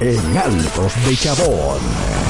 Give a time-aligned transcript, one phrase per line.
[0.00, 2.29] en Altos de Chabón.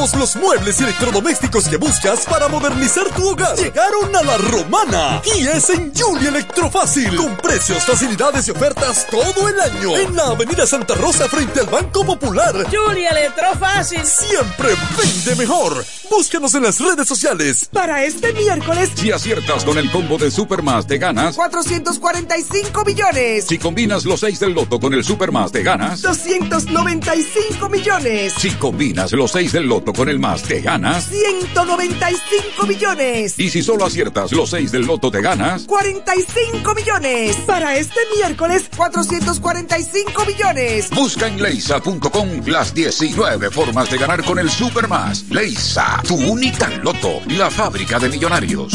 [0.00, 5.20] Todos los muebles y electrodomésticos que buscas para modernizar tu hogar llegaron a la romana
[5.36, 10.28] y es en Julie Electrofácil con precios, facilidades y ofertas todo el año en la
[10.28, 12.64] Avenida Santa Rosa frente al Banco Popular.
[12.72, 15.84] Julie Electrofácil siempre vende mejor.
[16.08, 17.68] Búscanos en las redes sociales.
[17.70, 23.44] Para este miércoles, si aciertas con el combo de Supermas te ganas 445 millones.
[23.46, 28.32] Si combinas los 6 del loto con el Supermas te ganas 295 millones.
[28.38, 33.38] Si combinas los 6 del loto con el más te ganas 195 millones.
[33.38, 37.36] Y si solo aciertas los 6 del loto te ganas 45 millones.
[37.46, 40.90] Para este miércoles 445 millones.
[40.90, 45.24] Busca en leisa.com las 19 formas de ganar con el Supermas.
[45.30, 48.74] Leisa, tu única loto, la fábrica de millonarios.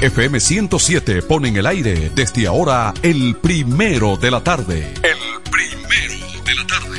[0.00, 4.94] FM 107 pone en el aire desde ahora el primero de la tarde.
[5.02, 5.17] El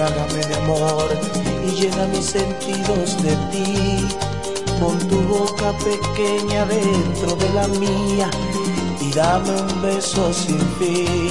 [0.00, 1.08] embriágame de amor
[1.66, 4.08] y llena mis sentidos de ti.
[4.80, 8.30] Pon tu boca pequeña dentro de la mía
[9.00, 11.30] y dame un beso sin fin.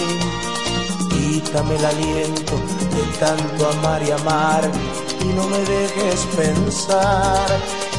[1.09, 2.55] Quítame el aliento
[2.95, 4.69] de tanto amar y amar
[5.21, 7.47] y no me dejes pensar.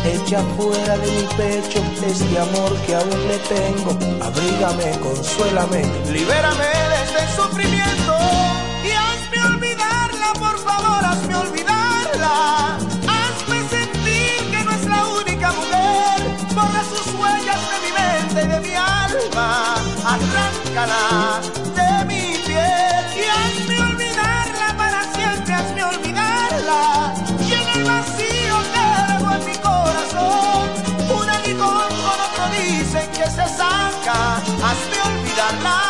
[0.05, 3.91] Echa fuera de mi pecho este amor que aún le tengo.
[4.25, 7.80] Abrígame, consuélame, libérame de este sufrimiento.
[19.31, 19.75] Alma.
[20.05, 21.41] Arráncala
[21.75, 23.05] de mi piel.
[23.17, 27.15] Y hazme olvidarla para siempre, hazme olvidarla.
[27.41, 30.69] Y en el vacío dejó en mi corazón.
[31.11, 34.37] Un aguijón con otro dicen que se saca.
[34.37, 35.90] Hazme olvidarla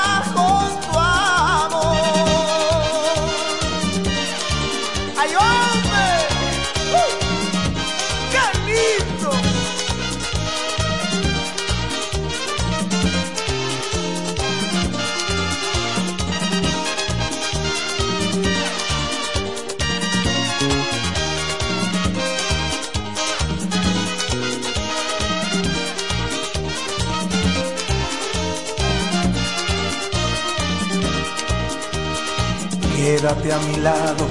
[33.30, 34.26] Quédate a mi lado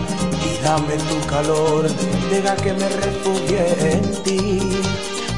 [0.45, 1.89] y dame tu calor,
[2.29, 4.59] deja que me refugie en ti.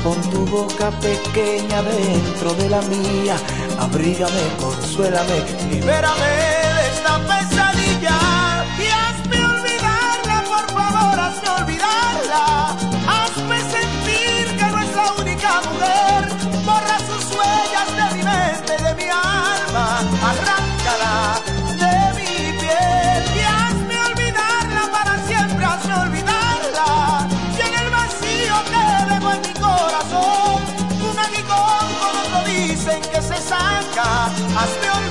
[0.02, 3.36] Con tu boca pequeña dentro de la mía,
[3.78, 6.26] abrígame, consuélame, libérame
[6.76, 7.61] de esta pesadilla.
[34.02, 35.11] Olvidarla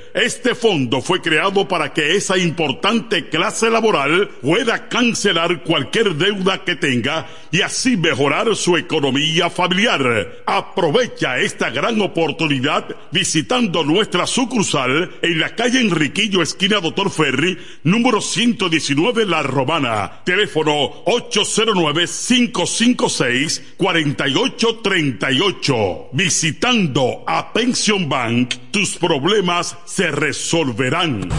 [0.13, 6.75] este fondo fue creado para que esa importante clase laboral pueda cancelar cualquier deuda que
[6.75, 10.43] tenga y así mejorar su economía familiar.
[10.45, 18.19] Aprovecha esta gran oportunidad visitando nuestra sucursal en la calle Enriquillo, esquina Doctor Ferry, número
[18.19, 20.23] 119 La Romana.
[20.25, 20.73] Teléfono
[21.05, 26.09] 809 556 4838.
[26.13, 31.29] Visitando a Pension Bank, tus problemas se resolverán.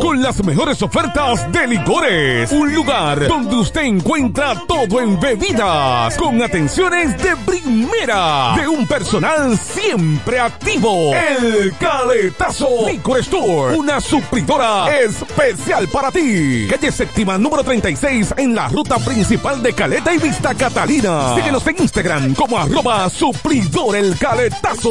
[0.00, 2.50] Con las mejores ofertas de licores.
[2.52, 6.16] Un lugar donde usted encuentra todo en bebidas.
[6.16, 8.54] Con atenciones de primera.
[8.56, 11.14] De un personal siempre activo.
[11.14, 12.88] El caletazo.
[12.88, 13.76] Licor Store.
[13.76, 16.66] Una suplidora especial para ti.
[16.70, 21.34] Calle séptima número 36 en la ruta principal de Caleta y Vista Catalina.
[21.34, 24.90] Síguenos en Instagram como arroba suplidor el caletazo.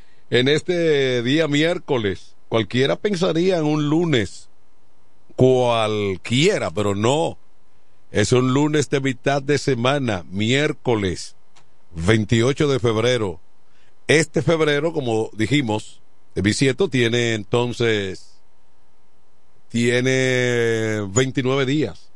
[0.31, 2.35] en este día miércoles.
[2.49, 4.49] Cualquiera pensaría en un lunes.
[5.35, 7.37] Cualquiera, pero no.
[8.11, 11.35] Es un lunes de mitad de semana, miércoles
[11.95, 13.39] 28 de febrero.
[14.07, 16.01] Este febrero, como dijimos,
[16.35, 18.39] el bisieto tiene entonces,
[19.69, 22.09] tiene 29 días.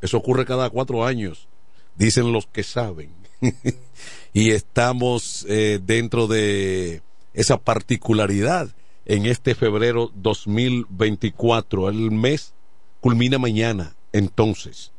[0.00, 1.48] Eso ocurre cada cuatro años,
[1.96, 3.10] dicen los que saben.
[4.32, 7.02] y estamos eh, dentro de
[7.38, 8.68] esa particularidad
[9.06, 11.88] en este febrero 2024.
[11.88, 12.52] El mes
[13.00, 14.90] culmina mañana, entonces.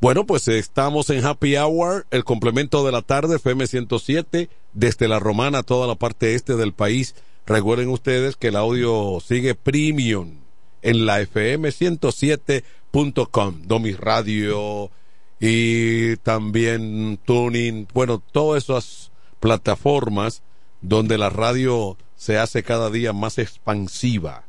[0.00, 5.18] Bueno, pues estamos en Happy Hour, el complemento de la tarde, FM 107, desde la
[5.18, 7.16] Romana, toda la parte este del país.
[7.44, 10.36] Recuerden ustedes que el audio sigue premium
[10.82, 14.92] en la FM 107.com, Domi Radio
[15.40, 20.42] y también Tuning, bueno, todas esas plataformas
[20.88, 24.44] donde la radio se hace cada día más expansiva,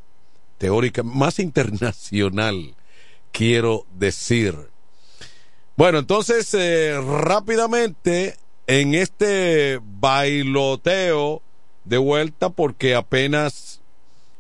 [0.60, 2.76] teórica, más internacional,
[3.32, 4.56] quiero decir.
[5.76, 8.36] Bueno, entonces, eh, rápidamente,
[8.68, 11.42] en este bailoteo
[11.86, 13.82] de vuelta porque apenas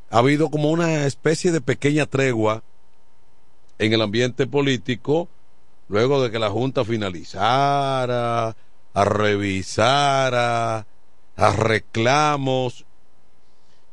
[0.09, 2.63] ha habido como una especie de pequeña tregua
[3.79, 5.29] en el ambiente político
[5.87, 8.55] luego de que la Junta finalizara,
[8.93, 10.85] revisara,
[11.37, 12.85] a reclamos.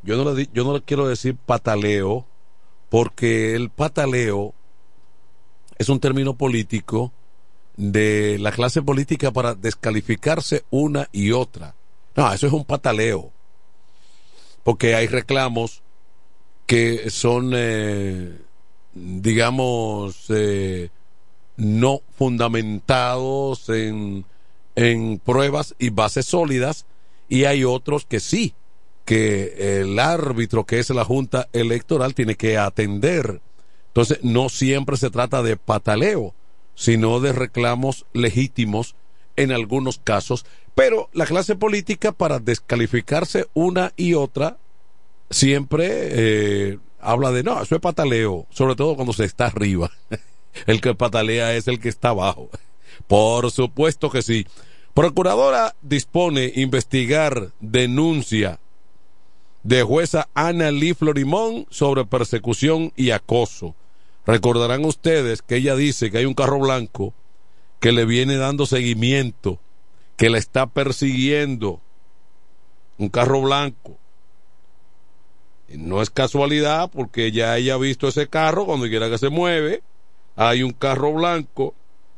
[0.03, 2.27] Yo no le, yo no le quiero decir pataleo,
[2.89, 4.55] porque el pataleo
[5.79, 7.13] es un término político
[7.77, 11.75] de la clase política para descalificarse una y otra.
[12.17, 13.33] No, eso es un pataleo.
[14.63, 15.83] Porque hay reclamos
[16.67, 18.39] que son, eh,
[18.95, 20.91] digamos, eh,
[21.57, 24.25] no fundamentados en,
[24.77, 26.87] en pruebas y bases sólidas,
[27.35, 28.55] y hay otros que sí,
[29.05, 33.41] que el árbitro, que es la Junta Electoral, tiene que atender.
[33.89, 36.33] Entonces, no siempre se trata de pataleo,
[36.77, 38.95] sino de reclamos legítimos
[39.35, 44.59] en algunos casos, pero la clase política para descalificarse una y otra
[45.29, 49.91] siempre eh, habla de no, eso es pataleo, sobre todo cuando se está arriba.
[50.67, 52.49] el que patalea es el que está abajo.
[53.09, 54.47] Por supuesto que sí.
[54.95, 58.61] Procuradora dispone investigar denuncia
[59.65, 63.75] de jueza Ana Lee Florimón sobre persecución y acoso.
[64.25, 67.13] Recordarán ustedes que ella dice que hay un carro blanco
[67.81, 69.59] que le viene dando seguimiento,
[70.17, 71.81] que la está persiguiendo.
[72.97, 73.99] Un carro blanco.
[75.71, 79.83] No es casualidad porque ya ella ha visto ese carro cuando quiera que se mueve.
[80.37, 81.75] Hay un carro blanco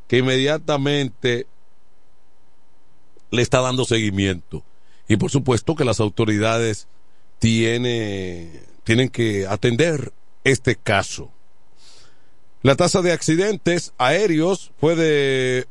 [0.08, 1.46] que inmediatamente
[3.30, 4.62] le está dando seguimiento.
[5.08, 6.88] Y por supuesto que las autoridades
[7.38, 10.12] tiene, tienen que atender
[10.44, 11.30] este caso.
[12.62, 15.66] La tasa de accidentes aéreos fue de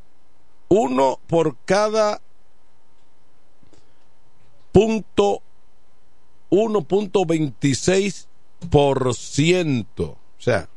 [0.69, 2.21] uno por cada
[4.71, 5.41] punto
[6.49, 8.27] 1.26
[8.69, 10.17] por ciento.
[10.37, 10.69] O sea,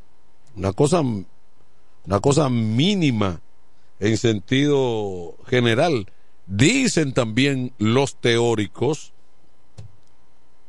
[0.57, 3.41] una cosa, una cosa mínima
[4.01, 6.11] en sentido general.
[6.49, 9.13] Dicen también los teóricos,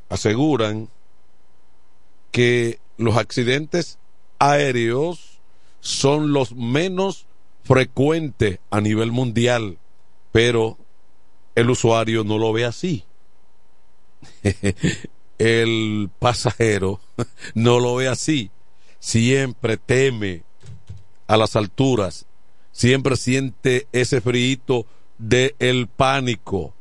[0.10, 0.90] aseguran
[2.32, 3.98] que los accidentes
[4.40, 5.40] aéreos
[5.80, 7.26] son los menos
[7.64, 9.78] frecuentes a nivel mundial,
[10.34, 10.78] pero
[11.56, 13.06] el usuario no lo ve así.
[15.38, 17.00] el pasajero
[17.54, 18.52] no lo ve así.
[19.00, 20.44] Siempre teme
[21.26, 22.26] a las alturas,
[22.74, 24.86] siempre siente ese frío
[25.20, 26.74] del el pánico.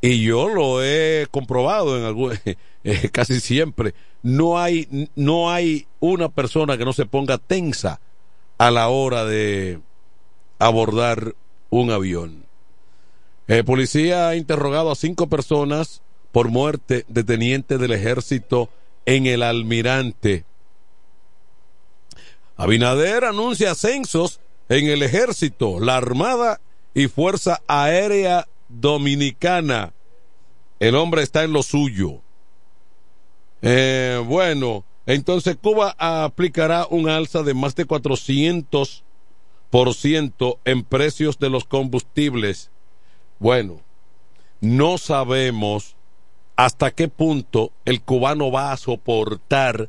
[0.00, 2.38] Y yo lo he comprobado en algún,
[2.84, 3.94] eh, casi siempre.
[4.22, 8.00] No hay, no hay una persona que no se ponga tensa
[8.56, 9.80] a la hora de
[10.58, 11.34] abordar
[11.68, 12.44] un avión.
[13.46, 18.70] El policía ha interrogado a cinco personas por muerte de teniente del ejército
[19.06, 20.44] en el almirante.
[22.56, 26.60] Abinader anuncia ascensos en el ejército, la armada
[26.94, 29.92] y fuerza aérea dominicana.
[30.78, 32.20] El hombre está en lo suyo.
[33.62, 41.64] Eh, bueno, entonces Cuba aplicará un alza de más de 400% en precios de los
[41.64, 42.70] combustibles.
[43.38, 43.80] Bueno,
[44.60, 45.96] no sabemos
[46.56, 49.88] hasta qué punto el cubano va a soportar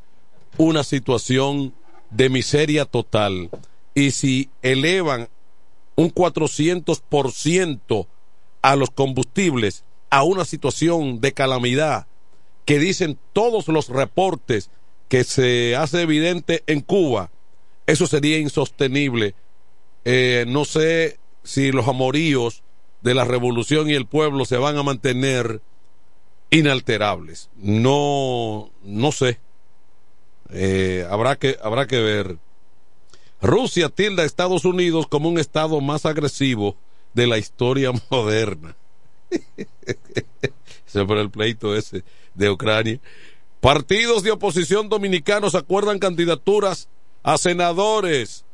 [0.57, 1.73] una situación
[2.09, 3.49] de miseria total
[3.93, 5.29] y si elevan
[6.01, 8.07] un 400%
[8.61, 12.07] a los combustibles a una situación de calamidad
[12.65, 14.69] que dicen todos los reportes
[15.07, 17.31] que se hace evidente en Cuba,
[17.85, 19.35] eso sería insostenible.
[20.05, 22.63] Eh, no sé si los amoríos
[23.01, 25.61] de la revolución y el pueblo se van a mantener
[26.49, 27.49] inalterables.
[27.55, 29.39] No, no sé.
[30.49, 32.37] Eh, habrá que, habrá que ver.
[33.41, 36.75] Rusia tilda a Estados Unidos como un estado más agresivo
[37.13, 38.75] de la historia moderna.
[40.85, 42.03] Sobre el pleito ese
[42.35, 42.99] de Ucrania.
[43.59, 46.89] Partidos de oposición dominicanos acuerdan candidaturas
[47.23, 48.45] a senadores.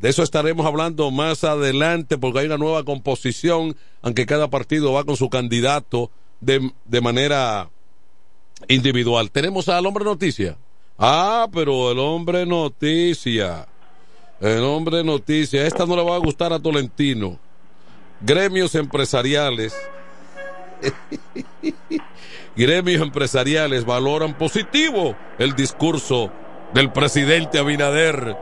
[0.00, 5.04] De eso estaremos hablando más adelante porque hay una nueva composición, aunque cada partido va
[5.04, 7.70] con su candidato de, de manera
[8.68, 9.30] individual.
[9.30, 10.56] Tenemos al hombre noticia.
[10.98, 13.66] Ah, pero el hombre noticia.
[14.40, 15.66] El hombre noticia.
[15.66, 17.38] Esta no le va a gustar a Tolentino.
[18.20, 19.74] Gremios empresariales
[22.56, 26.30] gremios empresariales valoran positivo el discurso
[26.74, 28.36] del presidente Abinader.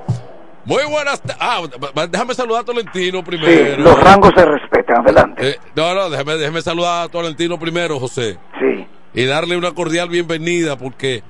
[0.65, 1.63] Muy buenas Ah,
[2.11, 3.77] déjame saludar a Tolentino primero.
[3.77, 5.01] Sí, los rangos se respetan.
[5.01, 5.51] Adelante.
[5.51, 8.39] Eh, no, no, déjeme, déjeme saludar a Tolentino primero, José.
[8.61, 8.87] Sí.
[9.15, 11.23] Y darle una cordial bienvenida porque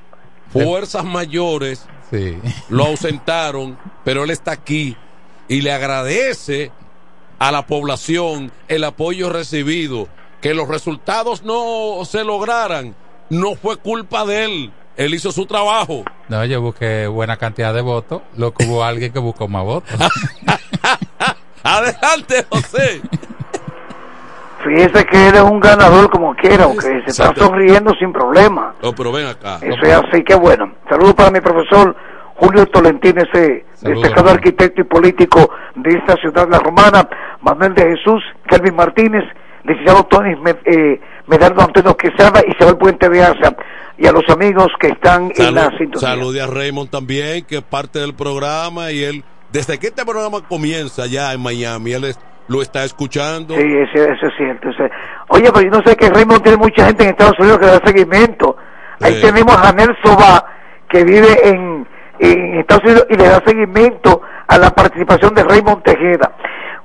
[0.53, 2.39] fuerzas mayores Sí.
[2.71, 4.97] lo ausentaron, pero él está aquí
[5.49, 6.71] y le agradece
[7.39, 10.09] a la población el apoyo recibido.
[10.41, 12.95] Que los resultados no se lograran,
[13.29, 14.73] no fue culpa de él.
[14.97, 16.05] Él hizo su trabajo.
[16.29, 18.23] No, yo busqué buena cantidad de votos.
[18.37, 19.91] Lo que hubo alguien que buscó más votos.
[21.63, 23.01] Adelante, José.
[24.65, 28.75] Fíjese que él es un ganador como quiera, aunque se está sonriendo sin problema.
[28.83, 29.59] No, pero ven acá.
[29.63, 30.73] Eso es así, que bueno.
[30.89, 31.95] Saludos para mi profesor
[32.37, 34.31] Julio Tolentino, ese Saludos, destacado hermano.
[34.31, 37.09] arquitecto y político de esta ciudad, La Romana,
[37.41, 39.25] Manuel de Jesús, Kelvin Martínez,
[39.65, 43.55] licenciado Tony eh, Medardo Antonio Quesada, Isabel Puente de Asa,
[43.97, 45.99] y a los amigos que están en la sintonía.
[46.01, 50.41] salude a Raymond también, que es parte del programa y él, desde que este programa
[50.49, 52.19] comienza ya en Miami, él es-
[52.49, 53.55] lo está escuchando.
[53.55, 54.69] Sí, eso es cierto.
[55.29, 57.73] Oye, pero yo no sé que Raymond tiene mucha gente en Estados Unidos que le
[57.73, 58.57] da seguimiento.
[59.01, 59.23] Ahí Sí.
[59.23, 60.45] tenemos a Janel Soba,
[60.89, 61.87] que vive en,
[62.19, 66.33] en Estados Unidos y le da seguimiento a la participación de Raymond Tejeda.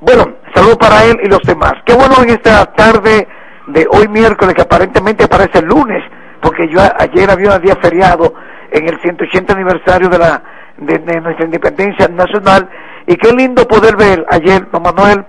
[0.02, 1.74] Bueno, saludo para él y los demás.
[1.86, 3.28] Qué bueno en esta tarde
[3.68, 6.04] de hoy miércoles, que aparentemente parece el lunes,
[6.42, 8.34] porque yo ayer había un día feriado
[8.70, 10.44] en el 180 aniversario de la
[10.78, 12.68] de, de nuestra independencia nacional
[13.08, 15.24] y qué lindo poder ver ayer, don Manuel,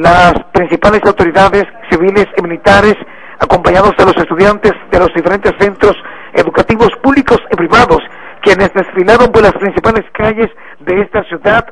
[0.00, 2.94] las principales autoridades civiles y militares
[3.38, 5.96] acompañados de los estudiantes de los diferentes centros
[6.32, 8.00] educativos públicos y privados
[8.40, 11.66] quienes desfilaron por las principales calles de esta ciudad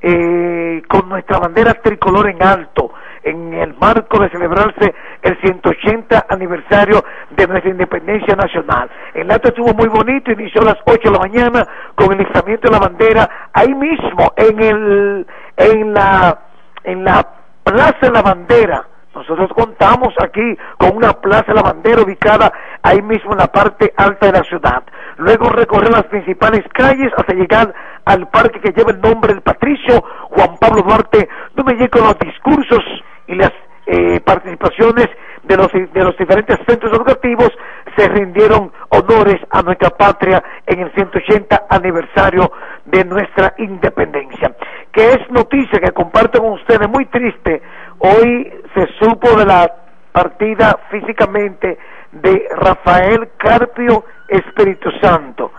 [0.00, 2.92] eh, con nuestra bandera tricolor en alto,
[3.24, 8.88] en el marco de celebrarse el 180 aniversario de nuestra independencia nacional.
[9.14, 12.68] El acto estuvo muy bonito, inició a las 8 de la mañana con el izamiento
[12.68, 16.38] de la bandera ahí mismo, en, el, en, la,
[16.84, 17.37] en la
[17.68, 18.86] Plaza de la Bandera.
[19.14, 22.52] Nosotros contamos aquí con una plaza de la bandera ubicada
[22.82, 24.82] ahí mismo en la parte alta de la ciudad.
[25.16, 30.04] Luego recorrer las principales calles hasta llegar al parque que lleva el nombre del patricio
[30.30, 32.84] Juan Pablo Duarte, donde llegan los discursos
[33.26, 33.52] y las
[33.86, 35.08] eh, participaciones
[35.42, 37.50] de los, de los diferentes centros educativos
[37.96, 42.52] se rindieron honores a nuestra patria en el 180 aniversario
[42.84, 44.54] de nuestra independencia.
[44.92, 47.62] Que es noticia que comparto con ustedes, muy triste,
[47.98, 49.72] hoy se supo de la
[50.12, 51.78] partida físicamente
[52.12, 55.52] de Rafael Carpio Espíritu Santo.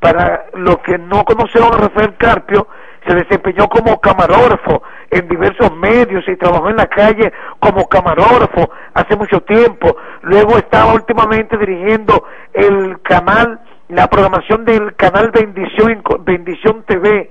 [0.00, 2.66] Para los que no conocieron a Rafael Carpio,
[3.06, 9.16] se desempeñó como camarógrafo en diversos medios y trabajó en la calle como camarógrafo hace
[9.16, 9.96] mucho tiempo.
[10.22, 17.30] Luego estaba últimamente dirigiendo el canal, la programación del canal Bendición, Bendición TV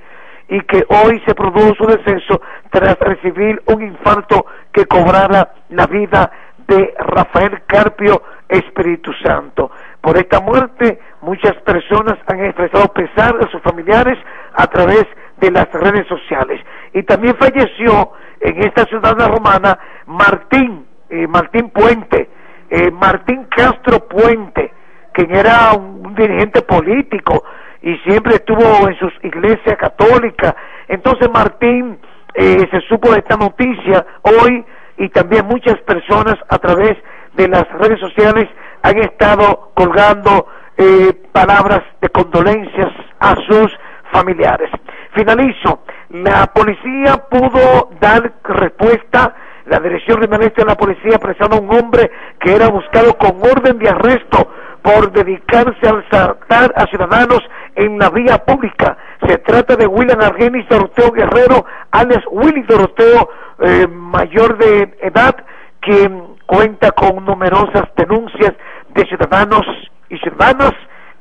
[0.51, 6.29] y que hoy se produjo su deceso tras recibir un infarto que cobrara la vida
[6.67, 9.71] de Rafael Carpio Espíritu Santo.
[10.01, 14.17] Por esta muerte, muchas personas han expresado pesar de sus familiares
[14.53, 15.05] a través
[15.37, 16.59] de las redes sociales.
[16.93, 18.11] Y también falleció
[18.41, 22.29] en esta ciudad romana Martín, eh, Martín Puente,
[22.69, 24.73] eh, Martín Castro Puente,
[25.13, 27.41] quien era un, un dirigente político
[27.81, 30.53] y siempre estuvo en sus iglesias católicas.
[30.87, 31.99] Entonces Martín
[32.33, 34.63] eh, se supo de esta noticia hoy
[34.97, 36.97] y también muchas personas a través
[37.33, 38.47] de las redes sociales
[38.83, 42.89] han estado colgando eh, palabras de condolencias
[43.19, 43.71] a sus
[44.11, 44.69] familiares.
[45.13, 51.73] Finalizo, la policía pudo dar respuesta, la Dirección Regional de la Policía apresando a un
[51.73, 57.41] hombre que era buscado con orden de arresto por dedicarse al saltar a ciudadanos
[57.75, 58.97] en la vía pública.
[59.27, 65.35] Se trata de William Argenis Doroteo Guerrero, alias Willy Doroteo, eh, mayor de edad,
[65.79, 68.53] quien cuenta con numerosas denuncias
[68.89, 69.65] de ciudadanos
[70.09, 70.73] y ciudadanas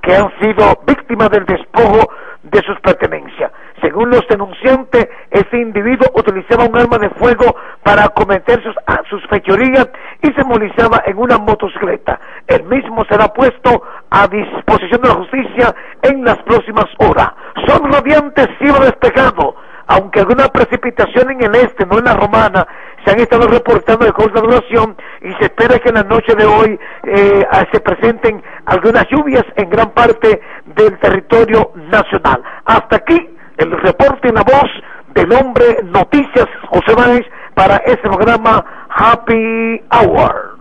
[0.03, 2.11] que han sido víctimas del despojo
[2.43, 3.53] de sus pertenencias.
[3.81, 8.75] Según los denunciantes, este individuo utilizaba un arma de fuego para cometer sus,
[9.09, 9.89] sus fechorías
[10.23, 12.21] y se movilizaba en una motocicleta.
[12.47, 17.31] El mismo será puesto a disposición de la justicia en las próximas horas.
[17.67, 22.67] Son radiantes cielo despejado, aunque alguna precipitación en el este, no en la romana,
[23.05, 26.45] se han estado reportando de corta duración y se espera que en la noche de
[26.45, 32.43] hoy eh, se presenten algunas lluvias en gran parte del territorio nacional.
[32.67, 34.71] Hasta aquí el reporte en la voz
[35.15, 40.59] del hombre Noticias José Báez para este programa Happy Hour.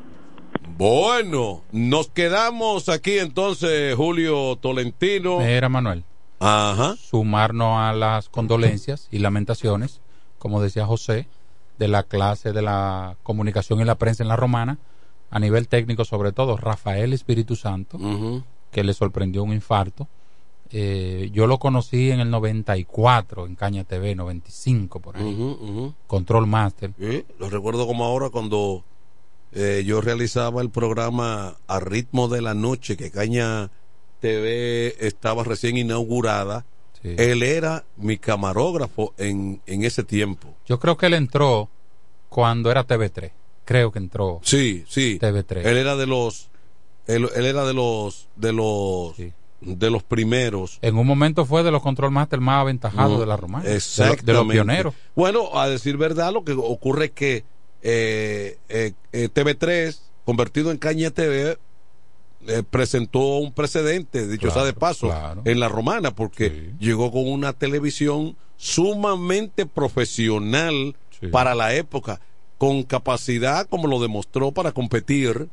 [0.77, 5.39] Bueno, nos quedamos aquí entonces, Julio Tolentino.
[5.39, 6.03] Mira, Manuel.
[6.97, 10.01] sumarnos a las condolencias y lamentaciones,
[10.37, 11.27] como decía José,
[11.77, 14.77] de la clase de la comunicación y la prensa en la romana,
[15.31, 17.97] a nivel técnico sobre todo, Rafael Espíritu Santo,
[18.71, 20.07] que le sorprendió un infarto.
[20.71, 25.93] Eh, yo lo conocí en el 94 en Caña TV, 95 por ahí.
[26.07, 26.93] Control Master.
[27.39, 28.83] lo recuerdo como ahora cuando
[29.51, 33.71] eh, yo realizaba el programa A Ritmo de la Noche, que Caña
[34.19, 36.65] TV estaba recién inaugurada.
[37.01, 40.53] Él era mi camarógrafo en, en ese tiempo.
[40.65, 41.69] Yo creo que él entró
[42.27, 43.31] cuando era TV3.
[43.65, 44.39] Creo que entró.
[44.43, 45.19] Sí, sí.
[45.21, 45.65] TV3.
[45.65, 46.49] Él era de los.
[47.07, 48.27] Él, era de los.
[48.35, 49.13] De los.
[49.61, 50.79] De los primeros.
[50.81, 53.69] En un momento fue de los control master más aventajados de la romana.
[53.69, 54.25] Exactamente.
[54.25, 54.93] De, los pioneros.
[55.15, 57.43] Bueno, a decir verdad, lo que ocurre es que
[57.81, 61.57] eh, eh, eh TV3, convertido en Caña TV,
[62.47, 67.51] eh, presentó un precedente, dicho sea de paso, en la romana, porque llegó con una
[67.51, 70.95] televisión sumamente profesional
[71.31, 72.21] para la época,
[72.57, 75.49] con capacidad, como lo demostró, para competir,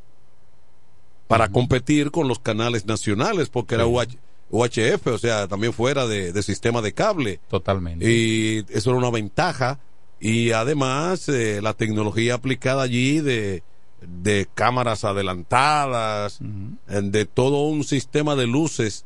[1.27, 6.81] para competir con los canales nacionales, porque era UHF, o sea, también fuera de, sistema
[6.81, 7.39] de cable.
[7.49, 8.09] Totalmente.
[8.09, 9.79] Y eso era una ventaja.
[10.19, 13.63] Y además, eh, la tecnología aplicada allí de
[14.01, 19.05] de cámaras adelantadas, de todo un sistema de luces.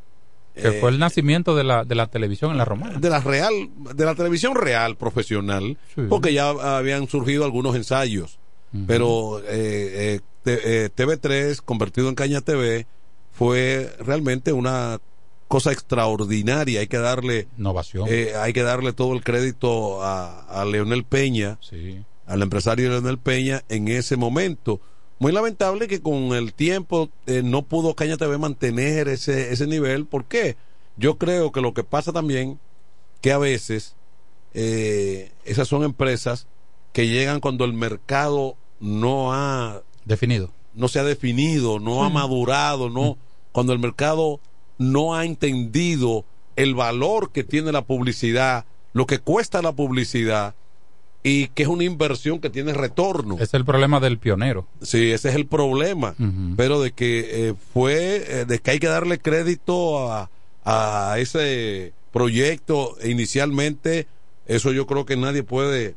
[0.54, 3.00] Que fue el eh, nacimiento de la, de la televisión en la romana.
[3.00, 3.54] De la real,
[3.96, 5.78] de la televisión real profesional,
[6.10, 8.40] porque ya habían surgido algunos ensayos.
[8.88, 12.88] Pero eh, eh, TV3, convertido en Caña TV,
[13.32, 15.00] fue realmente una
[15.48, 16.80] cosa extraordinaria.
[16.80, 17.48] Hay que darle.
[17.58, 18.08] Innovación.
[18.10, 21.58] hay que darle todo el crédito a, a Leonel Peña.
[21.62, 24.80] Sí al empresario Leonel Peña en ese momento.
[25.20, 30.06] Muy lamentable que con el tiempo eh, no pudo Caña TV mantener ese, ese nivel.
[30.06, 30.56] ¿Por qué?
[30.96, 32.58] Yo creo que lo que pasa también,
[33.20, 33.96] que a veces
[34.54, 36.48] eh, esas son empresas
[36.94, 42.90] que llegan cuando el mercado no ha definido, no se ha definido, no ha madurado,
[42.90, 43.18] no,
[43.52, 44.40] cuando el mercado
[44.78, 50.56] no ha entendido el valor que tiene la publicidad, lo que cuesta la publicidad
[51.24, 53.38] y que es una inversión que tiene retorno.
[53.40, 54.68] Es el problema del pionero.
[54.82, 56.16] Sí, ese es el problema,
[56.58, 60.30] pero de que eh, fue, eh, de que hay que darle crédito a,
[60.64, 64.08] a ese proyecto inicialmente,
[64.48, 65.96] eso yo creo que nadie puede,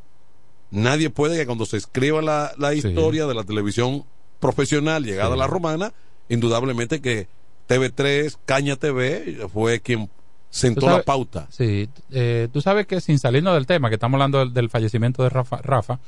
[0.74, 4.04] nadie puede que cuando se escriba la, la historia de la televisión
[4.40, 5.92] profesional llegada a la romana,
[6.28, 7.28] indudablemente que
[7.68, 10.10] TV3, Caña TV, fue quien
[10.50, 11.46] sentó la pauta.
[11.50, 15.30] Sí, eh, tú sabes que sin salirnos del tema, que estamos hablando del, fallecimiento de
[15.30, 15.98] Rafa, Rafa,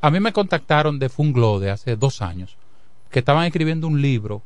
[0.00, 2.56] a mí me contactaron de Funglode hace dos años,
[3.10, 4.42] que estaban escribiendo un libro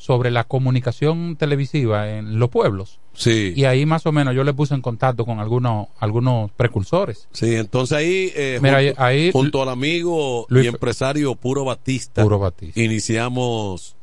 [0.00, 2.98] sobre la comunicación televisiva en los pueblos.
[3.12, 3.52] Sí.
[3.54, 7.28] Y ahí más o menos yo le puse en contacto con algunos algunos precursores.
[7.32, 12.80] Sí, entonces ahí, eh, junto, ahí, junto, al amigo y empresario Puro Batista, Puro Batista.
[12.80, 13.94] iniciamos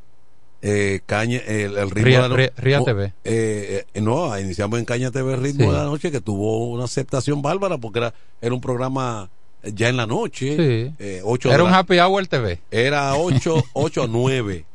[0.61, 3.13] eh, Caña, el, ritmo de la TV.
[3.23, 7.41] Eh, eh, no, iniciamos en Caña TV Ritmo de la Noche, que tuvo una aceptación
[7.41, 9.31] bárbara porque era, era un programa
[9.63, 10.55] ya en la noche.
[10.55, 10.93] Sí.
[10.99, 12.59] Eh, era un Happy Hour TV.
[12.69, 14.65] Era 8, 8 a 9.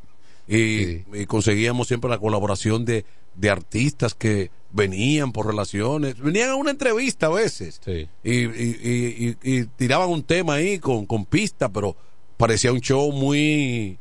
[0.48, 6.70] Y, conseguíamos siempre la colaboración de, de artistas que venían por relaciones, venían a una
[6.70, 8.08] entrevista a veces sí.
[8.24, 11.96] y, y, y, tiraban un tema ahí con, con pista, pero
[12.36, 13.98] parecía un show muy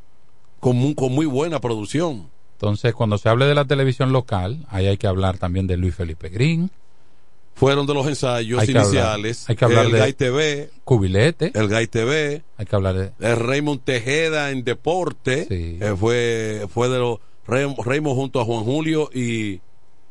[0.60, 2.30] con, con muy buena producción.
[2.54, 5.94] Entonces, cuando se hable de la televisión local, ahí hay que hablar también de Luis
[5.94, 6.70] Felipe Green.
[7.54, 9.48] Fueron de los ensayos iniciales.
[9.48, 10.70] hay que hablar el de Gay TV.
[10.84, 11.52] Cubilete.
[11.54, 12.42] El Gay TV.
[12.56, 13.12] Hay que hablar de.
[13.20, 15.46] El Raymond Tejeda en deporte.
[15.48, 15.78] Sí.
[15.80, 17.18] Eh, fue, fue de los.
[17.46, 19.60] Raymond junto a Juan Julio y,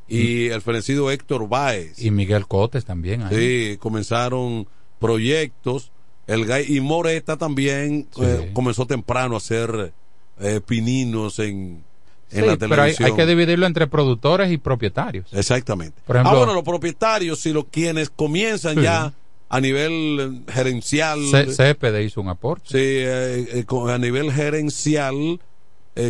[0.08, 0.54] y mm.
[0.54, 2.01] el fenecido Héctor Báez.
[2.04, 3.23] Y Miguel Cotes también.
[3.23, 3.36] Ahí.
[3.36, 4.67] Sí, comenzaron
[4.99, 5.91] proyectos.
[6.27, 9.93] El Gay, y Moreta también eh, comenzó temprano a hacer
[10.39, 11.84] eh, pininos en,
[12.32, 12.96] en la televisión.
[12.98, 15.28] Pero hay, que dividirlo entre productores y propietarios.
[15.34, 16.02] Exactamente.
[16.06, 19.13] Por ejemplo, ah, bueno, los propietarios, si los quienes comienzan ya
[19.50, 21.20] a nivel gerencial.
[21.30, 22.70] CPD hizo un aporte.
[22.70, 25.39] Sí, eh, eh, a nivel gerencial,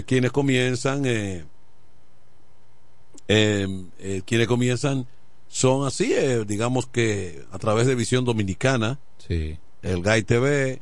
[0.05, 1.03] quienes comienzan,
[3.27, 5.07] quienes comienzan
[5.47, 6.13] son así,
[6.45, 9.57] digamos que a través de Visión Dominicana, sí.
[9.81, 10.81] el GAI TV,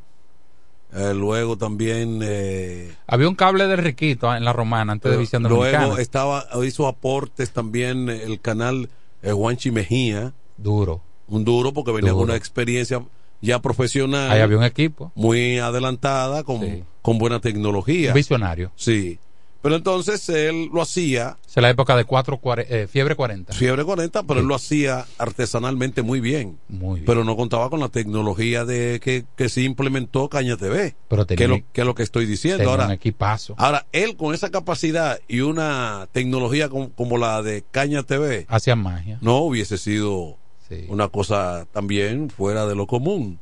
[0.94, 5.44] eh, luego también eh, había un cable de Riquito en la Romana antes de Visión
[5.44, 5.86] Dominicana.
[5.86, 8.90] Luego estaba hizo aportes también el canal
[9.22, 10.34] eh, Juanchi Mejía.
[10.58, 11.02] Duro.
[11.28, 13.04] Un duro porque venía con una experiencia
[13.40, 14.32] ya profesional.
[14.32, 18.14] Ahí había un equipo muy adelantada con, con buena tecnología.
[18.14, 18.72] visionario.
[18.76, 19.20] Sí.
[19.62, 21.38] Pero entonces él lo hacía.
[21.48, 23.54] Es la época de cuatro, eh, fiebre 40.
[23.54, 24.40] Fiebre 40, pero sí.
[24.40, 26.58] él lo hacía artesanalmente muy bien.
[26.70, 27.06] Muy bien.
[27.06, 30.96] Pero no contaba con la tecnología de que, que sí implementó Caña TV.
[31.10, 32.70] Pero tenía, que, es lo, que es lo que estoy diciendo.
[32.70, 33.56] Ahora, un equipazo.
[33.58, 38.46] ahora, él con esa capacidad y una tecnología como, como la de Caña TV.
[38.48, 39.18] Hacía magia.
[39.22, 40.38] No hubiese sido
[40.70, 40.86] sí.
[40.88, 43.40] una cosa también fuera de lo común.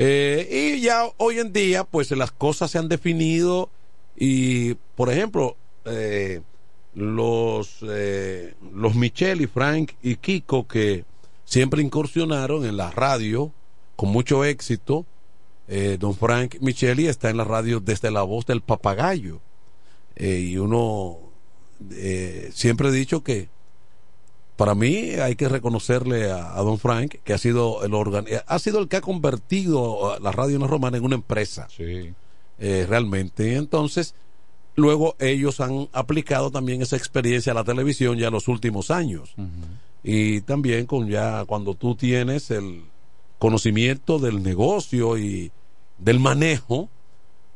[0.00, 3.70] Eh, y ya hoy en día, pues las cosas se han definido
[4.18, 6.42] y, por ejemplo, eh,
[6.94, 11.04] los, eh, los Michelle y Frank y Kiko que
[11.44, 13.52] siempre incursionaron en la radio
[13.94, 15.06] con mucho éxito.
[15.68, 19.40] Eh, don Frank Micheli está en la radio desde la voz del papagayo.
[20.16, 21.18] y uno
[22.52, 23.48] siempre he dicho que
[24.56, 28.80] para mí hay que reconocerle a, don Frank que ha sido el organ ha sido
[28.80, 31.68] el que ha convertido la radio en romana en una empresa.
[31.70, 32.14] Sí.
[32.58, 33.56] Eh, realmente.
[33.56, 34.14] Entonces,
[34.74, 39.34] luego ellos han aplicado también esa experiencia a la televisión ya en los últimos años.
[39.36, 39.48] Uh -huh.
[40.02, 42.84] Y también con ya cuando tú tienes el
[43.38, 45.52] conocimiento del negocio y
[45.98, 46.88] del manejo,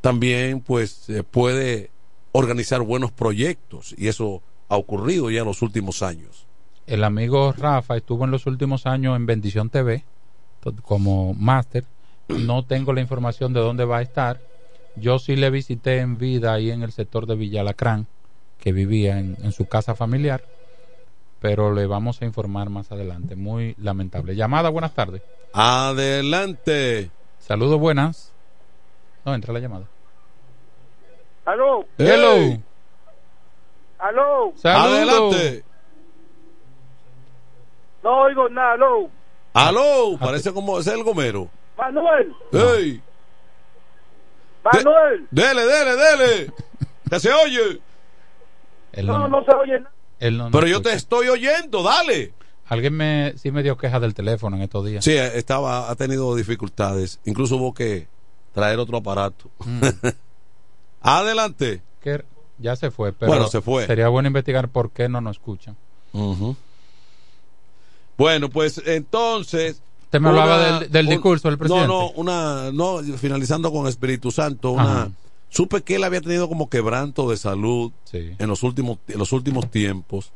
[0.01, 1.91] también pues se puede
[2.33, 6.47] organizar buenos proyectos y eso ha ocurrido ya en los últimos años.
[6.87, 10.05] El amigo Rafa estuvo en los últimos años en Bendición TV
[10.83, 11.85] como máster.
[12.29, 14.41] No tengo la información de dónde va a estar,
[14.97, 18.07] yo sí le visité en vida ahí en el sector de Villalacrán,
[18.59, 20.43] que vivía en, en, su casa familiar,
[21.41, 23.37] pero le vamos a informar más adelante.
[23.37, 24.37] Muy lamentable.
[24.37, 25.23] Llamada, buenas tardes.
[25.53, 27.11] Adelante.
[27.39, 28.33] Saludos, buenas.
[29.25, 29.87] No, entra la llamada.
[31.45, 31.85] Aló.
[31.99, 32.59] Hello.
[33.99, 34.53] Aló.
[34.57, 34.93] Saludos.
[34.93, 35.65] Adelante.
[38.03, 39.11] No oigo nada, aló.
[39.55, 41.49] Aló, parece como es el gomero.
[41.77, 42.35] Manuel.
[42.51, 43.03] Hey.
[44.65, 45.27] Manuel.
[45.31, 46.53] De, dele, dele, dele.
[47.11, 47.81] que se oye.
[49.03, 49.93] No, no, no, se oye nada.
[50.21, 50.91] Él no, no Pero yo escucha.
[50.91, 52.33] te estoy oyendo, dale.
[52.67, 55.05] Alguien me, sí me dio queja del teléfono en estos días.
[55.05, 57.19] Sí, estaba, ha tenido dificultades.
[57.25, 58.07] Incluso hubo que
[58.55, 59.51] traer otro aparato.
[59.65, 59.81] Mm.
[61.01, 61.83] Adelante.
[62.01, 62.25] Que
[62.59, 63.87] ya se fue, pero Bueno, se fue.
[63.87, 65.77] sería bueno investigar por qué no nos escuchan.
[66.13, 66.57] Ujú.
[68.17, 69.83] Bueno, pues entonces.
[70.13, 71.89] Usted me hablaba del, discurso del presidente.
[71.89, 75.11] No, no, una, no, finalizando con Espíritu Santo, una, Ajá.
[75.49, 78.33] supe que él había tenido como quebranto de salud Sí.
[78.39, 80.31] en los últimos, en los últimos tiempos.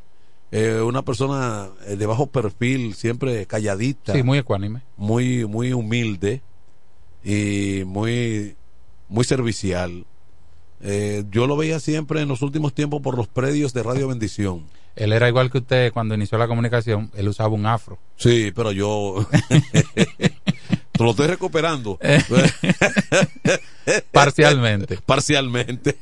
[0.50, 4.80] Eh, una persona eh, de bajo perfil, siempre calladita, Sí, muy ecuánime.
[4.96, 6.40] muy, muy humilde
[7.22, 8.56] y muy,
[9.10, 10.06] muy servicial.
[10.82, 14.64] Eh, yo lo veía siempre en los últimos tiempos por los predios de Radio Bendición.
[14.94, 17.98] Él era igual que usted cuando inició la comunicación, él usaba un afro.
[18.16, 19.26] Sí, pero yo
[20.92, 21.98] te lo estoy recuperando.
[24.12, 24.98] Parcialmente.
[25.06, 25.96] Parcialmente.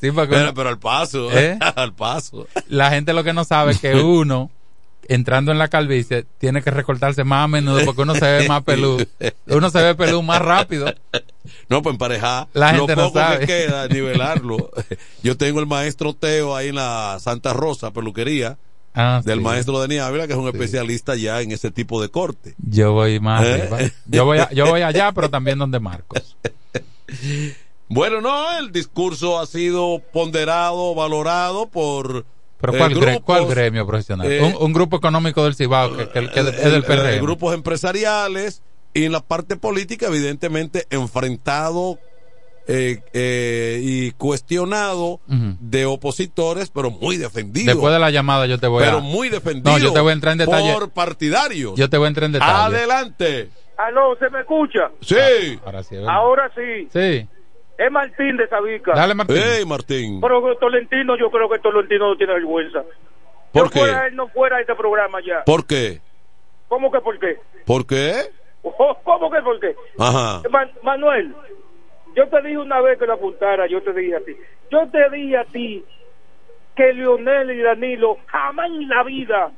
[0.00, 1.58] Sí, porque Pero, pero al paso, ¿Eh?
[1.60, 2.46] al paso.
[2.68, 4.50] la gente lo que no sabe es que uno,
[5.08, 8.62] entrando en la calvicie, tiene que recortarse más a menudo porque uno se ve más
[8.62, 9.04] peludo.
[9.46, 10.92] Uno se ve peludo más rápido.
[11.68, 12.48] No, pues emparejar.
[12.54, 13.40] La lo gente no poco sabe.
[13.40, 14.70] que queda, nivelarlo.
[15.22, 18.56] Yo tengo el maestro Teo ahí en la Santa Rosa, peluquería,
[18.96, 19.44] Ah, del sí.
[19.44, 22.54] maestro Denis Ávila, que es un especialista ya en ese tipo de corte.
[22.58, 23.92] Yo voy más ¿Eh?
[24.06, 26.36] Yo voy, a- yo voy allá, pero también donde Marcos.
[27.88, 32.24] Bueno, no, el discurso ha sido ponderado, valorado por.
[32.60, 34.30] Pero eh, ¿cuál, grupos, cuál gremio profesional?
[34.32, 37.20] eh, un, un grupo económico del Cibao que, que- que es del el- PRM.
[37.20, 38.62] grupos empresariales
[38.94, 41.98] y en la parte política, evidentemente, enfrentado
[42.66, 47.72] eh, eh, y cuestionado de opositores, pero muy defendido.
[47.72, 49.00] Después de la llamada yo te voy pero a...
[49.00, 49.76] muy defendido.
[49.76, 50.72] No, yo te voy a entrar en detalle.
[50.72, 51.74] Por partidarios.
[51.76, 52.76] Yo te voy a entrar en detalle.
[52.76, 53.50] Adelante.
[53.76, 54.90] Aló, ¿se me escucha?
[55.00, 55.58] Sí.
[55.64, 56.14] Ahora sí, es verdad.
[56.14, 56.88] Ahora sí.
[56.92, 57.28] Sí.
[57.76, 58.92] Es Martín de Sabica.
[58.94, 59.36] Dale, Martín.
[59.44, 60.20] Hey, Martín.
[60.20, 62.84] Pero que Tolentino, yo creo que Tolentino no tiene vergüenza.
[63.52, 63.78] ¿Por Yo qué?
[63.80, 65.42] fuera él, no fuera este programa ya.
[65.44, 66.00] ¿Por qué?
[66.68, 67.36] ¿Cómo que por qué?
[67.66, 68.30] ¿Por qué?
[68.64, 69.74] Oh, ¿Cómo que por qué?
[69.98, 70.42] Ajá.
[70.50, 71.34] Man- Manuel,
[72.16, 74.32] yo te dije una vez que lo apuntara, yo te dije a ti.
[74.70, 75.84] Yo te dije a ti
[76.74, 79.52] que Leonel y Danilo jamás en la vida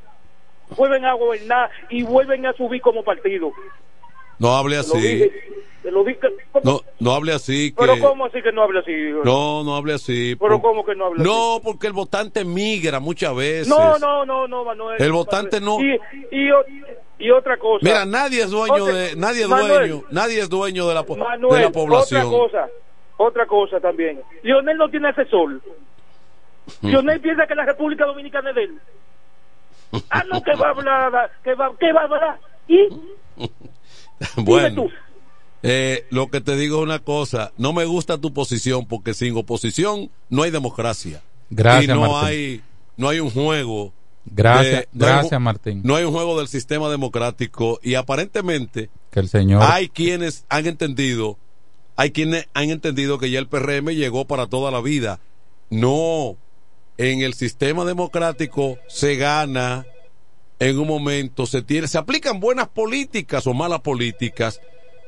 [0.76, 3.52] vuelven a gobernar y vuelven a subir como partido.
[4.38, 5.08] No hable Te lo así.
[5.08, 5.32] dije.
[5.82, 6.20] Te lo dije.
[6.64, 7.70] No, no hable así.
[7.70, 7.76] Que...
[7.78, 8.92] Pero ¿cómo así que no habla así?
[9.24, 10.34] No, no hable así.
[10.34, 11.30] Pero por- ¿cómo que no habla así?
[11.30, 13.68] No, porque el votante migra muchas veces.
[13.68, 15.00] No, no, no, no, Manuel.
[15.00, 15.94] El votante no- Y,
[16.32, 16.48] y,
[17.18, 17.80] y otra cosa.
[17.82, 21.02] Mira, nadie es dueño Otra- de, nadie es Manuel, dueño, nadie es dueño de la,
[21.02, 22.26] Manuel, de la población.
[22.26, 22.68] Otra cosa,
[23.16, 24.20] otra cosa también.
[24.42, 25.60] Lionel no tiene asesor.
[26.82, 28.80] Lionel piensa que la República Dominicana es de él.
[30.10, 32.40] Ah, no, que va a hablar, que va, que va a hablar.
[32.68, 32.88] ¿Y?
[34.36, 34.90] bueno, Dime tú.
[35.62, 39.36] Eh, lo que te digo es una cosa, no me gusta tu posición porque sin
[39.36, 41.22] oposición no hay democracia.
[41.50, 42.28] Gracias, y no Martín.
[42.28, 42.62] hay
[42.96, 43.92] no hay un juego.
[44.26, 45.80] Gracias, de- no hay gracias, Martín.
[45.84, 49.62] No hay un juego del sistema democrático y aparentemente Que el señor.
[49.64, 51.38] hay quienes han entendido,
[51.96, 55.20] hay quienes han entendido que ya el PRM llegó para toda la vida.
[55.70, 56.36] No,
[56.98, 59.86] en el sistema democrático se gana
[60.58, 64.60] en un momento, se tiene, se aplican buenas políticas o malas políticas,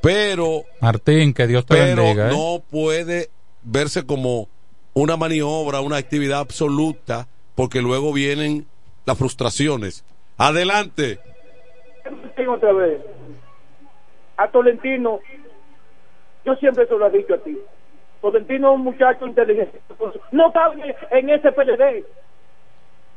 [0.03, 2.29] pero Martín, que Dios te pero bendiga.
[2.29, 2.31] ¿eh?
[2.33, 3.31] no puede
[3.63, 4.49] verse como
[4.95, 8.67] una maniobra, una actividad absoluta, porque luego vienen
[9.09, 10.05] las frustraciones.
[10.37, 11.19] Adelante.
[12.05, 13.01] Martín otra vez.
[14.37, 15.19] A Tolentino,
[16.45, 17.59] yo siempre se lo he dicho a ti.
[18.21, 19.81] Tolentino es un muchacho inteligente.
[20.31, 22.05] No cabe en ese PLD.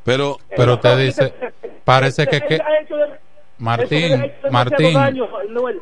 [0.04, 1.32] Pero, Pero te dice,
[1.84, 2.60] parece que, que
[3.58, 4.98] Martín, Martín.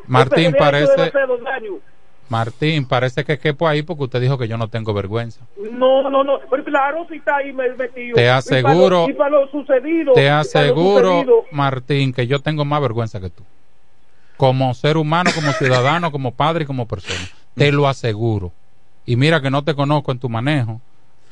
[0.05, 1.11] Martín, parece-.
[2.31, 5.41] Martín, parece que quepo ahí porque usted dijo que yo no tengo vergüenza.
[5.73, 6.39] No, no, no.
[6.49, 8.15] Pero claro, si está ahí me- metido.
[8.15, 10.13] Te Y para aseguro- lo- Y para lo, sucedido.
[10.13, 13.43] Te aseguro, sucedido, Martín, que yo tengo más vergüenza que tú.
[14.37, 17.19] Como ser humano, como ciudadano, como padre y como persona.
[17.55, 18.53] Te lo aseguro.
[19.05, 20.79] Y mira que no te conozco en tu manejo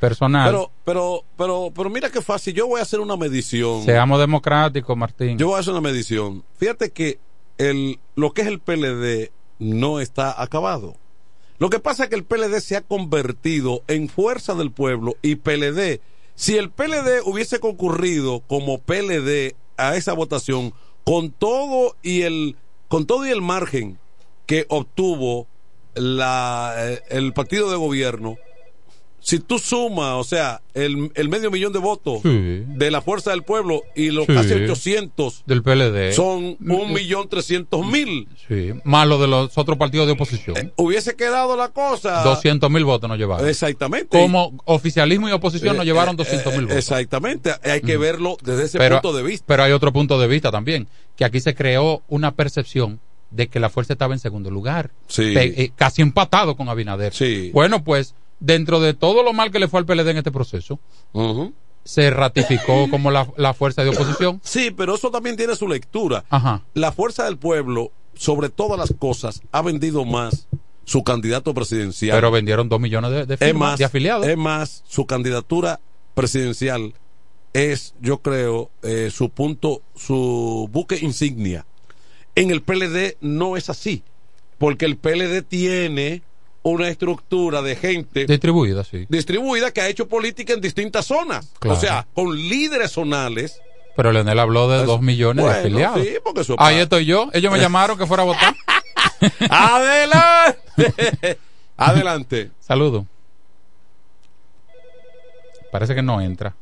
[0.02, 0.50] personal.
[0.52, 2.54] pero, pero, pero, pero mira qué fácil.
[2.54, 3.84] Yo voy a hacer una medición.
[3.84, 5.38] Seamos democráticos, Martín.
[5.38, 6.43] Yo voy a hacer una medición.
[6.58, 7.20] Fíjate que
[7.58, 10.95] el, lo que es el PLD no está acabado.
[11.60, 15.36] Lo que pasa es que el PLD se ha convertido en fuerza del pueblo y
[15.36, 15.99] PLD,
[16.36, 22.55] si el PLD hubiese concurrido como PLD a esa votación con todo y el
[22.88, 23.99] con todo y el margen
[24.45, 25.47] que obtuvo
[25.95, 28.38] la, eh, el partido de gobierno,
[29.22, 32.63] si tú sumas, o sea, el, el medio millón de votos Sí.
[32.67, 34.34] de la fuerza del pueblo y los Sí.
[34.34, 36.13] casi 800 Del PLD.
[36.13, 38.28] son un millón trescientos mil.
[38.47, 38.72] Sí.
[38.84, 40.72] Más lo de los otros partidos de oposición.
[40.78, 42.24] Hubiese quedado la cosa.
[42.24, 43.47] 200 mil votos nos llevaron.
[43.47, 44.07] Exactamente.
[44.17, 46.78] Como oficialismo y oposición nos Eh, llevaron eh, 200 mil eh, votos.
[46.78, 47.51] Exactamente.
[47.63, 49.45] Hay que verlo desde ese pero, punto de vista.
[49.47, 52.99] pero hay otro punto de vista también, que aquí se creó una percepción
[53.32, 55.34] de que la fuerza estaba en segundo lugar, Sí.
[55.38, 57.13] Eh, casi empatado con Abinader.
[57.13, 57.51] Sí.
[57.53, 60.80] Bueno, pues dentro de todo lo mal que le fue al PLD en este proceso,
[61.84, 64.42] se ratificó como la, la fuerza de oposición.
[64.44, 66.26] Sí, pero eso también tiene su lectura.
[66.30, 66.64] Ajá.
[66.74, 70.48] La fuerza del pueblo, sobre todas las cosas, ha vendido más
[70.86, 72.18] su candidato presidencial.
[72.18, 74.28] Pero vendieron dos millones de, de es firmas, más, de afiliados.
[74.28, 75.80] es más, su candidatura
[76.16, 76.94] presidencial
[77.54, 81.66] es, yo creo, eh, su punto, su buque insignia.
[82.36, 84.04] En el PLD no es así,
[84.58, 86.22] porque el PLD tiene
[86.62, 89.05] una estructura de gente Distribuida, sí.
[89.10, 91.53] distribuida que ha hecho política en distintas zonas.
[91.60, 91.78] Claro.
[91.78, 93.62] O sea, con líderes zonales.
[93.95, 96.01] Pero Leonel habló de dos millones bueno, de afiliados.
[96.01, 97.30] sí, porque eso Ahí pa- estoy yo.
[97.34, 98.55] Ellos me llamaron que fuera a votar.
[99.49, 101.38] Adelante.
[101.78, 102.51] Adelante.
[102.60, 103.05] Saludo.
[105.72, 106.55] Parece que no entra.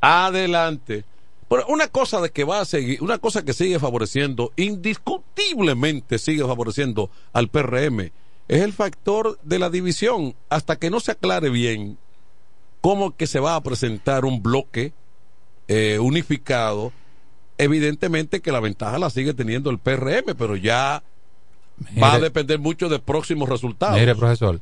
[0.00, 1.04] Adelante.
[1.48, 6.42] Pero una cosa de que va a seguir, una cosa que sigue favoreciendo, indiscutiblemente sigue
[6.44, 8.10] favoreciendo al PRM,
[8.48, 10.34] es el factor de la división.
[10.48, 11.98] Hasta que no se aclare bien
[12.80, 14.92] cómo que se va a presentar un bloque
[15.68, 16.92] eh, unificado,
[17.58, 21.02] evidentemente que la ventaja la sigue teniendo el PRM, pero ya
[22.00, 23.98] va a depender mucho de próximos resultados.
[23.98, 24.60] Mire, profesor,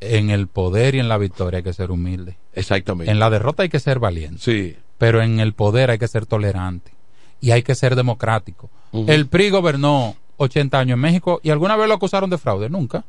[0.00, 2.36] en el poder y en la victoria hay que ser humilde.
[2.54, 3.10] Exactamente.
[3.10, 4.40] En la derrota hay que ser valiente.
[4.40, 4.76] Sí.
[4.96, 6.92] Pero en el poder hay que ser tolerante.
[7.40, 8.68] Y hay que ser democrático.
[8.92, 12.68] El PRI gobernó 80 años en México y alguna vez lo acusaron de fraude.
[12.68, 13.04] Nunca.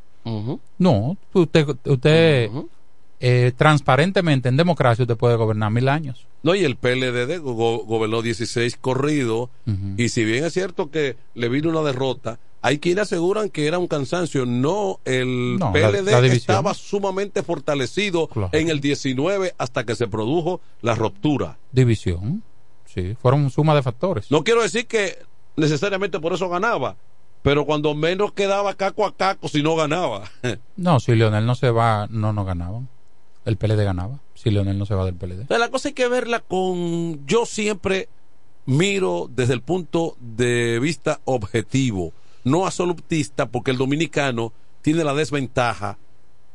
[0.77, 1.17] No.
[1.33, 2.49] Usted, usted
[3.19, 6.25] eh, transparentemente en democracia usted puede gobernar mil años.
[6.41, 9.49] No, y el PLD go- gobernó 16 corridos.
[9.97, 13.77] Y si bien es cierto que le vino una derrota, hay quienes aseguran que era
[13.77, 14.45] un cansancio.
[14.45, 18.49] No, el No, PLD la estaba sumamente fortalecido Claro.
[18.53, 21.57] en el 19 hasta que se produjo la ruptura.
[21.73, 22.43] División.
[22.85, 24.31] Sí, fueron suma de factores.
[24.31, 25.17] No quiero decir que
[25.57, 26.95] necesariamente por eso ganaba,
[27.41, 30.29] pero cuando menos quedaba caco a caco si no ganaba.
[30.77, 32.87] No, si Leonel no se va, no nos ganaban.
[33.45, 34.19] El PLD ganaba.
[34.35, 35.45] Si Leonel no se va del PLD.
[35.49, 37.25] La cosa hay que verla con.
[37.25, 38.07] Yo siempre
[38.65, 42.13] miro desde el punto de vista objetivo,
[42.43, 45.97] no absolutista, porque el dominicano tiene la desventaja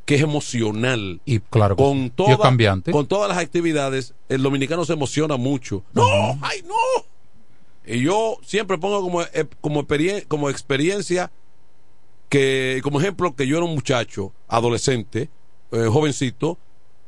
[0.07, 1.21] que es emocional.
[1.25, 2.03] Y claro, con, sí.
[2.05, 2.93] Y es toda- cambiante.
[2.93, 5.83] con todas las actividades, el dominicano se emociona mucho.
[5.93, 6.05] ¡No!
[6.43, 6.75] ¡Ay, no!
[7.87, 11.31] Y yo siempre pongo como, eh, como, experien- como experiencia
[12.29, 15.29] que, como ejemplo, que yo era un muchacho, adolescente,
[15.73, 16.59] eh, jovencito,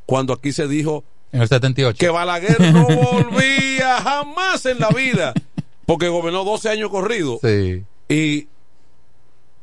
[0.04, 1.98] cuando aquí se dijo En el 78.
[1.98, 5.34] que Balaguer no volvía jamás en la vida,
[5.86, 7.40] porque gobernó 12 años corridos.
[7.42, 7.84] Sí.
[8.08, 8.48] Y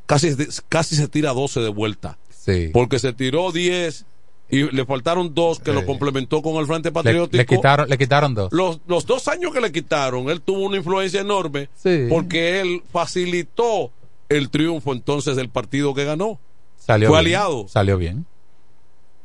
[0.06, 0.34] casi,
[0.68, 2.18] casi se tira 12 de vuelta.
[2.30, 2.70] Sí.
[2.74, 4.04] Porque se tiró 10
[4.50, 7.36] y le faltaron dos que lo complementó con el Frente Patriótico.
[7.38, 8.52] le quitaron, le quitaron dos.
[8.52, 12.06] Los, los dos años que le quitaron, él tuvo una influencia enorme Sí.
[12.08, 13.90] porque él facilitó
[14.28, 16.38] el triunfo entonces del partido que ganó.
[16.76, 17.26] Salió Fue bien.
[17.36, 17.66] aliado.
[17.68, 18.26] Salió bien.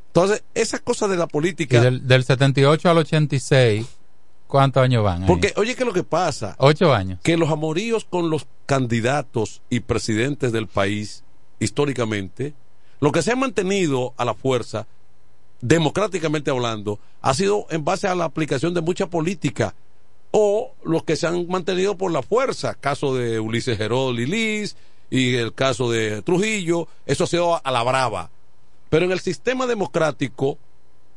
[0.07, 1.81] Entonces, esas cosas de la Y política.
[1.81, 3.85] del, del 78 al 86,
[4.47, 5.21] ¿cuántos años van?
[5.23, 5.27] ahí?
[5.27, 6.55] Porque, oye, ¿qué es lo que pasa?
[6.57, 7.19] Ocho años.
[7.21, 11.23] Que los amoríos con los candidatos y presidentes del país,
[11.59, 12.53] históricamente,
[12.99, 14.87] lo que se ha mantenido a la fuerza,
[15.61, 19.75] democráticamente hablando, ha sido en base a la aplicación de mucha política
[20.31, 24.75] o los que se han mantenido por la fuerza, caso de Ulises Geró Lilis
[25.09, 28.29] y el caso de Trujillo, eso ha sido a la brava.
[28.89, 30.57] Pero en el sistema democrático,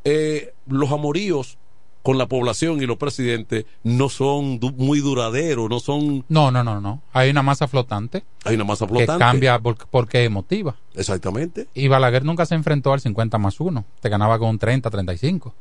[0.05, 1.59] eh, los amoríos
[2.03, 6.25] con la población y los presidentes no son du- muy duraderos, no son...
[6.29, 7.01] No, no, no, no.
[7.13, 9.19] Hay una masa flotante Hay una masa que flotante.
[9.25, 10.75] cambia porque, porque emotiva.
[10.95, 11.69] Exactamente.
[11.75, 13.85] Y Balaguer nunca se enfrentó al 50 más 1.
[14.01, 15.55] Te ganaba con un 30, 35.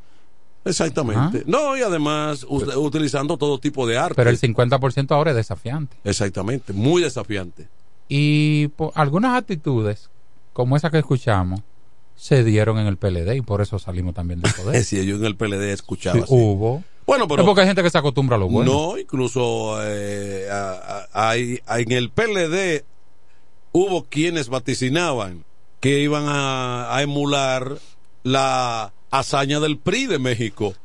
[0.66, 1.44] Exactamente.
[1.48, 4.16] No, y además utilizando todo tipo de arte.
[4.16, 5.98] Pero el 50% ahora es desafiante.
[6.04, 7.68] Exactamente, muy desafiante.
[8.08, 10.10] Y po- algunas actitudes,
[10.54, 11.62] como esa que escuchamos,
[12.22, 14.74] se dieron en el PLD y por eso salimos también del poder.
[14.78, 16.84] Decir, yo en el PLD escuchaba Sí, hubo.
[17.07, 17.41] Bueno, pero...
[17.41, 18.72] Es porque hay gente que se acostumbra a lo bueno.
[18.72, 22.86] No, incluso eh, a- a- hay- a- en el PLD
[23.72, 25.45] hubo quienes vaticinaban
[25.80, 27.80] que iban a, emular
[28.22, 30.76] la hazaña del PRI de México,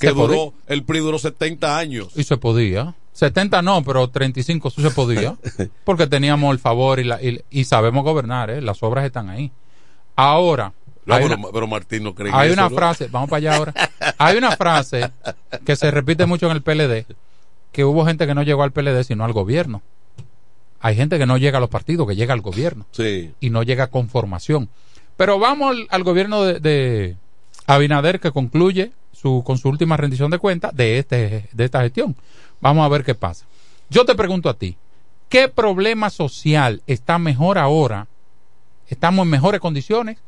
[0.00, 0.52] que duró, podía.
[0.68, 2.08] el PRI duró 70 años.
[2.16, 2.94] Y se podía.
[3.12, 5.36] 70 no, pero 35 sí se podía.
[5.84, 8.62] Porque teníamos el favor y, la, y, y sabemos gobernar, ¿eh?
[8.62, 9.52] Las obras están ahí.
[10.16, 10.72] Ahora,
[11.06, 12.76] No, pero, una, pero Martín no cree hay eso, una ¿no?
[12.76, 13.74] frase, vamos para allá ahora.
[14.18, 15.10] Hay una frase
[15.64, 17.06] que se repite mucho en el PLD,
[17.72, 19.82] que hubo gente que no llegó al PLD sino al gobierno.
[20.80, 22.86] Hay gente que no llega a los partidos, que llega al gobierno.
[22.90, 23.32] Sí.
[23.40, 24.68] Y no llega con formación.
[25.16, 27.16] Pero vamos al, al gobierno de, de
[27.66, 32.14] Abinader que concluye su, con su última rendición de cuentas de, este, de esta gestión.
[32.60, 33.46] Vamos a ver qué pasa.
[33.88, 34.76] Yo te pregunto a ti,
[35.28, 38.08] ¿qué problema social está mejor ahora?
[38.88, 40.18] ¿Estamos en mejores condiciones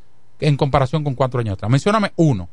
[0.41, 1.71] en comparación con cuatro años atrás?
[1.71, 2.49] Mencióname uno.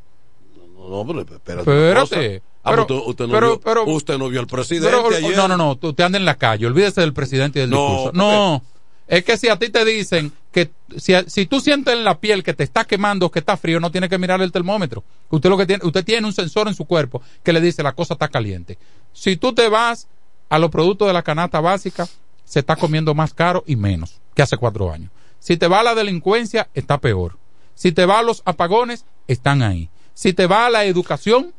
[0.90, 1.60] No, pero espérate.
[1.72, 2.42] Espérate.
[2.64, 5.38] Ah, Pero- usted, no pero- vio, pero- usted no vio al presidente ayer.
[5.38, 8.12] no, no, no, usted anda en la calle, olvídese del presidente y del No, discurso.
[8.14, 8.64] No,
[9.08, 12.44] es que si a ti te dicen que si, si tú sientes en la piel
[12.44, 15.04] que te está quemando, que está frío, no tiene que mirar el termómetro.
[15.30, 17.92] Usted lo que tiene, usted tiene un sensor en su cuerpo que le dice la
[17.94, 18.80] cosa está caliente.
[19.14, 20.08] Si tú te vas
[20.50, 22.08] a los productos de la canasta básica,
[22.46, 25.12] se está comiendo más caro y menos que hace cuatro años.
[25.40, 27.38] Si te va a la delincuencia, está peor.
[27.76, 29.90] Si te va a los apagones, están ahí.
[30.14, 31.54] Si te va a la educación,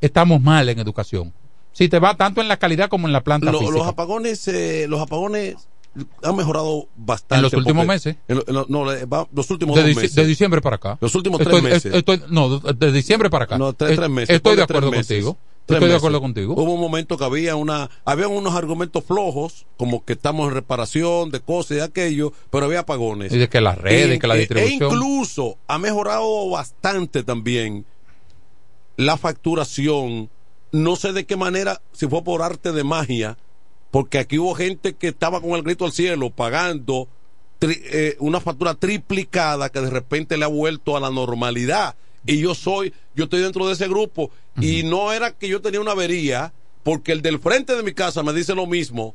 [0.00, 1.32] estamos mal en educación.
[1.72, 3.78] Si te va tanto en la calidad como en la planta Lo- física.
[3.78, 5.56] los apagones, eh, los apagones
[6.22, 7.34] han mejorado bastante.
[7.36, 8.16] En los últimos meses.
[8.28, 10.14] en lo- no, va- los últimos de, dos meses.
[10.14, 10.98] de diciembre para acá.
[11.00, 11.94] Los últimos Estoy- tres meses.
[11.94, 13.58] estoy- no, de diciembre para acá.
[13.58, 14.36] No, tres, Es- tres meses.
[14.36, 15.36] Estoy de acuerdo contigo.
[15.74, 16.54] Estoy de acuerdo contigo.
[16.54, 21.30] Hubo un momento que había una, había unos argumentos flojos, como que estamos en reparación
[21.30, 23.32] de cosas y de aquello, pero había apagones.
[23.32, 24.82] Y de que las redes, que la distribución.
[24.82, 27.84] E incluso ha mejorado bastante también
[28.96, 30.30] la facturación.
[30.72, 33.36] No sé de qué manera, si fue por arte de magia,
[33.90, 37.08] porque aquí hubo gente que estaba con el grito al cielo pagando
[37.60, 41.96] tri- eh, una factura triplicada que de repente le ha vuelto a la normalidad.
[42.26, 44.30] Y yo soy, yo estoy dentro de ese grupo.
[44.60, 46.52] Y no era que yo tenía una avería,
[46.82, 49.14] porque el del frente de mi casa me dice lo mismo.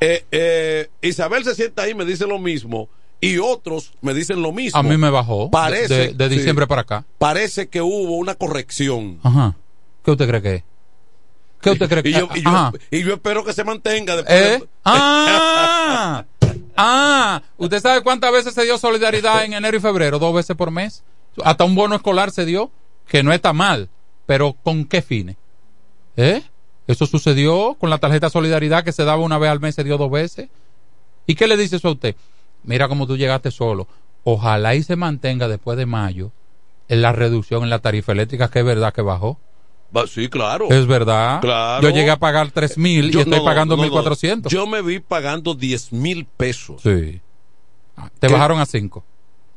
[0.00, 2.88] Eh, eh, Isabel se sienta ahí, me dice lo mismo.
[3.20, 4.78] Y otros me dicen lo mismo.
[4.78, 5.50] A mí me bajó.
[5.50, 6.36] Parece, de, de sí.
[6.36, 7.04] diciembre para acá.
[7.18, 9.18] Parece que hubo una corrección.
[9.24, 9.56] Ajá.
[10.04, 10.62] ¿Qué usted cree que es?
[11.60, 14.38] ¿Qué usted cree que Y yo, y yo- y espero que se mantenga después.
[14.40, 14.58] ¿Eh?
[14.60, 16.24] de- Ah,
[16.76, 20.18] ah, ¿usted sabe cuántas veces se dio solidaridad en enero y febrero?
[20.20, 21.02] Dos veces por mes.
[21.44, 22.70] Hasta un bono escolar se dio,
[23.06, 23.88] que no está mal,
[24.26, 25.36] pero ¿con qué fines?
[26.16, 26.42] ¿Eh?
[26.86, 29.98] Eso sucedió con la tarjeta solidaridad que se daba una vez al mes, se dio
[29.98, 30.48] dos veces.
[31.26, 32.16] ¿Y qué le dice eso a usted?
[32.64, 33.86] Mira cómo tú llegaste solo.
[34.24, 36.32] Ojalá y se mantenga después de mayo
[36.88, 39.38] en la reducción en la tarifa eléctrica, que es verdad que bajó.
[40.06, 40.68] Sí, claro.
[40.70, 41.40] Es verdad.
[41.40, 41.82] Claro.
[41.82, 43.94] Yo llegué a pagar tres mil y Yo- estoy no, no, pagando no, mil no.
[43.94, 44.52] cuatrocientos.
[44.52, 46.82] Yo me vi pagando 10 mil pesos.
[46.82, 47.20] Sí.
[48.18, 48.32] Te ¿Qué?
[48.32, 49.04] bajaron a cinco.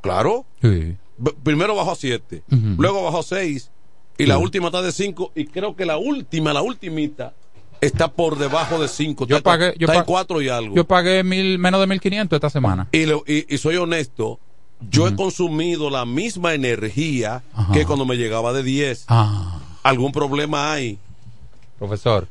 [0.02, 0.46] Claro.
[0.62, 0.96] Sí.
[1.44, 2.60] Primero bajó a 7, Ujú.
[2.78, 3.70] luego bajó a 6
[4.18, 7.34] y la última está de 5 y creo que la última, la ultimita
[7.80, 9.26] está por debajo de 5.
[9.28, 10.76] Yo está, pagué- yo está en pa- 4 y algo.
[10.76, 12.88] Yo pagué mil, menos de mil quinientos esta semana.
[12.92, 14.40] y, le- y- y soy honesto,
[14.90, 17.72] yo he consumido la misma energía Ajá.
[17.74, 19.06] que cuando me llegaba de 10.
[19.08, 20.98] Ah, ¿Algún problema hay?
[21.80, 22.28] profesor,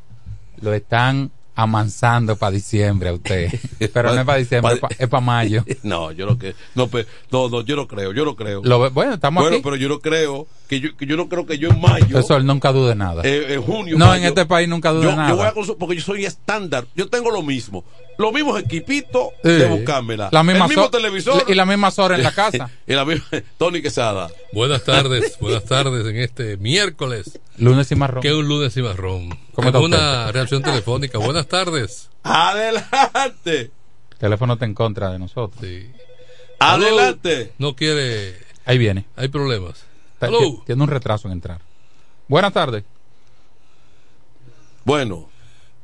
[0.61, 1.30] lo están
[1.62, 3.50] amansando para diciembre a usted.
[3.92, 5.64] Pero no es para diciembre, es para pa mayo.
[5.82, 8.61] No, yo no que no, pe- no, no, yo no creo, yo no creo.
[8.64, 9.64] Lo bueno, estamos bueno, aquí.
[9.64, 12.36] pero yo no creo que yo, que yo no creo que yo en mayo, Eso
[12.36, 13.22] él nunca dude nada.
[13.24, 15.30] eh, en junio, no, mayo, en este país nunca dude yo, nada.
[15.30, 17.84] yo voy a consum- porque yo soy estándar, yo tengo lo mismo,
[18.18, 19.48] los mismos equipitos Sí.
[19.50, 22.70] de buscármela, La misma el mismo so- televisor y la misma horas en la casa.
[22.86, 23.24] y la misma
[23.58, 24.28] Tony Quesada.
[24.52, 27.38] Buenas tardes, buenas tardes en este miércoles.
[27.61, 28.22] Lunes y marrón.
[28.22, 29.28] Que es un lunes y marrón.
[29.54, 31.18] ¿Cómo está Tengo una reacción telefónica.
[31.18, 32.11] Buenas tardes.
[32.22, 33.70] Adelante.
[34.12, 35.64] El teléfono está en contra de nosotros.
[36.58, 37.52] Adelante.
[37.58, 38.36] No quiere.
[38.64, 39.06] Ahí viene.
[39.16, 39.84] Hay problemas.
[40.14, 40.28] Está-
[40.66, 41.61] Tiene un retraso en entrar.
[42.28, 42.84] Buenas tardes.
[44.84, 45.30] Bueno.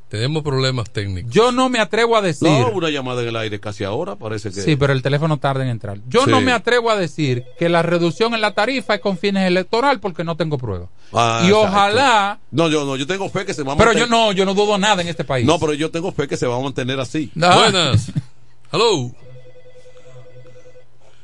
[0.08, 1.32] Tenemos problemas técnicos.
[1.32, 2.48] Yo no me atrevo a decir.
[2.48, 5.64] No, una llamada en el aire casi ahora, parece que Sí, pero el teléfono tarda
[5.64, 5.98] en entrar.
[6.06, 6.30] Yo Sí.
[6.30, 9.98] no me atrevo a decir que la reducción en la tarifa es con fines electoral
[9.98, 10.88] porque no tengo pruebas.
[11.12, 11.68] Ah, y exacto.
[11.68, 12.38] ojalá.
[12.52, 14.44] No, yo no, yo tengo fe que se va a Pero mantener- yo no, yo
[14.44, 15.44] no dudo nada en este país.
[15.44, 17.32] No, pero yo tengo fe que se va a mantener así.
[17.34, 17.52] No.
[17.52, 18.12] Buenas.
[18.72, 19.10] Hello.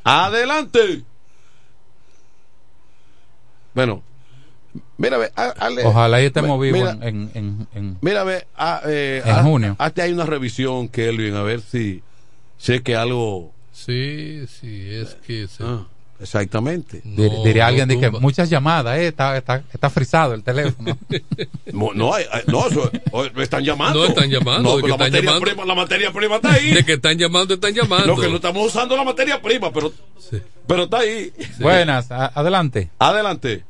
[0.05, 1.05] Adelante.
[3.75, 4.03] Bueno,
[4.99, 8.81] mira, ve, ha- hazle- Ojalá y estemos vivos mira, en, en, en- Mira, ve, ah,
[8.87, 9.77] eh, En junio.
[9.79, 12.03] Hazte ahí una revisión, Kelvin, a ver si
[12.59, 13.53] sé que algo.
[13.73, 15.49] Sí, sí, es que.
[15.49, 15.87] se- Ah,
[16.21, 17.03] exactamente.
[17.05, 18.21] Dir- diría alguien de que tumba.
[18.21, 20.97] muchas llamadas, eh, está, está, está frisado el teléfono.
[21.73, 22.65] No, no, hay- hay- no,
[23.35, 24.01] me están llamando.
[24.01, 25.47] No están llamando, No, de pero que la, están materia llamando.
[25.47, 26.71] Prima, la materia prima está ahí.
[26.75, 28.07] De que están llamando, están llamando.
[28.15, 29.91] No, que no estamos usando la materia prima, pero,
[30.67, 31.33] pero está ahí.
[31.59, 32.91] Buenas, a- adelante.
[32.99, 33.65] Adelante.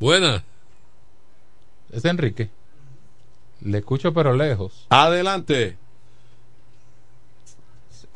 [0.00, 0.42] Buenas.
[1.92, 2.50] Es Enrique.
[3.62, 4.86] Le escucho pero lejos.
[4.90, 5.76] Adelante.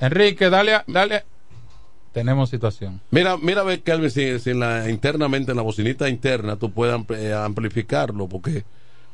[0.01, 1.15] Enrique, dale, a- dale.
[1.17, 1.25] a-
[2.13, 3.01] Tenemos situación.
[3.11, 6.95] Mira, mira, ve, Kelvin, si, si en la, internamente en la bocinita interna tú puedes
[6.95, 8.65] ampli- eh, amplificarlo, porque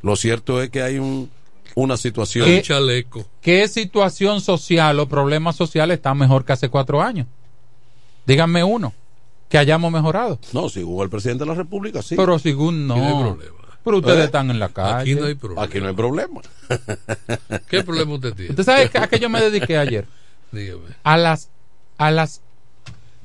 [0.03, 1.31] lo cierto es que hay un,
[1.75, 2.47] una situación.
[2.47, 2.63] ¿Qué?
[2.63, 3.27] chaleco.
[3.43, 7.27] ¿Qué situación social o problema social está mejor que hace cuatro años?
[8.25, 8.93] Díganme uno
[9.49, 10.39] que hayamos mejorado.
[10.53, 12.17] No, si hubo el presidente de la República, sí.
[12.17, 12.95] Pero según no.
[12.95, 13.57] Aquí no hay problema.
[13.85, 14.25] Pero ustedes ¿Eh?
[14.25, 15.01] están en la calle.
[15.13, 15.63] Aquí no hay problema.
[15.63, 16.41] Aquí no hay problema.
[17.69, 18.51] ¿Qué problema usted tiene?
[18.51, 20.07] ¿Usted sabe a qué yo me dediqué ayer?
[20.53, 20.83] Dígame.
[21.05, 21.51] A las,
[21.99, 22.43] a las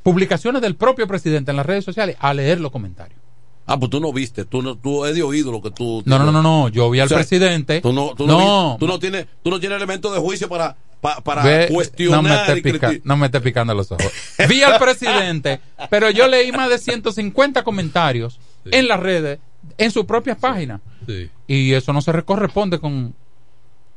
[0.04, 3.20] publicaciones del propio presidente en las redes sociales a leer los comentarios.
[3.68, 6.02] Ah, pues tú no viste, tú no, tú he de oído lo que tú.
[6.06, 6.70] No, no, no, no, no.
[6.70, 7.80] Yo vi al O sea, presidente.
[7.82, 10.50] Tú no, tú no, no, vi- tú no tienes, tú no tienes elementos de juicio
[10.50, 13.74] para, pa- para Ve- cuestionar no me esté y pica- criti- no me esté picando
[13.74, 14.12] los ojos.
[14.48, 19.40] Vi al presidente, pero yo leí más de 150 comentarios en las redes,
[19.78, 20.82] en sus propias páginas.
[21.08, 21.30] Sí.
[21.48, 23.14] Y eso no se re- corresponde con,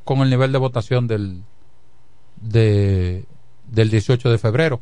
[0.03, 1.41] con el nivel de votación del,
[2.41, 3.25] de,
[3.69, 4.79] del 18 de febrero.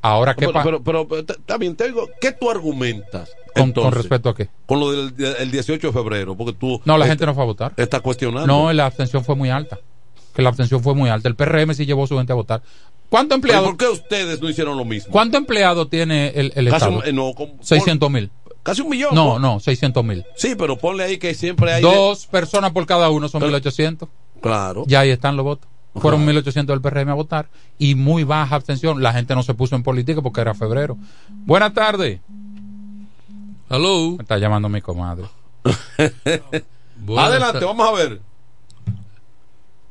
[0.00, 0.62] Ahora, ¿qué pasa?
[0.64, 3.30] pero, pero, pero, t- también te digo, ¿qué tú argumentas?
[3.54, 4.48] ¿Con, respecto a qué?
[4.66, 6.80] Con lo del el 18 de febrero, porque tú.
[6.84, 7.72] No, la gente no fue a votar.
[7.76, 8.46] Está cuestionando.
[8.46, 9.80] No, la abstención fue muy alta.
[10.38, 11.28] Que la abstención fue muy alta.
[11.28, 12.62] El PRM sí llevó a su gente a votar.
[13.08, 15.10] ¿Cuánto empleado, ¿Por qué ustedes no hicieron lo mismo?
[15.10, 16.98] ¿cuánto empleado tiene el, el Casi Estado?
[16.98, 18.30] un- eh, no, con- 600 mil.
[18.62, 19.16] Casi un millón.
[19.16, 20.24] No, no, 600 mil.
[20.36, 21.82] Sí, pero ponle ahí que siempre hay.
[21.82, 24.08] Dos personas por cada uno son Pero- 1800.
[24.40, 24.84] Claro.
[24.86, 25.68] Ya ahí están los votos.
[25.96, 29.02] Fueron 1800 del PRM a votar y muy baja abstención.
[29.02, 30.96] La gente no se puso en política porque era febrero.
[31.46, 32.20] Buenas tardes.
[33.68, 34.12] Hello.
[34.12, 35.24] Me está llamando mi comadre.
[37.16, 38.20] Adelante, vamos a ver.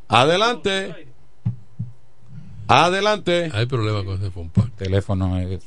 [0.08, 1.08] Adelante.
[2.68, 3.50] Adelante.
[3.54, 4.72] Hay problema con ese phone pack.
[4.76, 5.64] Teléfono es.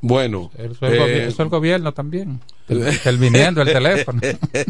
[0.00, 0.50] Bueno.
[0.56, 2.40] Eso es, eh, eso es el gobierno también.
[2.68, 4.20] El, el viniendo el teléfono.
[4.22, 4.66] Es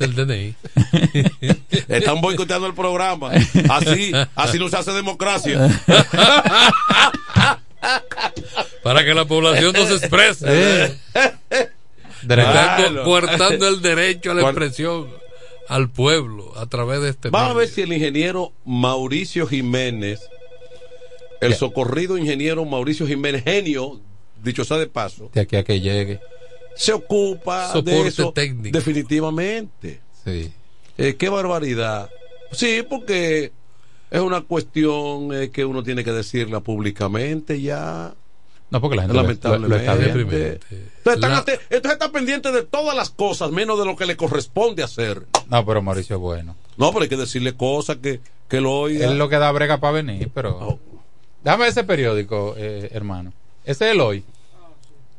[0.00, 0.54] el DNI.
[1.88, 3.30] Están boicoteando el programa.
[3.70, 5.70] Así, así no se hace democracia.
[8.82, 10.98] Para que la población no se exprese.
[12.22, 15.23] Están coartando el derecho a la expresión
[15.68, 20.20] al pueblo a través de este Vamos a ver si el ingeniero Mauricio Jiménez,
[21.40, 24.00] el socorrido ingeniero Mauricio Jiménez, genio,
[24.42, 26.20] dicho sea de paso, De aquí a que llegue.
[26.76, 28.76] se ocupa Soporte de eso técnico.
[28.76, 30.00] definitivamente.
[30.24, 30.52] Sí.
[30.98, 32.10] Eh, qué barbaridad.
[32.52, 33.52] Sí, porque
[34.10, 38.14] es una cuestión eh, que uno tiene que decirla públicamente ya.
[38.70, 40.52] No, porque la gente lo- lo, lo está Lamentablemente.
[40.54, 44.06] Entonces, están La- ate- entonces está pendiente de todas las cosas, menos de lo que
[44.06, 45.26] le corresponde hacer.
[45.48, 46.56] No, pero Mauricio es bueno.
[46.76, 49.06] No, pero hay que decirle cosas que, que lo oiga.
[49.06, 50.58] Es lo que da brega para venir, pero.
[50.58, 50.78] Oh.
[51.44, 53.32] Déjame ese periódico, eh, hermano.
[53.64, 54.24] Ese es el hoy.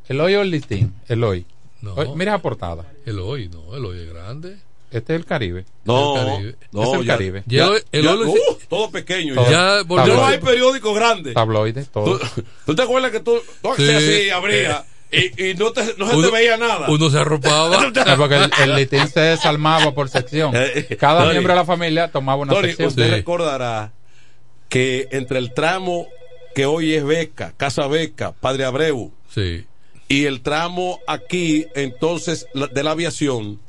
[0.08, 0.94] El hoy o el listín.
[1.08, 1.46] El hoy.
[1.82, 1.94] No.
[1.94, 2.86] Hoy- mira esa portada.
[3.06, 4.58] El hoy, no, el hoy es grande.
[4.98, 5.66] Este es el Caribe.
[5.84, 6.56] No, El Caribe.
[6.72, 7.44] no, Es el ya- Caribe.
[7.46, 8.36] Ya ya- el- el ya- Olo- uh,
[8.70, 9.36] todo pequeño.
[9.36, 9.50] Todo.
[9.52, 11.34] Ya, no hay periódico grande.
[11.34, 12.18] Tabloide, todo.
[12.20, 13.90] ¿Tú, tú te acuerdas que tú, tú Sí.
[13.90, 16.88] así abría y, y no, te, no se Uno- te veía nada.
[16.90, 17.80] Uno se arropaba.
[17.94, 20.52] Sí, porque el, el litín se desarmaba por sección.
[21.00, 21.32] Cada Tony.
[21.34, 22.88] miembro de la familia tomaba una Tony, sección.
[22.90, 23.92] usted recordará
[24.70, 26.08] que entre el tramo
[26.56, 29.66] que hoy es Beca, Casa Beca, Padre Abreu, Sí.
[30.08, 33.60] y el tramo aquí, entonces, la- de la aviación,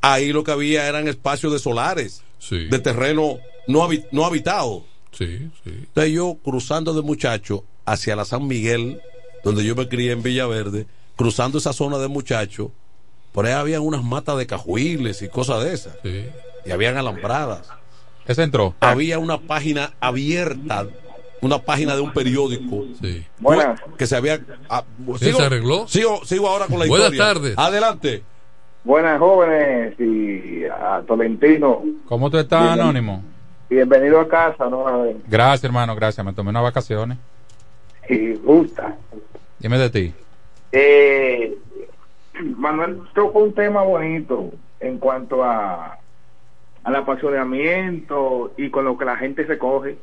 [0.00, 2.66] ahí lo que había eran espacios de solares, Sí.
[2.66, 4.84] de terreno no, habi- no habitado.
[5.12, 5.70] Sí, sí.
[5.70, 9.00] Entonces yo cruzando de muchacho hacia la San Miguel,
[9.44, 10.86] donde yo me crié en Villaverde,
[11.16, 12.70] cruzando esa zona de muchacho,
[13.32, 15.94] por ahí habían unas matas de cajuiles y cosas de esas.
[16.64, 17.68] Y habían alambradas.
[18.26, 18.74] Ese entró.
[18.80, 20.86] Había una página abierta,
[21.40, 22.84] una página de un periódico.
[23.38, 23.80] Buenas.
[23.96, 24.40] Que se había.
[24.68, 24.84] ah,
[25.18, 25.88] ¿Sí se arregló?
[25.88, 27.34] Sigo, sigo ahora con la Buenas historia.
[27.34, 27.54] tardes.
[27.56, 28.22] Adelante.
[28.88, 31.82] Buenas jóvenes y a Tolentino.
[32.06, 32.80] ¿Cómo tú estás, Bien.
[32.80, 33.22] Anónimo?
[33.68, 34.88] Bienvenido a casa, ¿no?
[34.88, 36.24] A ver, Gracias, hermano, gracias.
[36.24, 37.18] Me tomé unas vacaciones.
[38.08, 38.96] Y gusta.
[39.58, 40.14] Dime de ti.
[40.72, 41.54] Eh,
[42.56, 45.98] Manuel tocó un tema bonito en cuanto a
[46.82, 49.98] al apasionamiento y con lo que la gente se coge.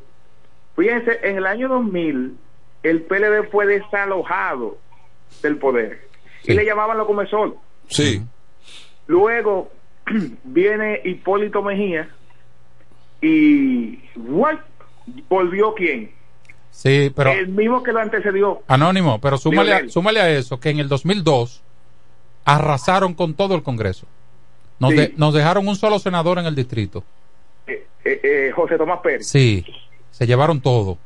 [0.75, 2.37] Fíjense, en el año 2000
[2.83, 4.77] el PLD fue desalojado
[5.41, 6.07] del poder
[6.43, 7.55] y le llamaban lo comesol.
[7.87, 8.21] Sí.
[9.07, 9.71] Luego
[10.43, 12.09] viene Hipólito Mejía
[13.21, 14.57] y ¿what?
[15.29, 16.11] volvió quién?
[16.71, 17.31] Sí, pero.
[17.31, 18.61] el mismo que lo antecedió.
[18.67, 21.61] Anónimo, pero súmale a, súmale a eso que en el 2002
[22.43, 24.05] arrasaron con todo el Congreso.
[24.79, 24.97] Nos, Sí.
[24.97, 27.03] de- nos dejaron un solo senador en el distrito.
[27.65, 29.25] Eh, eh, José Tomás Pérez.
[29.27, 29.65] Sí,
[30.11, 30.97] se llevaron todo.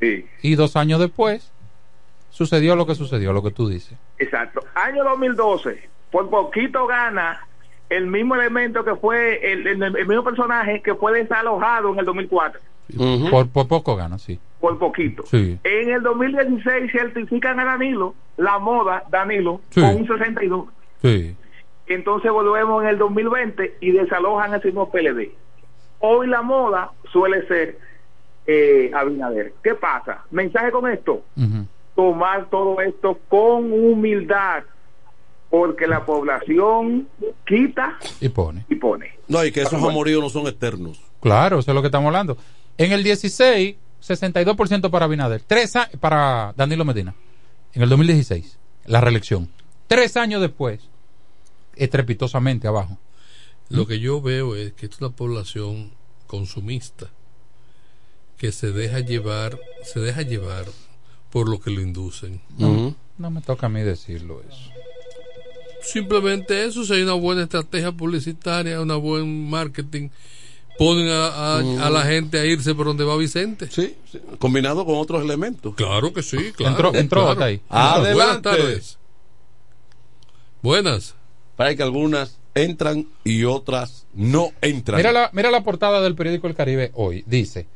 [0.00, 0.26] Sí.
[0.42, 1.50] Y dos años después
[2.30, 3.96] sucedió lo que sucedió, lo que tú dices.
[4.18, 4.60] Exacto.
[4.74, 7.40] Año 2012, por poquito gana
[7.90, 12.04] el mismo elemento que fue el, el- el mismo personaje que fue desalojado en el
[12.04, 12.60] 2004.
[13.32, 14.38] por, por poco gana, sí.
[14.60, 15.24] Por poquito.
[15.26, 15.58] Sí.
[15.64, 19.80] En el 2016 certifican a Danilo, la moda Danilo, Sí.
[19.80, 20.66] con un 62.
[21.02, 21.34] Sí.
[21.88, 25.32] Entonces volvemos en el 2020 y desalojan ese mismo PLD.
[25.98, 27.76] Hoy la moda suele ser
[28.46, 29.52] eh, Abinader.
[29.64, 30.22] ¿Qué pasa?
[30.30, 31.22] Mensaje con esto.
[31.96, 34.62] Tomar todo esto con humildad,
[35.56, 37.06] porque la población
[37.46, 38.66] quita Y pone.
[38.68, 39.10] y pone.
[39.28, 41.00] No, y que esos amoríos no son eternos.
[41.20, 42.36] Claro, eso es lo que estamos hablando.
[42.76, 45.42] En el 16, 62% para Abinader.
[45.46, 47.14] Tres a- para Danilo Medina.
[47.72, 49.48] En el 2016, la reelección.
[49.86, 50.80] Tres años después,
[51.76, 52.98] estrepitosamente abajo.
[53.68, 55.92] Lo que yo veo es que es una población
[56.26, 57.10] consumista
[58.38, 60.64] que se deja llevar, se deja llevar
[61.30, 62.40] por lo que lo inducen.
[62.58, 64.70] No, no me toca a mí decirlo eso.
[65.84, 70.08] Simplemente eso, si hay una buena estrategia publicitaria, una buen marketing,
[70.78, 71.26] ponen a,
[71.56, 73.68] a- a la gente a irse por donde va Vicente.
[73.70, 73.94] Sí,
[74.38, 75.74] combinado con otros elementos.
[75.74, 76.74] Claro que sí, claro.
[76.90, 77.32] Entró- entró claro.
[77.32, 77.60] hasta ahí.
[77.68, 78.14] Adelante.
[78.14, 78.98] Buenas tardes.
[80.62, 81.14] Buenas.
[81.56, 84.96] Para que algunas entran y otras no entran.
[84.98, 87.22] Mira la, mira la portada del periódico El Caribe hoy.
[87.26, 87.66] Dice,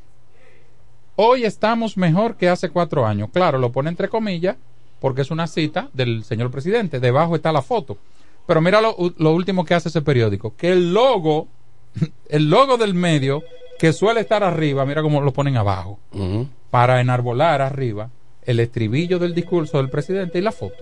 [1.17, 3.29] hoy estamos mejor que hace cuatro años.
[3.33, 4.57] Claro, lo pone entre comillas
[5.01, 7.01] porque es una cita del señor presidente.
[7.01, 7.99] Debajo está la foto.
[8.47, 10.55] Pero mira lo, lo último que hace ese periódico.
[10.57, 11.49] Que el logo,
[12.29, 13.43] el logo del medio,
[13.79, 15.99] que suele estar arriba, mira cómo lo ponen abajo.
[16.71, 18.11] Para enarbolar arriba
[18.43, 20.77] el estribillo del discurso del presidente y la foto.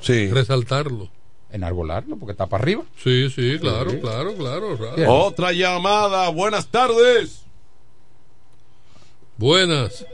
[0.00, 0.28] Sí.
[0.30, 1.10] Resaltarlo.
[1.52, 2.84] Enarbolarlo porque está para arriba.
[3.02, 3.98] Sí, sí, claro, Sí.
[3.98, 4.76] claro, claro.
[4.78, 5.12] claro.
[5.12, 6.28] Otra llamada.
[6.30, 7.44] Buenas tardes.
[9.36, 10.06] Buenas.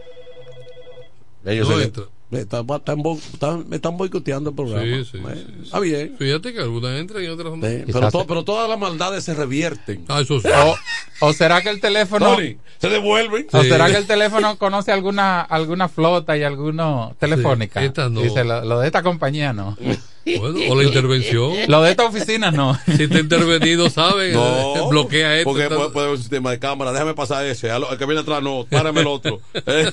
[1.45, 2.05] Ellos No se- entra.
[2.31, 4.83] Me están, están bo- están- me están boicoteando el programa.
[4.83, 6.17] Sí, sí, Eh, sí, Está bien.
[6.19, 7.67] Fíjate que algunas entran y otras no.
[7.67, 10.05] Sí, pero, to- pero todas las maldades se revierten.
[10.09, 10.49] Ah, eso sí.
[10.49, 12.35] O, o será que el teléfono...
[12.35, 13.47] Tony, se devuelven.
[13.53, 17.81] ¿O será que el teléfono conoce alguna alguna flota y alguno telefónica?
[17.81, 18.21] Sí, esta no.
[18.21, 19.77] Dice, lo, lo de esta compañía no.
[20.39, 21.53] Bueno, o la intervención.
[21.69, 22.77] Lo de esta oficina no.
[22.85, 25.51] Si está intervenido, sabe, No, bloquea esto.
[25.51, 26.93] Porque puede, puede haber un sistema de cámara.
[26.93, 27.71] Déjame pasar ese.
[27.71, 28.67] al- El que viene atrás, no.
[28.69, 29.41] Párame el otro.
[29.55, 29.93] Eh.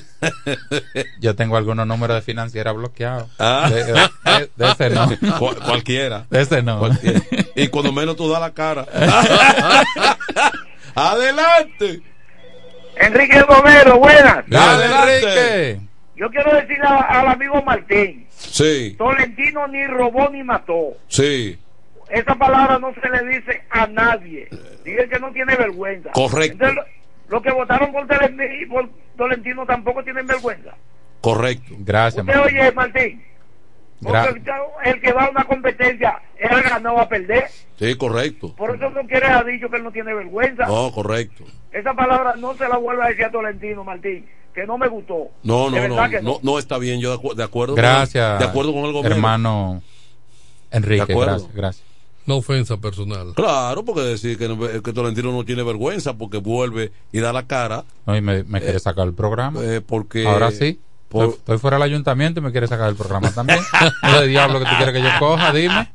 [1.20, 3.28] Yo tengo algunos números de financiera bloqueados.
[3.38, 3.70] Ah.
[3.72, 5.08] De, de- de ese no.
[5.38, 6.26] Cual- cualquiera.
[6.30, 6.78] De ese no.
[6.80, 7.20] Cualquiera.
[7.54, 8.86] Y cuando menos tú das la cara.
[10.94, 12.02] Adelante.
[12.96, 14.44] Enrique Romero, buenas.
[14.52, 15.80] Adelante.
[16.16, 20.94] Yo quiero decirle a- al amigo Martín, Sí, Tolentino ni robó ni mató.
[21.08, 21.58] sí.
[22.10, 24.48] Esa palabra no se le dice a nadie.
[24.84, 26.10] Dice que no tiene vergüenza.
[26.12, 26.52] Correcto.
[26.66, 30.74] Entonces, lo- los que votaron por, Tele- y por Tolentino tampoco tienen vergüenza.
[31.22, 31.74] Correcto.
[31.78, 32.58] Gracias, Usted Martín.
[32.60, 33.24] oye, Martín,
[34.02, 34.42] porque
[34.84, 37.44] el que va a una competencia, él ganó a perder.
[37.78, 38.54] Sí, correcto.
[38.54, 40.66] Por eso no quiere ha dicho que él no tiene vergüenza.
[40.66, 41.44] No, correcto.
[41.72, 45.28] Esa palabra no se la vuelva a decir a Tolentino, Martín, que no me gustó.
[45.42, 47.00] No, no, no, no, no está bien.
[47.00, 47.74] Yo de, acu- de acuerdo.
[47.74, 48.38] con- Gracias.
[48.38, 49.16] de acuerdo con el gobierno.
[49.16, 49.82] Hermano
[50.70, 51.84] Enrique, gracias, gracias.
[52.26, 53.34] No ofensa personal.
[53.34, 57.46] Claro, porque decir que, no- que Tolentino no tiene vergüenza porque vuelve y da la
[57.46, 57.84] cara.
[58.06, 59.60] No, y me, me quiere sacar el programa.
[59.62, 60.80] eh, porque Ahora sí.
[61.08, 63.58] por- Estoy, estoy fuera del ayuntamiento y me quiere sacar el programa también.
[64.02, 65.52] ¿No de diablo que tú quieres que yo coja?
[65.52, 65.90] Dime.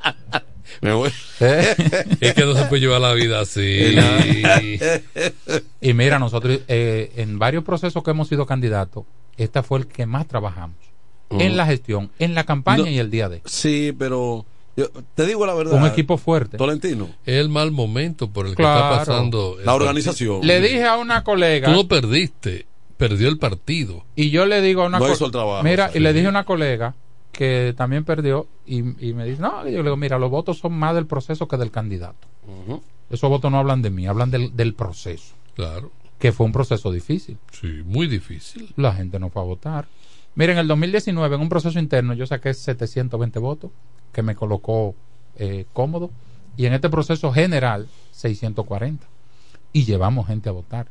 [0.82, 1.10] Me voy.
[1.42, 1.76] ¿Eh?
[2.22, 3.96] Es que no se puede llevar la vida así.
[5.82, 9.06] Y mira, nosotros eh, en varios procesos que hemos sido candidatos,
[9.38, 10.78] este fue el que más trabajamos.
[11.30, 11.42] Ujú.
[11.42, 12.90] En la gestión, en la campaña No.
[12.90, 13.42] y el día de.
[13.46, 15.74] Sí, pero yo te digo la verdad.
[15.76, 16.58] Un equipo fuerte.
[16.58, 17.10] Tolentino.
[17.26, 19.58] Es el mal momento por el que está pasando.
[19.64, 20.40] La organización.
[20.46, 21.68] Le dije a una colega.
[21.68, 22.66] Tú no perdiste,
[22.98, 24.06] perdió el partido.
[24.16, 26.00] Y yo le digo a una No co- hizo el trabajo, Mira, sí.
[26.00, 26.96] y le dije a una colega
[27.32, 30.58] que también perdió y, y me dice, no, y yo le digo, mira, los votos
[30.60, 32.28] son más del proceso que del candidato.
[33.10, 35.92] Esos votos no hablan de mí, hablan del, del proceso, Claro.
[36.20, 37.38] que fue un proceso difícil.
[37.52, 38.72] Sí, muy difícil.
[38.76, 39.88] La gente no fue a votar.
[40.36, 43.72] Miren, en el 2019, en un proceso interno, yo saqué 720 votos,
[44.12, 44.96] que me colocó
[45.38, 46.12] eh, cómodo.
[46.58, 49.06] Y en este proceso general, 640.
[49.74, 50.88] Y llevamos gente a votar.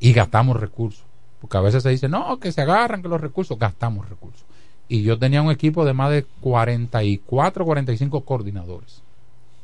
[0.00, 1.04] Y gastamos recursos.
[1.40, 4.44] Porque a veces se dice, no, que se agarran que los recursos, gastamos recursos.
[4.88, 9.02] Y yo tenía un equipo de más de 44, 45 coordinadores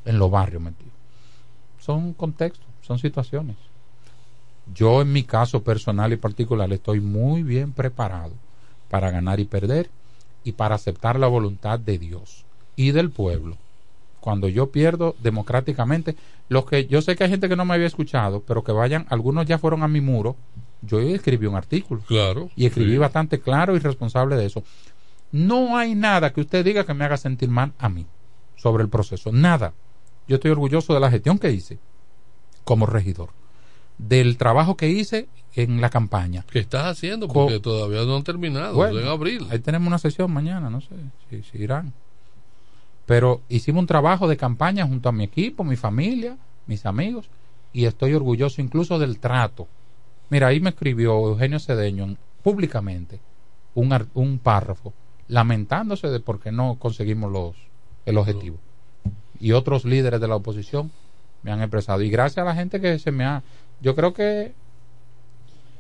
[0.04, 0.92] en los barrios metidos.
[1.80, 3.56] Son contextos, son situaciones.
[4.74, 8.32] Yo en mi caso personal y particular estoy muy bien preparado
[8.90, 9.90] para ganar y perder
[10.44, 12.44] y para aceptar la voluntad de Dios
[12.76, 13.56] y del pueblo.
[14.20, 16.16] Cuando yo pierdo democráticamente,
[16.48, 19.06] los que yo sé que hay gente que no me había escuchado, pero que vayan,
[19.10, 20.36] algunos ya fueron a mi muro,
[20.82, 22.50] yo escribí un artículo Claro.
[22.56, 22.98] y escribí sí.
[22.98, 24.62] bastante claro y responsable de eso.
[25.32, 28.06] No hay nada que usted diga que me haga sentir mal a mí
[28.56, 29.74] sobre el proceso, nada.
[30.26, 31.78] Yo estoy orgulloso de la gestión que hice
[32.64, 33.30] como regidor,
[33.98, 36.44] del trabajo que hice en la campaña.
[36.50, 37.28] ¿Qué estás haciendo?
[37.28, 38.74] Co- Porque todavía no han terminado.
[38.74, 39.46] Bueno, en abril.
[39.50, 40.88] Ahí tenemos una sesión mañana, no sé
[41.30, 41.92] si, si irán.
[43.06, 47.28] Pero hicimos un trabajo de campaña junto a mi equipo, mi familia, mis amigos,
[47.72, 49.66] y estoy orgulloso incluso del trato.
[50.30, 53.20] Mira, ahí me escribió Eugenio Cedeño en- públicamente
[53.74, 54.92] un, un párrafo
[55.28, 57.56] lamentándose de por qué no conseguimos los,
[58.06, 58.58] el objetivo.
[59.40, 60.90] Y otros líderes de la oposición
[61.42, 62.02] me han expresado.
[62.02, 63.42] Y gracias a la gente que se me ha...
[63.80, 64.52] Yo creo que...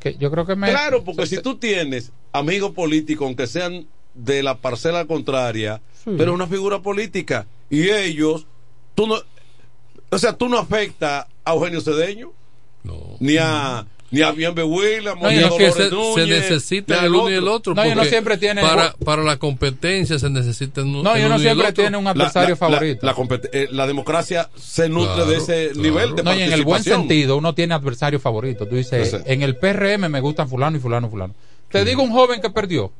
[0.00, 0.68] que yo creo que me...
[0.70, 6.14] Claro, porque si tú tienes amigos políticos, aunque sean de la parcela contraria, Sí.
[6.16, 8.46] pero una figura política, y ellos,
[8.94, 9.16] tú no,
[10.10, 12.30] o sea, tú no afecta a Eugenio Cedeño,
[13.18, 17.04] ni a ni a Bienve Williams, No, ni que Dolores se, se Núñez, ni necesita
[17.04, 17.74] el uno y el otro.
[17.74, 21.20] No, y uno porque siempre tiene- Para, para la competencia se necesita un- No, y
[21.20, 21.82] el uno el siempre otro.
[21.84, 23.06] tiene un adversario La- la- favorito.
[23.06, 23.14] La,
[23.52, 25.82] eh, la democracia se nutre Claro, de ese claro.
[25.82, 28.66] nivel de No, y en el buen sentido, uno tiene adversario favorito.
[28.66, 29.22] Tú dices, Ese.
[29.32, 31.34] en el PRM me gustan fulano y fulano y fulano.
[31.70, 32.90] Te digo un joven que perdió,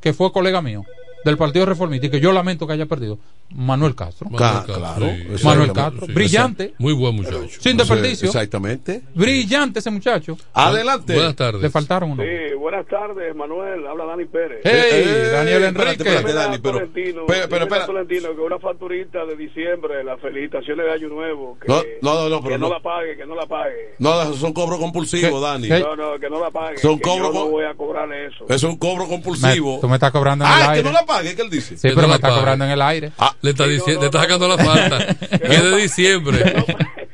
[0.00, 0.84] que fue colega mío,
[1.24, 3.18] del Partido Reformista, y que yo lamento que haya perdido.
[3.52, 4.28] Manuel Castro.
[4.30, 5.44] Ca- claro, sí, exactamente.
[5.44, 6.06] Manuel Castro.
[6.06, 6.12] sí.
[6.12, 6.74] Brillante.
[6.78, 7.48] Muy buen muchacho.
[7.60, 8.26] Sin desperdicio.
[8.28, 9.02] Exactamente.
[9.14, 10.36] Brillante ese muchacho.
[10.54, 11.14] Adelante.
[11.14, 11.60] Buenas tardes.
[11.60, 12.22] Le faltaron uno.
[12.22, 13.86] Sí, buenas tardes, Manuel.
[13.86, 14.60] Habla Dani Pérez.
[14.62, 16.08] Hey, Eh, Daniel espérate, Enrique.
[16.10, 17.86] espérate, Dani, pero, Tolentino, pero, pero, espera.
[17.86, 22.28] Tolentino que una facturita de diciembre, las felicitaciones de Año Nuevo, que No, no, no,
[22.28, 22.74] no, que pero no, no.
[22.74, 23.94] la pague, que no la pague.
[23.98, 25.46] No, eso son cobros compulsivos, ¿Qué?
[25.46, 25.68] Dani.
[25.68, 25.80] ¿Qué?
[25.80, 26.78] No, no, que no la pague.
[26.78, 28.44] Son que cobros yo no voy a cobrarle eso.
[28.48, 29.78] Es un cobro Me- compulsivo.
[29.80, 30.82] tú me estás cobrando en el ah, que aire.
[30.84, 31.76] no la pague, que él dice.
[31.76, 32.40] Sí, Que pero no me la está pague.
[32.40, 33.12] cobrando en el aire.
[33.18, 34.22] Ah, Le está, Sí, no, no, le está no.
[34.22, 35.06] sacando la falta.
[35.38, 36.64] que es de diciembre.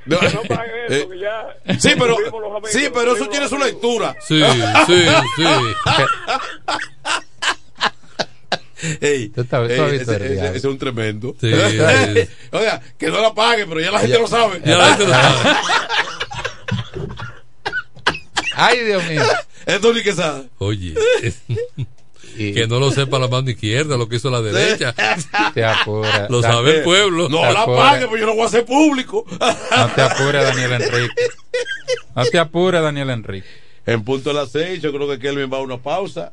[0.07, 0.19] No.
[0.21, 1.47] Que no pague eso, que ya.
[1.81, 4.15] Sí, pero, amigos, sí, pero eso tiene su lectura.
[4.27, 4.41] Sí,
[4.87, 5.05] sí,
[5.37, 5.45] sí.
[9.01, 9.33] Ey,
[10.55, 11.35] es un tremendo.
[11.41, 12.29] Sí, sí.
[12.53, 14.61] Oiga, que no la pague, pero ya la gente lo sabe.
[14.65, 15.57] Ya la gente lo sabe.
[18.55, 19.23] Ay, Dios mío.
[19.67, 20.45] Es Tony Quesada.
[20.59, 20.95] Oye,
[22.39, 24.95] Y que no lo sepa la mano izquierda, lo que hizo la derecha.
[25.55, 26.27] te apura.
[26.29, 27.29] Lo sabe el pueblo.
[27.29, 29.25] No Te la pague, pues yo no voy a hacer público.
[29.31, 31.15] No te apures, Daniel Enrique.
[32.15, 33.49] No te apures, Daniel Enrique.
[33.87, 36.33] En punto de las seis, yo creo que Kelvin va a una pausa.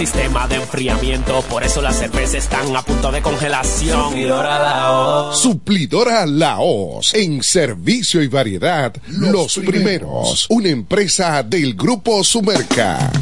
[0.00, 1.42] sistema de enfriamiento.
[1.42, 4.04] Por eso las cervezas están a punto de congelación.
[4.04, 5.38] Suplidora Laos.
[5.38, 7.12] Suplidora Laos.
[7.12, 10.46] En servicio y variedad, los, primeros.
[10.48, 13.12] Una empresa del Grupo Sumerca.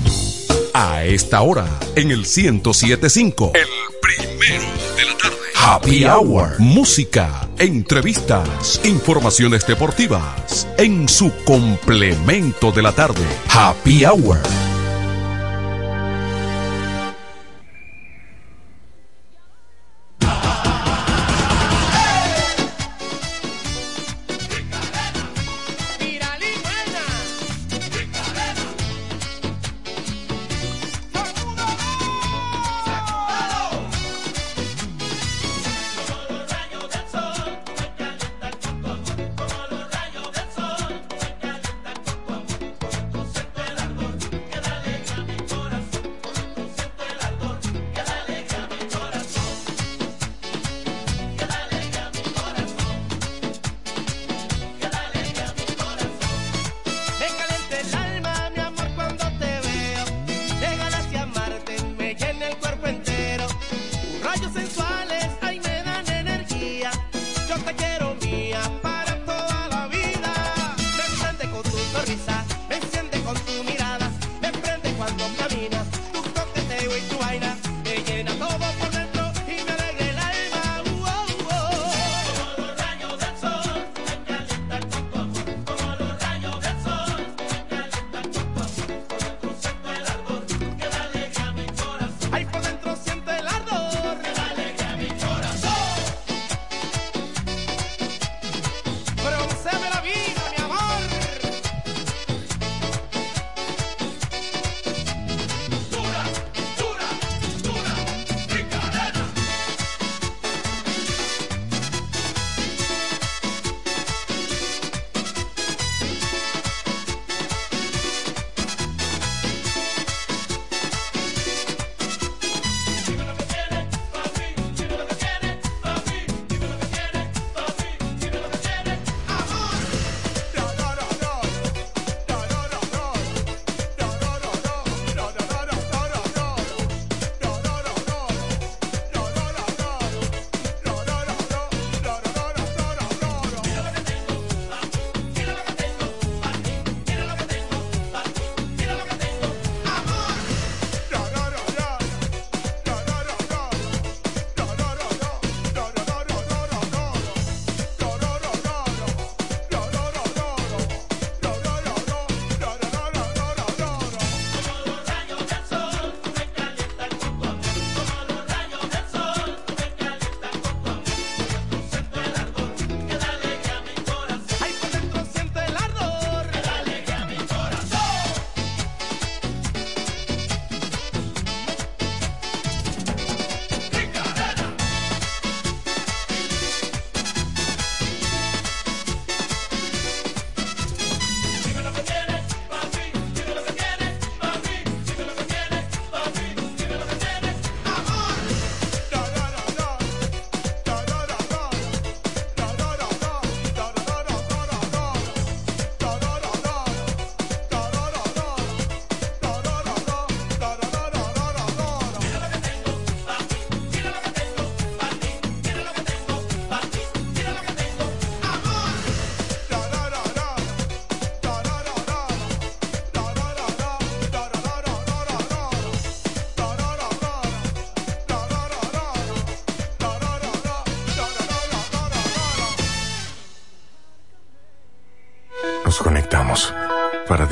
[0.73, 1.67] A esta hora,
[1.97, 3.51] en el 1075.
[3.57, 3.67] El
[4.01, 5.37] primero de la tarde.
[5.57, 6.61] Happy Hour.
[6.61, 10.69] Música, entrevistas, informaciones deportivas.
[10.77, 13.27] En su complemento de la tarde.
[13.49, 14.39] Happy Hour.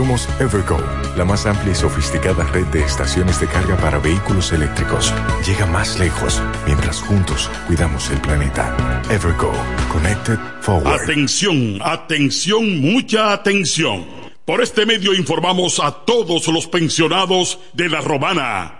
[0.00, 0.78] Somos Evergo,
[1.14, 5.12] la más amplia y sofisticada red de estaciones de carga para vehículos eléctricos.
[5.46, 9.02] Llega más lejos mientras juntos cuidamos el planeta.
[9.10, 9.52] Evergo,
[9.92, 11.02] Connected Forward.
[11.02, 14.06] Atención, atención, mucha atención.
[14.46, 18.79] Por este medio informamos a todos los pensionados de la Romana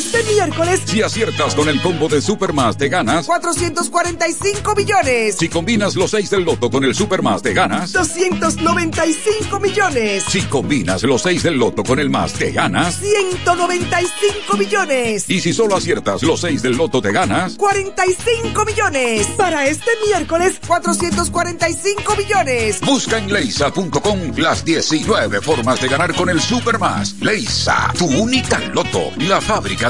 [0.00, 3.26] Este miércoles, Si aciertas con el combo de Supermas te ganas.
[3.26, 5.36] 445 millones.
[5.38, 7.92] Si combinas los 6 del loto con el Supermas te ganas.
[7.92, 10.24] 295 millones.
[10.26, 12.98] Si combinas los 6 del loto con el más te ganas.
[12.98, 15.28] 195 millones.
[15.28, 17.56] Y si solo aciertas los 6 del loto te ganas.
[17.56, 19.26] 45 millones.
[19.36, 22.80] Para este miércoles, 445 millones.
[22.80, 27.16] Busca en leisa.com las 19 formas de ganar con el Supermas.
[27.20, 29.89] Leisa, tu única loto, la fábrica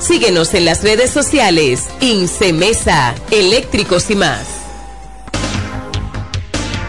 [0.00, 1.88] Síguenos en las redes sociales.
[2.00, 4.58] Incemesa, eléctricos y más.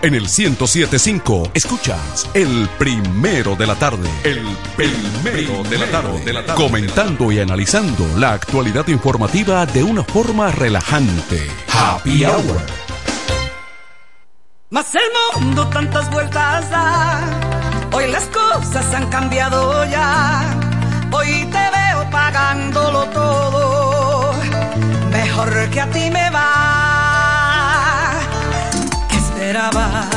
[0.02, 4.10] En el 1075 escuchas el primero de la tarde.
[4.24, 4.46] El
[4.78, 6.24] primero de la tarde.
[6.24, 6.64] De la tarde.
[6.64, 11.46] Comentando y analizando la actualidad informativa de una forma relajante.
[11.68, 12.62] Happy Hour.
[14.70, 15.02] Más el
[15.42, 17.22] mundo tantas vueltas da.
[17.92, 20.58] Hoy las cosas han cambiado ya.
[21.12, 24.34] Hoy te veo pagándolo todo.
[25.12, 28.12] Mejor que a ti me va.
[29.10, 30.08] ¿Qué esperabas?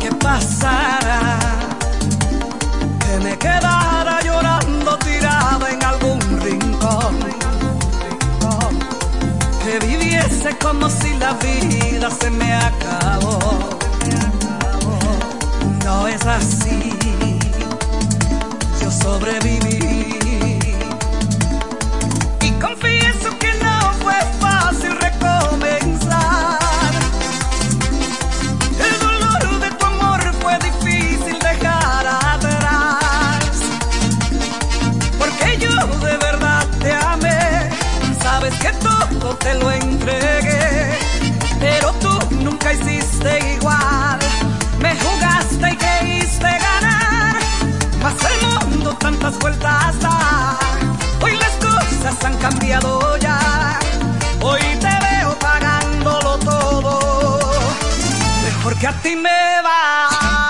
[0.00, 1.38] ¿Qué pasara?
[3.00, 7.18] Que me quedara llorando tirada en algún rincón.
[9.64, 13.38] Que viviese como si la vida se me acabó.
[15.84, 17.07] No es así
[18.88, 20.18] yo sobreviví.
[22.42, 26.58] Y confieso que no fue fácil recomenzar.
[28.86, 33.44] El dolor de tu amor fue difícil dejar atrás.
[35.18, 35.74] Porque yo
[36.06, 37.70] de verdad te amé.
[38.22, 40.98] Sabes que todo te lo entregué.
[41.60, 43.57] Pero tú nunca hiciste
[49.36, 49.96] vueltas.
[51.20, 53.78] Hoy las cosas han cambiado ya.
[54.40, 56.98] Hoy te veo pagándolo todo.
[58.44, 60.47] Mejor que a ti me va.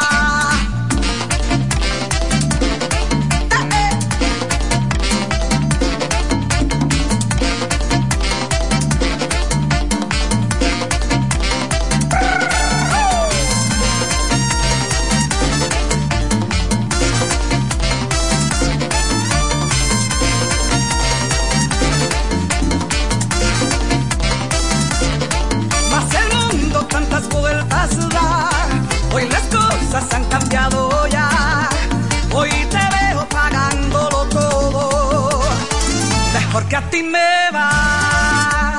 [36.69, 38.79] Mejor que a ti me va.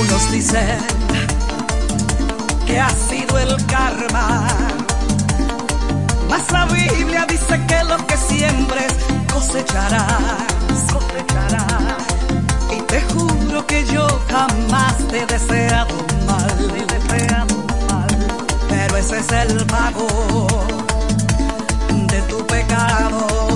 [0.00, 0.78] Unos dicen
[2.66, 4.46] que ha sido el karma.
[6.28, 8.92] Mas la Biblia dice que lo que siembres
[9.32, 12.02] cosecharás, cosecharás.
[12.76, 15.94] Y te juro que yo jamás te he deseado
[16.26, 17.56] mal, te he deseado
[17.88, 18.08] mal.
[18.68, 20.46] Pero ese es el pago
[22.10, 23.55] de tu pecado.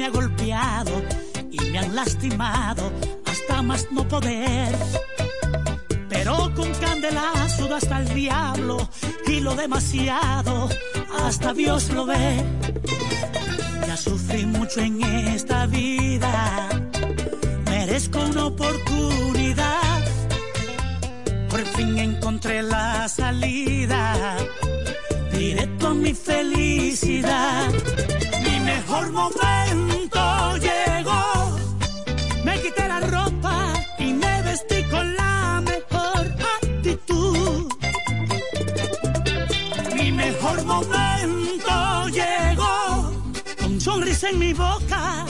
[0.00, 1.02] Me ha golpeado
[1.50, 2.90] y me han lastimado
[3.26, 4.74] hasta más no poder.
[6.08, 8.88] Pero con candelazo hasta el diablo
[9.26, 10.70] y lo demasiado
[11.22, 12.42] hasta Dios lo ve.
[13.86, 15.39] Ya sufrí mucho en esta
[44.52, 45.24] boca,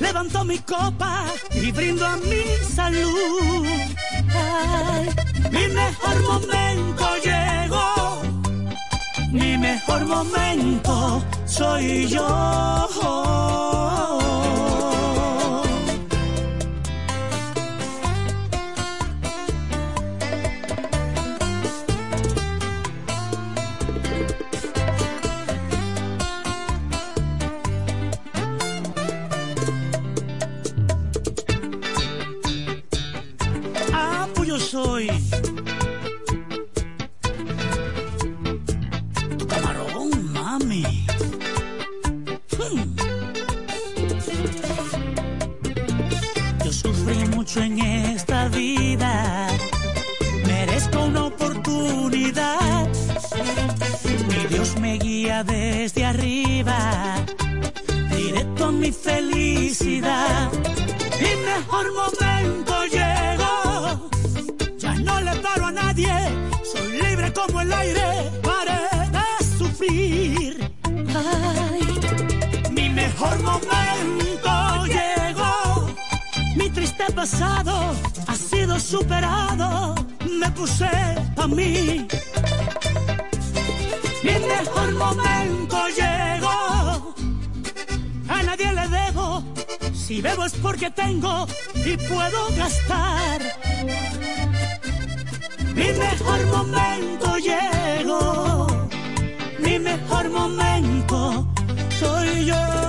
[0.00, 3.66] levanto mi copa y brindo a mi salud.
[5.50, 8.22] Mi mejor momento llegó,
[9.32, 12.96] mi mejor momento soy yo.
[90.46, 93.40] Es porque tengo y puedo gastar.
[95.74, 98.66] Mi mejor momento llegó,
[99.58, 101.46] mi mejor momento
[101.98, 102.85] soy yo.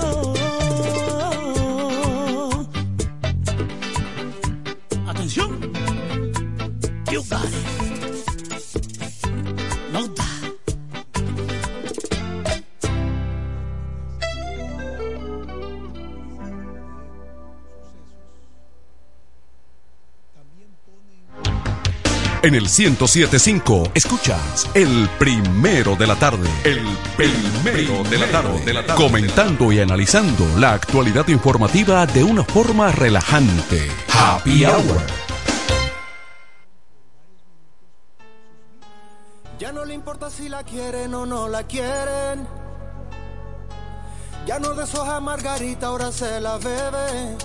[22.47, 26.47] En el 1075 escuchas el primero de la tarde.
[26.63, 26.81] El
[27.17, 28.63] primero de la tarde.
[28.63, 29.03] De la tarde.
[29.03, 33.91] Comentando y analizando la actualidad informativa de una forma relajante.
[34.13, 35.01] Happy Hour.
[39.59, 42.47] Ya no le importa si la quieren o no la quieren.
[44.45, 47.35] Ya no deshoja margarita, ahora se la bebe.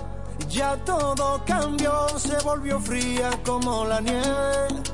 [0.48, 4.91] Ya todo cambió, se volvió fría como la nieve.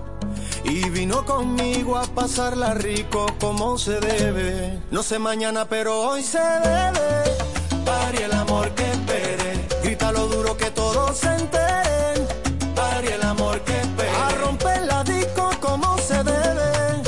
[0.69, 4.79] Y vino conmigo a pasarla rico como se debe.
[4.91, 7.25] No sé mañana, pero hoy se debe.
[7.87, 9.67] Pari el amor que espere.
[9.83, 12.27] Grita lo duro que todos se enteren.
[12.75, 14.11] Pari el amor que espere.
[14.11, 17.03] A romper la disco como se debe.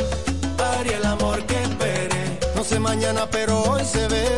[0.57, 2.39] Pari el amor que espere.
[2.55, 4.30] No sé mañana, pero hoy se bebe.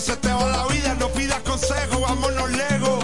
[0.00, 2.95] se te va la vida, no pidas consejo, vámonos lejos.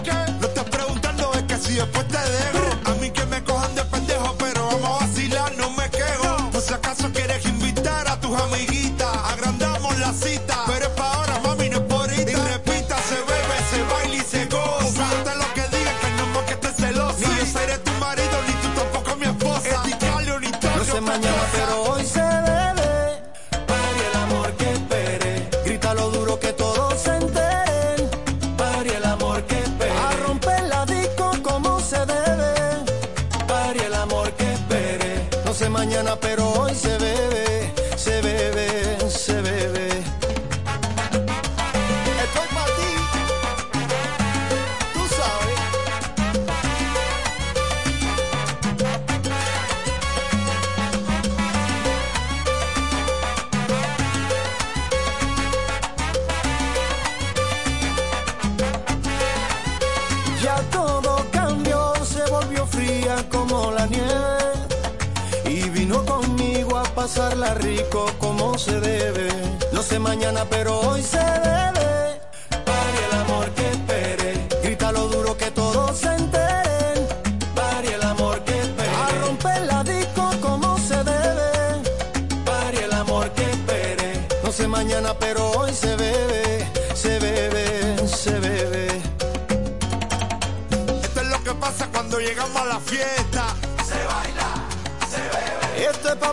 [67.03, 69.29] Pasarla rico como se debe.
[69.73, 71.82] No sé mañana, pero hoy se debe.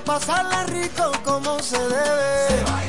[0.10, 2.89] Pasarla rico como se debe.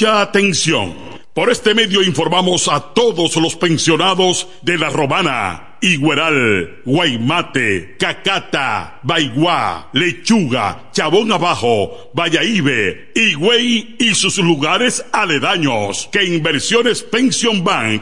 [0.01, 0.95] mucha atención.
[1.35, 9.89] Por este medio informamos a todos los pensionados de La Romana, Igueral, Guaymate, Cacata, Baigua,
[9.93, 18.01] Lechuga, Chabón Abajo, Vallaíbe, Higüey y sus lugares aledaños que Inversiones Pension Bank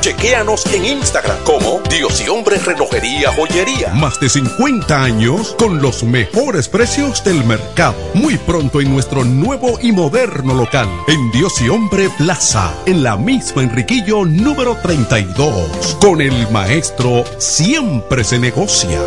[0.00, 3.92] Chequéanos en Instagram como Dios y Hombre Relojería Joyería.
[3.92, 7.94] Más de 50 años con los mejores precios del mercado.
[8.14, 10.88] Muy pronto en nuestro nuevo y moderno local.
[11.06, 12.72] En Dios y Hombre Plaza.
[12.86, 15.98] En la misma Enriquillo número 32.
[16.00, 19.00] Con el maestro siempre se negocia.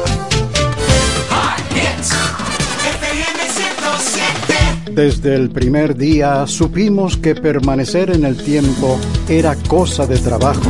[4.94, 10.70] Desde el primer día supimos que permanecer en el tiempo era cosa de trabajo.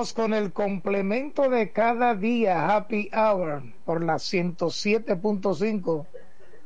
[0.00, 6.06] Con el complemento de cada día Happy Hour por la 107.5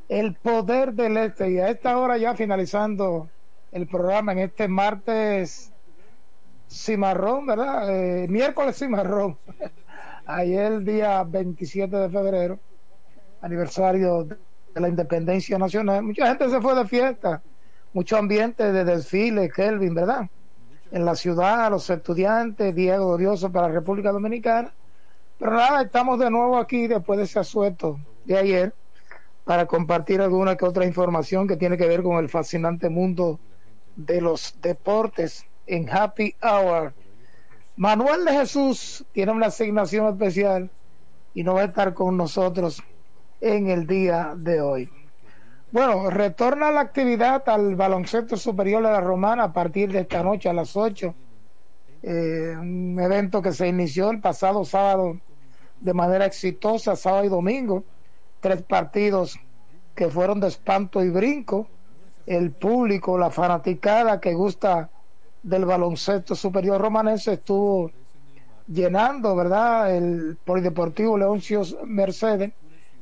[0.07, 3.29] El Poder del Este y a esta hora ya finalizando
[3.73, 5.73] el programa en este martes
[6.69, 7.89] cimarrón, ¿verdad?
[7.93, 9.37] Eh, miércoles cimarrón.
[10.25, 12.57] Ayer día 27 de febrero,
[13.41, 14.37] aniversario de
[14.75, 16.03] la independencia nacional.
[16.03, 17.43] Mucha gente se fue de fiesta,
[17.91, 20.29] mucho ambiente de desfile, Kelvin, ¿verdad?
[20.95, 24.73] En la ciudad, a los estudiantes, día glorioso para la República Dominicana.
[25.37, 28.73] Pero nada, estamos de nuevo aquí después de ese asueto de ayer
[29.43, 33.41] para compartir alguna que otra información que tiene que ver con el fascinante mundo
[33.97, 36.93] de los deportes en Happy Hour.
[37.75, 40.69] Manuel de Jesús tiene una asignación especial
[41.33, 42.81] y no va a estar con nosotros
[43.41, 44.89] en el día de hoy.
[45.75, 50.47] Bueno, retorna la actividad al baloncesto superior de la Romana a partir de esta noche
[50.47, 51.13] a las 8.
[52.01, 55.19] Eh, un evento que se inició el pasado sábado
[55.81, 57.83] de manera exitosa, sábado y domingo.
[58.39, 59.37] Tres partidos
[59.93, 61.67] que fueron de espanto y brinco.
[62.25, 64.89] El público, la fanaticada que gusta
[65.43, 67.91] del baloncesto superior romanense estuvo
[68.65, 69.93] llenando, ¿verdad?
[69.93, 72.53] El Polideportivo Leoncios Mercedes.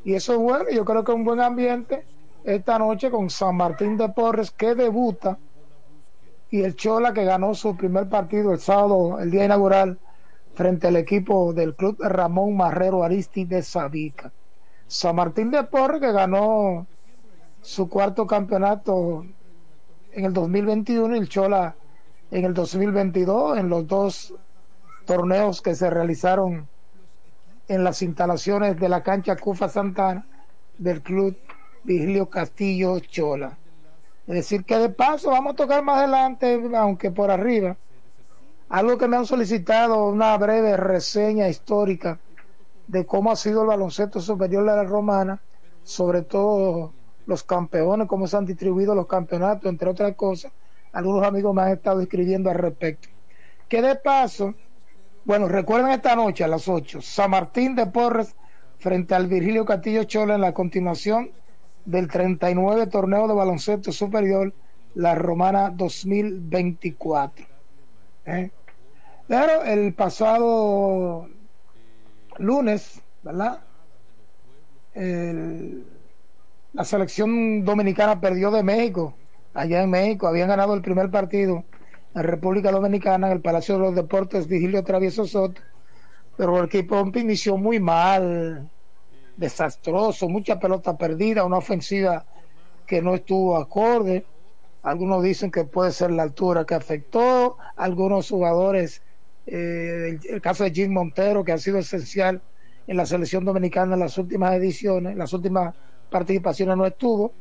[0.04, 2.04] Y eso es bueno, yo creo que es un buen ambiente
[2.44, 5.38] esta noche con San Martín de Porres que debuta
[6.50, 9.98] y el Chola que ganó su primer partido el sábado, el día inaugural,
[10.54, 14.32] frente al equipo del club Ramón Marrero Aristi de Sabica.
[14.88, 16.86] San Martín de Porres que ganó
[17.62, 19.26] su cuarto campeonato
[20.12, 21.76] en el 2021 y el Chola
[22.30, 24.34] en el 2022 en los dos
[25.06, 26.68] torneos que se realizaron
[27.68, 30.26] en las instalaciones de la cancha Cufa Santana
[30.78, 31.36] del club
[31.84, 33.58] Vigilio Castillo Chola.
[34.26, 37.76] Es decir, que de paso vamos a tocar más adelante, aunque por arriba,
[38.70, 42.20] algo que me han solicitado, una breve reseña histórica
[42.88, 45.42] de cómo ha sido el baloncesto superior de la romana,
[45.84, 46.94] sobre todo
[47.26, 50.52] los campeones, cómo se han distribuido los campeonatos, entre otras cosas.
[50.94, 53.10] Algunos amigos me han estado escribiendo al respecto.
[53.68, 54.54] Que de paso,
[55.26, 58.36] bueno, recuerden esta noche a las 8, San Martín de Porres
[58.80, 61.32] frente al Virgilio Castillo Chola en la continuación
[61.86, 64.54] del 39 torneo de baloncesto superior,
[64.96, 67.46] la Romana 2024.
[68.26, 68.52] ¿Eh?
[69.66, 71.28] El pasado
[72.38, 73.62] lunes, ¿verdad?
[76.74, 79.16] la selección dominicana perdió de México,
[79.54, 81.64] allá en México, habían ganado el primer partido
[82.16, 85.62] en República Dominicana, en el Palacio de los Deportes, Vigilio Travieso Soto,
[86.38, 88.70] pero el equipo inició muy mal,
[89.38, 92.26] desastroso, mucha pelota perdida, una ofensiva
[92.86, 94.26] que no estuvo acorde.
[94.84, 99.02] Algunos dicen que puede ser la altura que afectó, algunos jugadores,
[99.48, 102.42] eh, el, caso de Jim Montero, que ha sido esencial
[102.86, 105.74] en la selección dominicana en las últimas ediciones, en las últimas
[106.10, 107.34] participaciones no estuvo,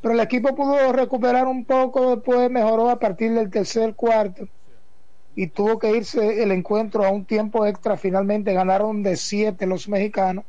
[0.00, 4.46] pero el equipo pudo recuperar un poco, después mejoró a partir del tercer cuarto
[5.34, 9.88] y tuvo que irse el encuentro a un tiempo extra, finalmente ganaron de siete los
[9.88, 10.44] mexicanos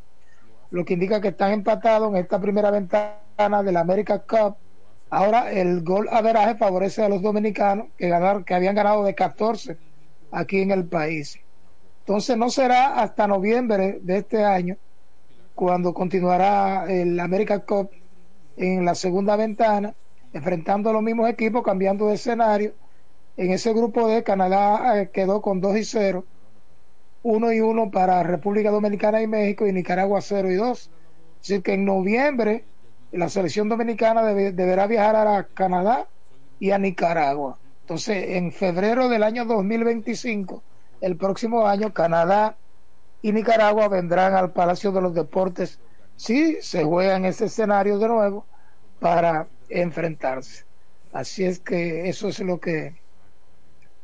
[0.76, 4.58] lo que indica que están empatados en esta primera ventana de la America Cup.
[5.10, 9.78] Ahora el gol averaje favorece a los dominicanos que ganaron, que habían ganado de 14
[10.32, 11.40] aquí en el país.
[12.00, 14.76] Entonces no será hasta noviembre de este año
[15.54, 17.92] cuando continuará el America Cup
[18.58, 19.94] en la segunda ventana,
[20.34, 22.74] enfrentando a los mismos equipos, cambiando de escenario.
[23.38, 26.26] En ese grupo de Canadá eh, quedó con 2 y 0
[27.26, 30.92] uno y uno para República Dominicana y México y Nicaragua 0 y 2.
[31.42, 32.66] Así que en noviembre
[33.12, 36.08] la selección dominicana deberá viajar a Canadá
[36.60, 37.58] y a Nicaragua.
[37.82, 40.62] Entonces, en febrero del año 2025,
[41.02, 42.58] el próximo año, Canadá
[43.24, 45.80] y Nicaragua vendrán al Palacio de los Deportes
[46.16, 48.46] si se juega en ese escenario de nuevo
[49.00, 50.64] para enfrentarse.
[51.12, 52.94] Así es que eso es lo que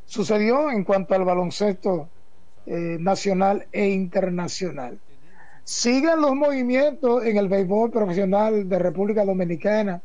[0.05, 2.09] sucedió en cuanto al baloncesto
[2.65, 4.99] eh, nacional e internacional.
[5.63, 10.01] Sigan los movimientos en el béisbol profesional de República Dominicana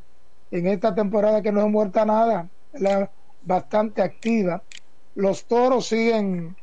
[0.50, 3.10] en esta temporada que no es muerta nada, la
[3.42, 4.62] bastante activa.
[5.14, 6.56] Los toros siguen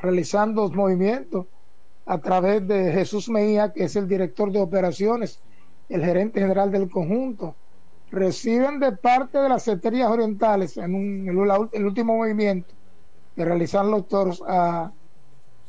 [0.00, 1.46] realizando movimientos
[2.06, 5.40] a través de Jesús Mejía, que es el director de operaciones,
[5.88, 7.54] el gerente general del conjunto.
[8.10, 12.72] Reciben de parte de las ceterías orientales en un, el último movimiento
[13.34, 14.92] que realizan los toros a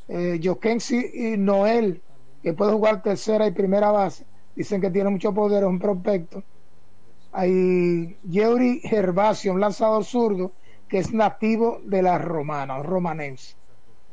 [0.07, 2.01] eh, y Noel,
[2.41, 4.25] que puede jugar tercera y primera base,
[4.55, 6.43] dicen que tiene mucho poder, es un prospecto.
[7.33, 10.51] Hay Yeuri Gervasio, un lanzador zurdo,
[10.87, 13.55] que es nativo de la romana, romanense.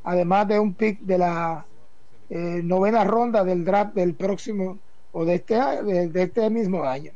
[0.03, 1.65] Además de un pick de la
[2.29, 4.79] eh, novena ronda del draft del próximo
[5.13, 7.13] o de este, de, este mismo año.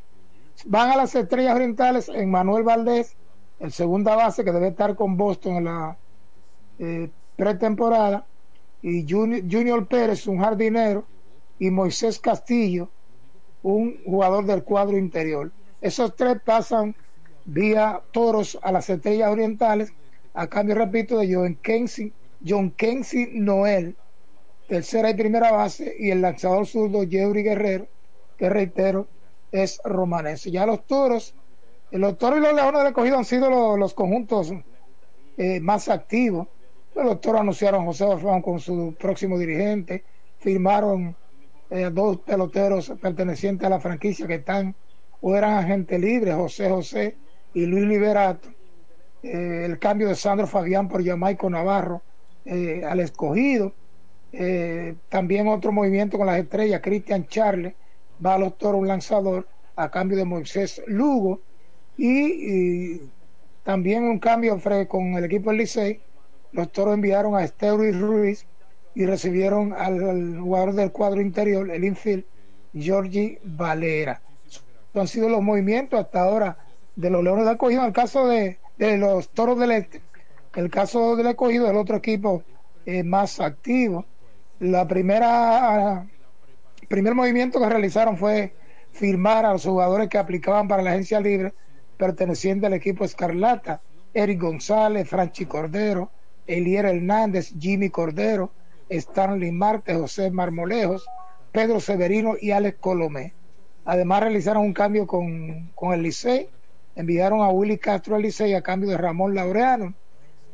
[0.66, 3.16] Van a las estrellas orientales en Manuel Valdés,
[3.58, 5.96] el segunda base que debe estar con Boston en la
[6.78, 8.24] eh, pretemporada
[8.82, 11.04] y Junior, Pérez, un jardinero,
[11.58, 12.88] y Moisés Castillo,
[13.62, 15.50] un jugador del cuadro interior.
[15.80, 16.94] Esos tres pasan
[17.44, 19.92] vía toros a las estrellas orientales,
[20.34, 22.12] a cambio, repito, de John Kensi,
[22.46, 22.72] John
[23.32, 23.96] Noel,
[24.68, 27.88] tercera y primera base, y el lanzador zurdo Jerry Guerrero,
[28.36, 29.08] que reitero,
[29.50, 30.50] es romanense.
[30.52, 31.34] Ya los toros,
[31.90, 34.52] los toros y los leones del recogido han sido los, conjuntos
[35.36, 36.46] eh, más activos
[37.02, 40.04] los doctores anunciaron a José Orfán con su próximo dirigente,
[40.38, 41.14] firmaron
[41.70, 44.74] eh, dos peloteros pertenecientes a la franquicia que están
[45.20, 47.16] o eran agentes libres, José José
[47.54, 48.48] y Luis Liberato.
[49.22, 52.02] Eh, el cambio de Sandro Fabián por Jamaico Navarro
[52.44, 53.72] eh, al escogido.
[55.08, 57.74] también otro movimiento con las estrellas, Cristian Charles
[58.24, 59.46] va a los toros un lanzador
[59.76, 61.40] a cambio de Moisés Lugo.
[61.96, 63.00] Y,
[63.64, 64.58] también un cambio
[64.88, 66.00] con el equipo del Licey
[66.52, 68.46] los toros enviaron a Esteury Ruiz
[68.94, 72.24] y recibieron al, jugador del cuadro interior, el infield,
[72.74, 74.20] Georgie Valera.
[74.46, 76.58] Estos han sido los movimientos hasta ahora
[76.96, 77.82] de los Leones de Acogido.
[77.82, 80.02] En el caso de, los Toros del Este,
[80.56, 82.42] el caso del Acogido, el otro equipo
[82.86, 84.04] eh, más activo.
[84.58, 86.06] La primera,
[86.88, 88.54] primer movimiento que realizaron fue
[88.92, 91.54] firmar a los jugadores que aplicaban para la agencia libre
[91.96, 93.80] perteneciente al equipo Escarlata,
[94.14, 96.10] Eric González, Franchi Cordero,
[96.48, 98.50] Elier Hernández, Jimmy Cordero,
[98.88, 101.06] Stanley Marte, José Marmolejos,
[101.52, 103.34] Pedro Severino y Alex Colomé.
[103.84, 106.48] Además realizaron un cambio con, con el Licey,
[106.96, 109.94] enviaron a Willy Castro al Licey a cambio de Ramón Laureano,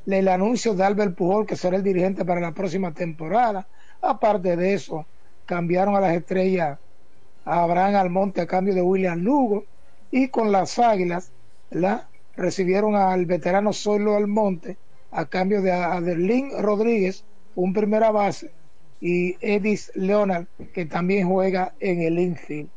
[0.06, 3.66] el anuncio de Albert Pujol que será el dirigente para la próxima temporada.
[4.02, 5.06] Aparte de eso,
[5.46, 6.78] cambiaron a las estrellas
[7.44, 9.64] a Abraham Almonte a cambio de William Lugo
[10.10, 11.32] y con las Águilas
[11.70, 14.76] la recibieron al veterano Solo Almonte
[15.14, 17.24] a cambio de Adelín Rodríguez,
[17.54, 18.50] un primera base,
[19.00, 22.68] y Edis Leonard, que también juega en el infield.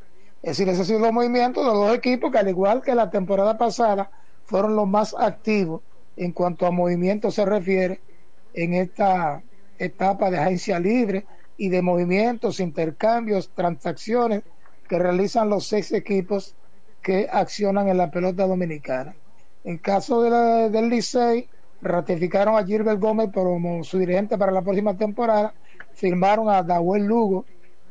[0.44, 2.94] Es decir, esos han sido los movimientos de los dos equipos que al igual que
[2.94, 4.12] la temporada pasada
[4.46, 5.82] fueron los más activos
[6.16, 8.02] en cuanto a movimiento se refiere
[8.54, 9.42] en esta
[9.80, 11.26] etapa de agencia libre
[11.58, 14.44] y de movimientos, intercambios, transacciones
[14.88, 16.56] que realizan los seis equipos
[17.02, 19.16] que accionan en la pelota dominicana.
[19.64, 21.50] En caso de del Licey,
[21.82, 25.54] ratificaron a Gilbert Gómez como su dirigente para la próxima temporada,
[25.94, 27.46] firmaron a Dahuel Lugo,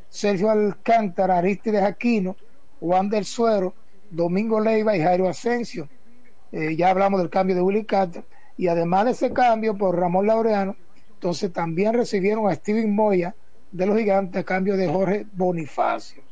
[0.08, 2.36] Sergio Alcántara, Aristides Aquino,
[2.80, 3.74] Juan del Suero,
[4.10, 5.88] Domingo Leiva y Jairo Asensio.
[6.52, 7.86] Eh, ya hablamos del cambio de Willy
[8.56, 10.76] y además de ese cambio por Ramón Laureano,
[11.14, 13.34] entonces también recibieron a Steven Moya
[13.72, 16.22] de los Gigantes a cambio de Jorge Bonifacio.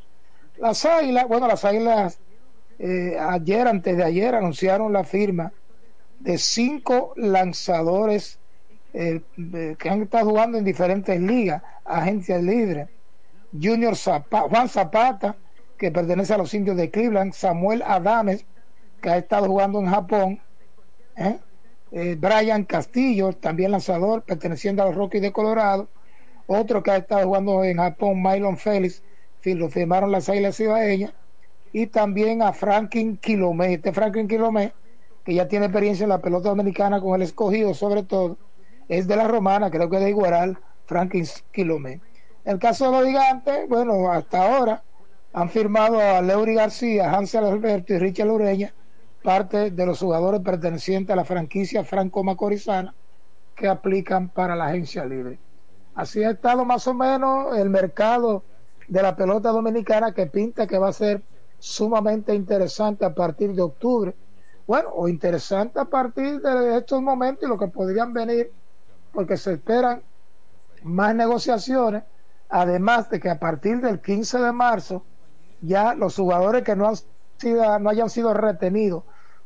[0.58, 2.18] Las Águilas, bueno, las Águilas
[2.78, 5.52] eh, ayer, antes de ayer, anunciaron la firma
[6.24, 8.38] de cinco lanzadores
[8.94, 9.20] eh,
[9.78, 12.88] que han estado jugando en diferentes ligas, agencias libres.
[13.52, 15.36] Junior Juan Zapata,
[15.76, 18.46] que pertenece a los indios de Cleveland, Samuel Adames,
[19.02, 20.40] que ha estado jugando en Japón,
[21.16, 21.38] ¿eh?
[21.92, 25.88] Eh, Brian Castillo, también lanzador, perteneciente a los Rockies de Colorado,
[26.46, 29.02] otro que ha estado jugando en Japón, Mylon Félix,
[29.44, 31.12] lo firmaron las Águilas Cibaeñas,
[31.72, 34.72] y también a Franklin Quilomé, este Franklin Quilomé,
[35.24, 38.36] que ya tiene experiencia en la pelota dominicana con el escogido, sobre todo,
[38.88, 42.00] es de la romana, creo que de Iguaral, Franklin Quilomé.
[42.44, 44.82] El caso de los gigantes, bueno, hasta ahora
[45.32, 48.74] han firmado a Leury García, Hansel Alberto y Richard Ureña,
[49.22, 52.94] parte de los jugadores pertenecientes a la franquicia franco-macorizana
[53.56, 55.38] que aplican para la agencia libre.
[55.94, 58.44] Así ha estado más o menos el mercado
[58.88, 61.22] de la pelota dominicana que pinta que va a ser
[61.58, 64.14] sumamente interesante a partir de octubre.
[64.66, 68.50] Bueno, o interesante a partir de estos momentos y lo que podrían venir,
[69.12, 70.02] porque se esperan
[70.82, 72.04] más negociaciones,
[72.48, 75.04] además de que a partir del 15 de marzo
[75.60, 76.96] ya los jugadores que no, han
[77.38, 79.04] sido, no hayan sido retenidos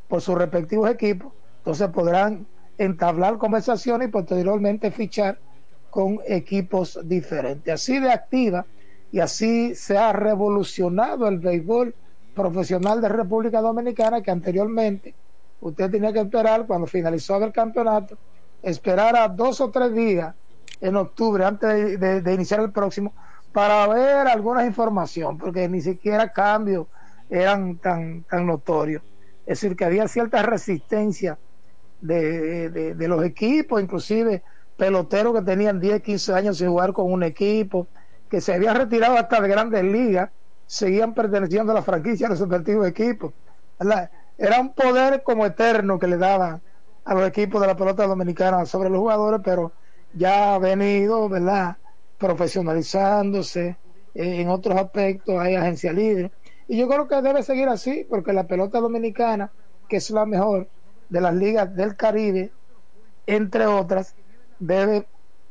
[0.09, 2.47] por sus respectivos equipos, entonces podrán
[2.77, 5.39] entablar conversaciones y posteriormente fichar
[5.91, 7.75] con equipos diferentes.
[7.75, 8.67] Así de activa
[9.11, 11.95] y así se ha revolucionado el béisbol
[12.39, 15.15] profesional de República Dominicana que anteriormente
[15.61, 18.17] usted tenía que esperar cuando finalizó el campeonato,
[18.63, 20.35] esperar a dos o tres días
[20.81, 23.13] en octubre antes de iniciar el próximo
[23.53, 26.87] para ver alguna información, porque ni siquiera cambios
[27.31, 29.03] eran tan, tan notorios.
[29.47, 31.39] Es decir, que había cierta resistencia
[32.01, 34.43] de, de, los equipos, inclusive
[34.77, 37.89] peloteros que tenían 10, 15 años sin jugar con un equipo,
[38.31, 40.31] que se habían retirado hasta de grandes ligas,
[40.69, 43.33] seguían perteneciendo a la franquicia de los respectivos equipos.
[44.37, 46.61] Era un poder como eterno que le daban
[47.05, 49.73] a los equipos de la pelota dominicana sobre los jugadores, pero
[50.13, 51.77] ya ha venido, ¿verdad?
[52.19, 53.77] profesionalizándose
[54.15, 56.33] en otros aspectos, hay agencia libre.
[56.67, 59.51] Y yo creo que debe seguir así, porque la pelota dominicana,
[59.89, 60.69] que es la mejor
[61.09, 62.51] de las ligas del Caribe,
[63.27, 64.15] entre otras,
[64.59, 65.07] debe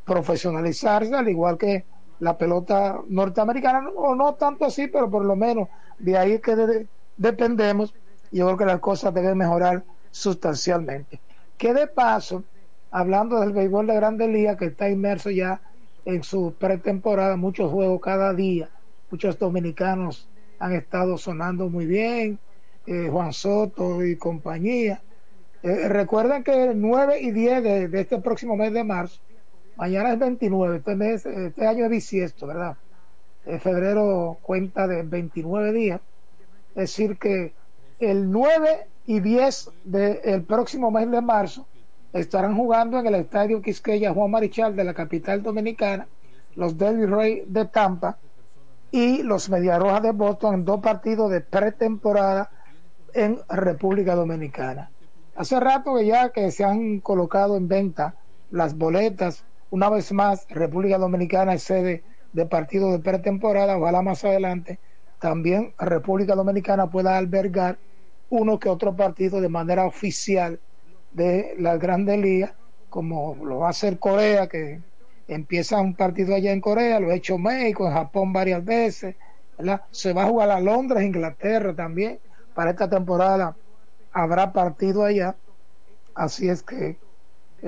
[0.06, 1.86] profesionalizarse, al igual que
[2.20, 5.70] la pelota norteamericana, o no tanto así, pero por lo menos
[6.00, 6.88] de ahí que
[7.18, 7.94] dependemos,
[8.32, 11.20] yo creo que las cosas deben mejorar sustancialmente.
[11.58, 12.44] Que de paso,
[12.92, 15.62] hablando del béisbol de grandes ligas, que está inmerso ya
[16.06, 18.70] en su pretemporada, muchos juegos cada día.
[19.12, 20.28] Muchos dominicanos
[20.60, 22.40] han estado sonando muy bien,
[22.86, 25.02] eh, Juan Soto y compañía.
[25.64, 29.20] Eh, recuerden que el 9 y 10 de, este próximo mes de marzo,
[29.78, 32.78] mañana es 29, este, mes, este año es bisiesto, ¿verdad?
[33.46, 36.02] En febrero cuenta de 29 días,
[36.70, 37.54] es decir que
[38.00, 41.66] el 9 y 10 del próximo mes de marzo
[42.14, 46.08] estarán jugando en el Estadio Quisqueya Juan Marichal de la capital dominicana,
[46.56, 48.18] los Devil Ray de Tampa
[48.92, 52.50] y los Mediarrojas de Boston en dos partidos de pretemporada
[53.14, 54.90] en República Dominicana.
[55.36, 58.16] Hace rato que ya que se han colocado en venta
[58.50, 62.04] las boletas, una vez más República Dominicana es sede
[62.34, 64.80] de partidos de pretemporada, ojalá más adelante
[65.20, 67.78] también República Dominicana pueda albergar
[68.30, 70.60] uno que otro partido de manera oficial
[71.12, 72.54] de las grandes ligas,
[72.90, 74.82] como lo va a hacer Corea, que
[75.28, 79.16] empieza un partido allá en Corea, lo ha hecho México, en Japón varias veces.
[79.92, 82.20] Se va a jugar a Londres, Inglaterra también.
[82.54, 83.56] Para esta temporada
[84.12, 85.36] habrá partido allá.
[86.14, 86.98] Así es que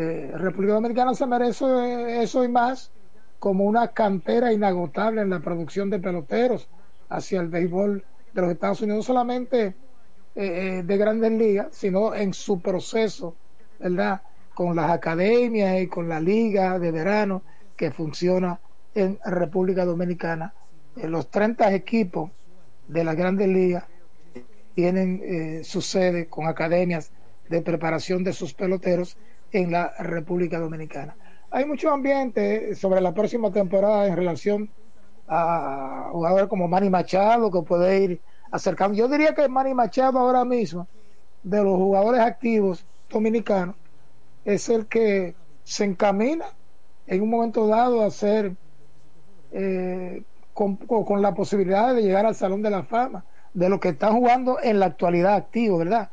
[0.02, 2.90] eh, República Dominicana se merece eso y más
[3.38, 6.70] como una cantera inagotable en la producción de peloteros
[7.10, 9.74] hacia el béisbol de los Estados Unidos, no solamente eh,
[10.36, 13.36] eh, de grandes ligas, sino en su proceso,
[13.78, 14.22] ¿verdad?
[14.54, 17.42] Con las academias y con la liga de verano
[17.76, 18.58] que funciona
[18.96, 20.54] en República Dominicana.
[20.96, 22.32] los 30 equipos
[22.88, 23.84] de las grandes ligas
[24.76, 27.12] tienen su sede con academias
[27.50, 29.18] de preparación de sus peloteros
[29.52, 31.16] en la República Dominicana.
[31.52, 34.70] Hay mucho ambiente sobre la próxima temporada en relación
[35.28, 38.22] a jugadores como Manny Machado que puede ir
[38.52, 38.96] acercando.
[38.96, 40.88] Yo diría que Manny Machado ahora mismo,
[41.44, 43.76] de los jugadores activos dominicanos,
[44.46, 46.46] es el que se encamina
[47.08, 48.56] en un momento dado a ser
[49.52, 50.24] eh,
[50.54, 54.14] con, con, la posibilidad de llegar al Salón de la Fama, de lo que están
[54.14, 56.12] jugando en la actualidad activo, ¿verdad?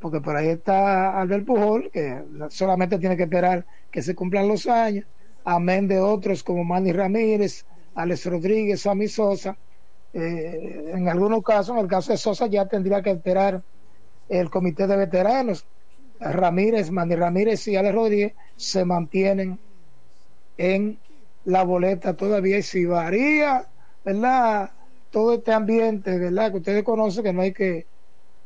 [0.00, 4.66] Porque por ahí está Albert Pujol, que solamente tiene que esperar que se cumplan los
[4.66, 5.06] años,
[5.44, 7.64] amén de otros como Manny Ramírez,
[7.94, 9.56] Alex Rodríguez, Sammy Sosa.
[10.12, 13.62] Eh, en algunos casos, en el caso de Sosa, ya tendría que esperar
[14.28, 15.66] el comité de veteranos.
[16.18, 19.58] Ramírez, Manny Ramírez y Alex Rodríguez se mantienen
[20.58, 20.98] en
[21.44, 23.66] la boleta todavía y si varía,
[24.04, 24.70] ¿verdad?
[25.10, 26.52] Todo este ambiente, ¿verdad?
[26.52, 27.86] Que ustedes conocen, que no hay que,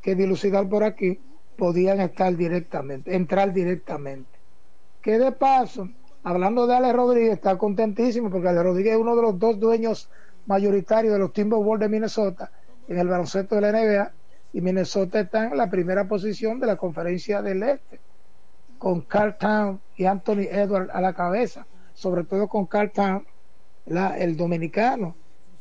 [0.01, 1.19] que dilucidar por aquí,
[1.57, 4.31] podían estar directamente, entrar directamente.
[5.03, 5.89] Que de paso,
[6.23, 10.09] hablando de Ale Rodríguez, está contentísimo porque Ale Rodríguez es uno de los dos dueños
[10.47, 12.51] mayoritarios de los Timberwolves de Minnesota
[12.89, 14.13] en el baloncesto de la NBA
[14.53, 18.01] y Minnesota está en la primera posición de la conferencia del Este
[18.79, 23.27] con Carl Town y Anthony Edwards a la cabeza, sobre todo con Carl Town,
[23.87, 25.17] el dominicano.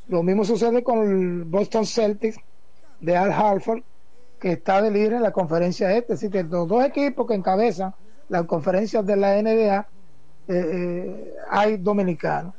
[0.08, 2.38] Lo mismo sucede con el Boston Celtics
[3.00, 3.82] de Al Harford,
[4.44, 6.14] que está de líder en la conferencia este.
[6.14, 7.96] Así que los dos equipos que encabezan
[8.28, 9.86] las conferencias de la NBA eh,
[10.50, 12.54] eh, hay dominicanos.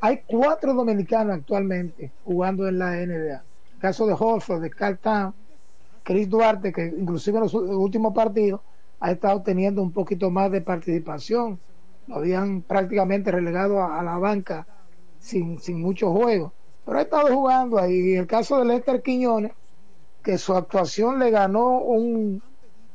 [0.00, 3.42] Hay cuatro dominicanos actualmente jugando en la NBA.
[3.74, 5.34] El caso de Holford, de Carl Town,
[6.02, 8.62] Chris Duarte, que inclusive en los últimos partidos
[8.98, 11.58] ha estado teniendo un poquito más de participación.
[12.06, 14.66] Lo habían prácticamente relegado a, la banca
[15.18, 16.54] sin, sin mucho juego.
[16.86, 18.14] Pero ha estado jugando ahí.
[18.14, 19.52] En el caso de Lester Quiñones,
[20.22, 22.42] que su actuación le ganó un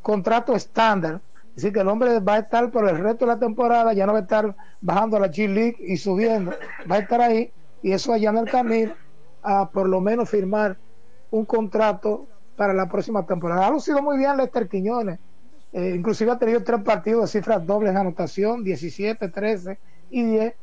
[0.01, 1.21] contrato estándar.
[1.49, 4.05] Es decir, que el hombre va a estar por el resto de la temporada, ya
[4.05, 6.51] no va a estar bajando a la G-League y subiendo,
[6.91, 7.51] va a estar ahí
[7.81, 8.93] y eso allá en el camino
[9.43, 10.77] a por lo menos firmar
[11.31, 12.25] un contrato
[12.55, 13.67] para la próxima temporada.
[13.67, 15.19] Ha lucido muy bien Lester Quiñones,
[15.73, 19.77] eh, inclusive ha tenido tres partidos de cifras dobles en anotación, 17, 13
[20.11, 20.53] y 10,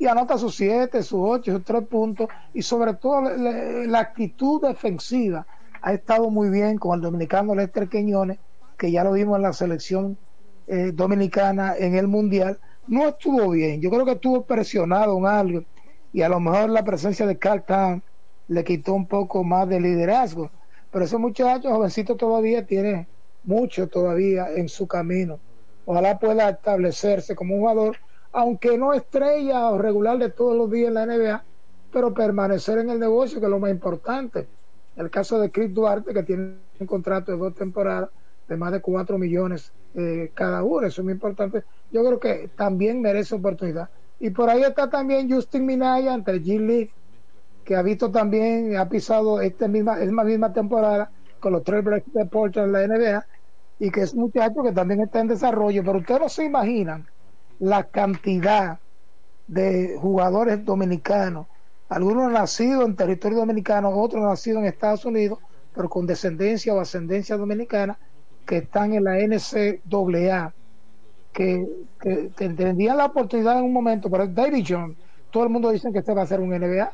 [0.00, 5.46] y anota sus 7, sus 8, sus 3 puntos, y sobre todo la actitud defensiva
[5.82, 8.38] ha estado muy bien con el dominicano Lester Queñones,
[8.76, 10.18] que ya lo vimos en la selección
[10.66, 12.58] eh, dominicana en el Mundial.
[12.86, 15.64] No estuvo bien, yo creo que estuvo presionado en algo
[16.12, 18.02] y a lo mejor la presencia de Carl Town
[18.48, 20.50] le quitó un poco más de liderazgo.
[20.90, 23.06] Pero ese muchacho jovencito todavía tiene
[23.44, 25.38] mucho todavía en su camino.
[25.84, 27.96] Ojalá pueda establecerse como un jugador,
[28.32, 31.44] aunque no estrella o regular de todos los días en la NBA,
[31.92, 34.46] pero permanecer en el negocio, que es lo más importante
[34.98, 38.10] el caso de Chris Duarte, que tiene un contrato de dos temporadas
[38.48, 41.64] de más de 4 millones eh, cada uno, eso es muy importante.
[41.90, 43.88] Yo creo que también merece oportunidad.
[44.18, 46.90] Y por ahí está también Justin Minaya ante G League,
[47.64, 52.26] que ha visto también, ha pisado esta misma, esta misma temporada con los tres de
[52.26, 53.26] Portland en la NBA,
[53.78, 57.06] y que es un muchacho que también está en desarrollo, pero ustedes no se imaginan
[57.60, 58.80] la cantidad
[59.46, 61.46] de jugadores dominicanos
[61.88, 65.38] algunos nacidos en territorio dominicano, otros nacidos en Estados Unidos,
[65.74, 67.98] pero con descendencia o ascendencia dominicana,
[68.46, 70.52] que están en la NCAA,
[71.32, 71.66] que,
[72.00, 74.96] que, tendrían la oportunidad en un momento, pero David Jones,
[75.30, 76.90] todo el mundo dice que este va a ser un NBA,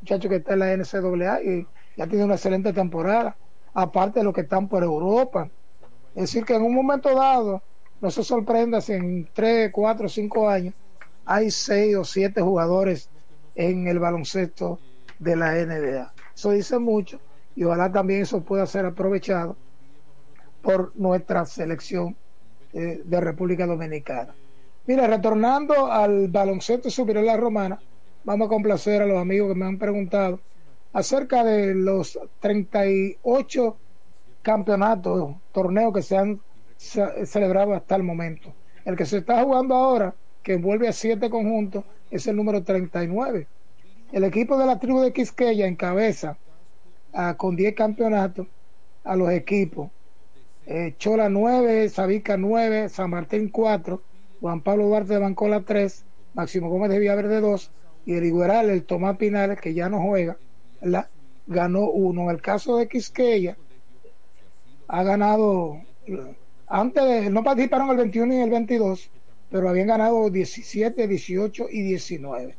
[0.00, 3.36] muchacho que está en la NCAA y ya tiene una excelente temporada,
[3.74, 5.48] aparte de los que están por Europa.
[6.14, 7.62] Es decir, que en un momento dado,
[8.00, 10.74] no se sorprenda si en 3, 4, 5 años
[11.26, 13.10] hay 6 o 7 jugadores
[13.60, 14.80] en el baloncesto
[15.18, 16.12] de la NBA.
[16.34, 17.20] Eso dice mucho
[17.54, 19.56] y ojalá también eso pueda ser aprovechado
[20.62, 22.16] por nuestra selección
[22.72, 24.34] eh, de República Dominicana.
[24.86, 27.78] Mira, retornando al baloncesto superior la romana,
[28.24, 30.40] vamos a complacer a los amigos que me han preguntado
[30.94, 33.76] acerca de los 38
[34.42, 36.40] campeonatos, torneos que se han
[36.78, 38.54] celebrado hasta el momento.
[38.86, 43.46] El que se está jugando ahora, que vuelve a siete conjuntos, es el número 39.
[44.12, 46.36] El equipo de la tribu de Quisqueya encabeza
[47.12, 48.46] ah, con 10 campeonatos
[49.04, 49.90] a los equipos.
[50.66, 54.02] Eh, Chola 9, Sabica 9, San Martín 4,
[54.40, 56.04] Juan Pablo Duarte de Bancola 3,
[56.34, 57.70] Máximo Gómez de Villaverde 2
[58.06, 60.36] y el Igueral, el Tomás Pinales, que ya no juega,
[60.80, 61.08] la
[61.46, 62.24] ganó uno.
[62.24, 63.56] En el caso de Quisqueya,
[64.88, 65.80] ha ganado,
[66.66, 69.10] antes no participaron el 21 y el 22,
[69.50, 72.56] pero habían ganado 17, 18 y 19.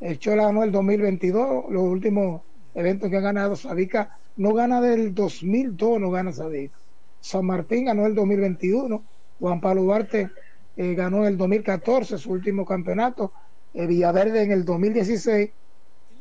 [0.00, 2.42] El Chola ganó el 2022, los últimos
[2.74, 3.56] eventos que han ganado.
[3.56, 6.76] Sabica no gana del 2002, no gana Sabica.
[7.20, 9.02] San Martín ganó el 2021,
[9.38, 10.30] Juan Pablo Duarte
[10.76, 13.32] eh, ganó el 2014 su último campeonato,
[13.74, 15.50] eh, Villaverde en el 2016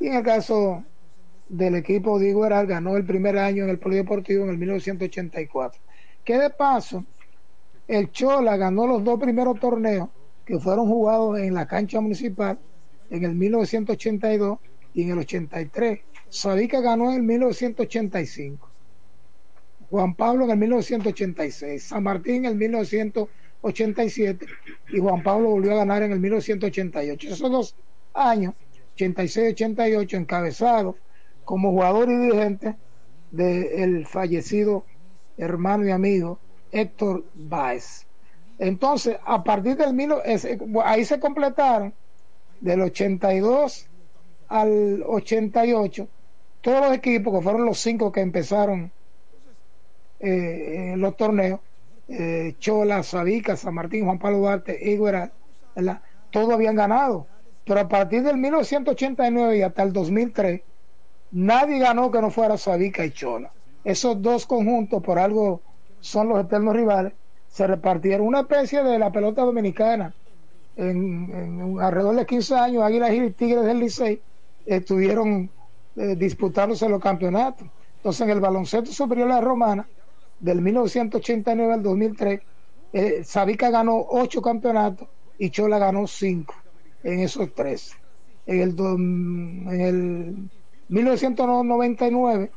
[0.01, 0.83] y en el caso
[1.47, 5.81] del equipo de Igueral ganó el primer año en el Polideportivo en el 1984.
[6.25, 7.05] Que de paso,
[7.89, 10.09] el Chola ganó los dos primeros torneos
[10.45, 12.59] que fueron jugados en la cancha municipal
[13.09, 14.59] en el 1982
[14.93, 15.99] y en el 83.
[16.29, 18.69] Sabica ganó en el 1985.
[19.89, 21.83] Juan Pablo en el 1986.
[21.83, 24.45] San Martín en el 1987
[24.93, 27.27] y Juan Pablo volvió a ganar en el 1988.
[27.27, 27.75] Esos dos
[28.13, 28.53] años,
[28.97, 30.95] 86-88, encabezado
[31.43, 32.75] como jugador y dirigente
[33.31, 34.85] del fallecido
[35.37, 36.39] hermano y amigo
[36.71, 38.05] Héctor Báez.
[38.57, 40.13] Entonces, a partir del mil,
[40.83, 41.93] ahí se completaron
[42.59, 43.87] del 82
[44.49, 46.07] al 88
[46.61, 48.91] todos los equipos que fueron los cinco que empezaron
[50.19, 51.61] eh, los torneos
[52.09, 55.31] eh, Chola, Sabica, San Martín, Juan Pablo Duarte, Iguera,
[56.31, 57.27] todos habían ganado
[57.69, 60.61] pero a partir del 1989 y hasta el 2003
[61.29, 63.51] nadie ganó que no fuera Sabica y Chola.
[63.83, 65.61] Esos dos conjuntos, por algo
[66.01, 67.13] son los eternos rivales,
[67.49, 70.13] se repartieron una especie de la pelota dominicana.
[70.77, 74.21] En, alrededor de 15 años, Águilas y Tigres del Licey
[74.65, 75.49] estuvieron
[75.95, 77.67] eh, disputándose los campeonatos.
[77.97, 79.87] Entonces, en el baloncesto superior a la romana,
[80.39, 82.41] del 1989 al 2003,
[82.93, 85.07] eh, Sabica ganó 8 campeonatos
[85.37, 86.53] y Chola ganó 5
[87.03, 87.93] en esos tres.
[88.45, 90.49] En el, en el
[90.87, 92.51] 1999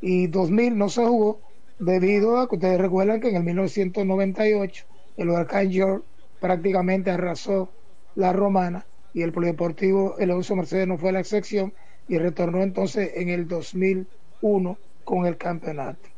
[0.00, 1.40] y 2000 no se jugó
[1.84, 4.84] debido a que ustedes recuerdan que en el 1998
[5.16, 6.04] el huracán George
[6.40, 7.68] prácticamente arrasó
[8.14, 11.72] la romana y el polideportivo el uso Mercedes no fue la excepción
[12.08, 16.08] y retornó entonces en el 2001 con el campeonato.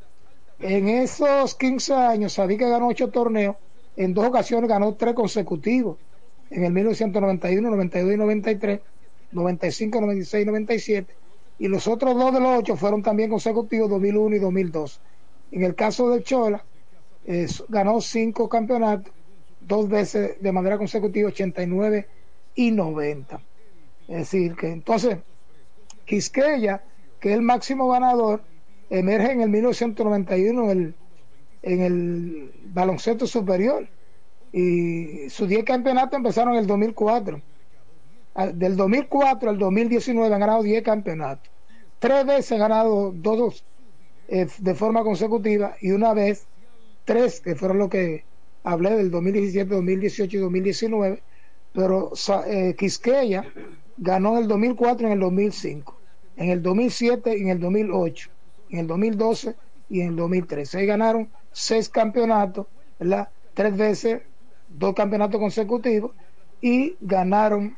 [0.59, 3.57] En esos 15 años sabía que ganó 8 torneos,
[3.97, 5.99] en dos ocasiones ganó 3 consecutivos,
[6.51, 8.81] en el 1991, 92 y 93,
[9.33, 11.15] 95, 96 y 97
[11.59, 15.01] y los otros dos de los ocho fueron también consecutivos 2001 y 2002.
[15.53, 16.65] En el caso de Chola,
[17.69, 19.13] ganó cinco campeonatos,
[19.61, 22.07] dos veces de manera consecutiva, 89
[22.55, 23.41] y 90.
[24.09, 25.19] Es decir, que entonces
[26.05, 26.85] Quisqueya,
[27.21, 28.43] que es el máximo ganador,
[28.91, 30.95] emerge en el 1991 en el,
[31.63, 33.89] en el baloncesto superior
[34.53, 37.43] y sus 10 campeonatos empezaron en el 2004
[38.55, 41.51] del 2004 al 2019 han ganado 10 campeonatos.
[41.99, 43.65] Tres veces han ganado dos
[44.29, 46.47] eh, de forma consecutiva y una vez
[47.05, 48.25] tres, que fueron lo que
[48.65, 51.23] hablé del 2017, 2018 y 2019.
[51.73, 52.13] Pero
[52.47, 53.45] eh, Quisqueya
[53.99, 55.99] ganó en el 2004 y en el 2005,
[56.37, 58.31] en el 2007 y en el 2008,
[58.71, 59.55] en el 2012
[59.91, 60.79] y en el 2013.
[60.79, 62.67] Ahí ganaron seis campeonatos,
[62.99, 63.29] ¿verdad?
[63.55, 64.23] Tres veces,
[64.69, 66.13] dos campeonatos consecutivos
[66.61, 67.77] y ganaron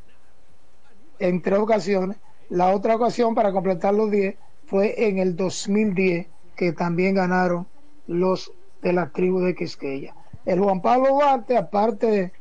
[1.18, 2.16] en tres ocasiones.
[2.48, 6.26] La otra ocasión para completar los 10 fue en el 2010,
[6.58, 7.66] que también ganaron
[8.08, 8.52] los
[8.82, 10.14] de la tribu de Quisqueya.
[10.44, 12.32] El Juan Pablo Duarte, aparte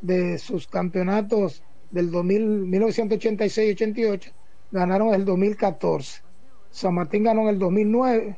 [0.00, 1.62] de, sus campeonatos
[1.92, 4.32] del 1986-88,
[4.72, 6.22] ganaron el 2014.
[6.70, 8.36] San Martín ganó en el 2009,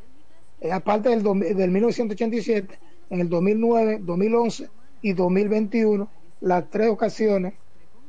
[0.60, 2.78] eh, aparte del, del 1987,
[3.08, 4.68] en el 2009, 2011
[5.00, 6.10] y 2021,
[6.42, 7.54] las tres ocasiones,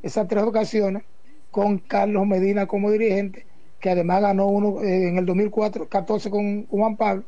[0.02, 1.04] esas tres ocasiones
[1.50, 3.46] con Carlos Medina como dirigente,
[3.80, 7.24] que además ganó uno eh, en el 2014 con Juan Pablo,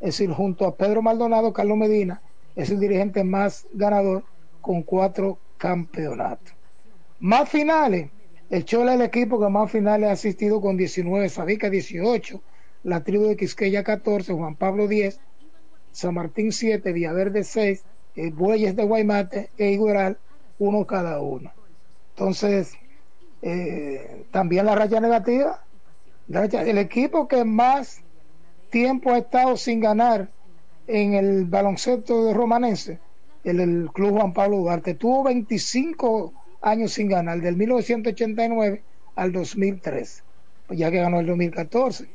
[0.00, 2.20] es decir, junto a Pedro Maldonado, Carlos Medina
[2.56, 4.24] es el dirigente más ganador
[4.60, 6.54] con cuatro campeonatos.
[7.20, 8.10] Más finales,
[8.50, 12.40] el Chola es el equipo que más finales ha asistido con 19, Sabica 18,
[12.84, 15.20] la tribu de Quisqueya 14, Juan Pablo 10,
[15.90, 17.84] San Martín 7, Villaverde 6,
[18.16, 20.18] el Bueyes de Guaymate e Igueral,
[20.58, 21.52] uno cada uno.
[22.10, 22.74] Entonces,
[23.42, 25.64] eh, también la raya negativa.
[26.28, 28.02] El equipo que más
[28.70, 30.30] tiempo ha estado sin ganar
[30.86, 32.98] en el baloncesto romanense,
[33.44, 36.32] el, el Club Juan Pablo Duarte, tuvo 25
[36.62, 38.82] años sin ganar, del 1989
[39.16, 40.24] al 2003,
[40.66, 42.08] pues ya que ganó el 2014.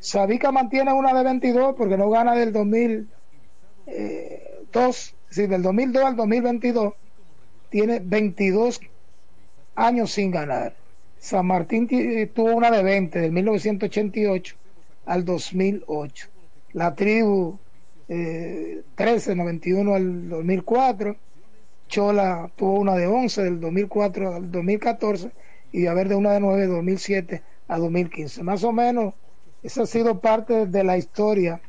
[0.00, 6.94] Sabica mantiene una de 22 porque no gana del 2002, sí, del 2002 al 2022
[7.70, 8.80] tiene 22
[9.76, 10.81] años sin ganar.
[11.22, 11.86] San Martín
[12.34, 14.56] tuvo una de 20 del 1988
[15.06, 16.28] al 2008.
[16.72, 17.60] La tribu
[18.08, 21.16] eh, 13, 91 al 2004.
[21.86, 25.30] Chola tuvo una de 11 del 2004 al 2014
[25.70, 28.42] y a de una de 9 de 2007 a 2015.
[28.42, 29.14] Más o menos,
[29.62, 31.60] esa ha sido parte de la historia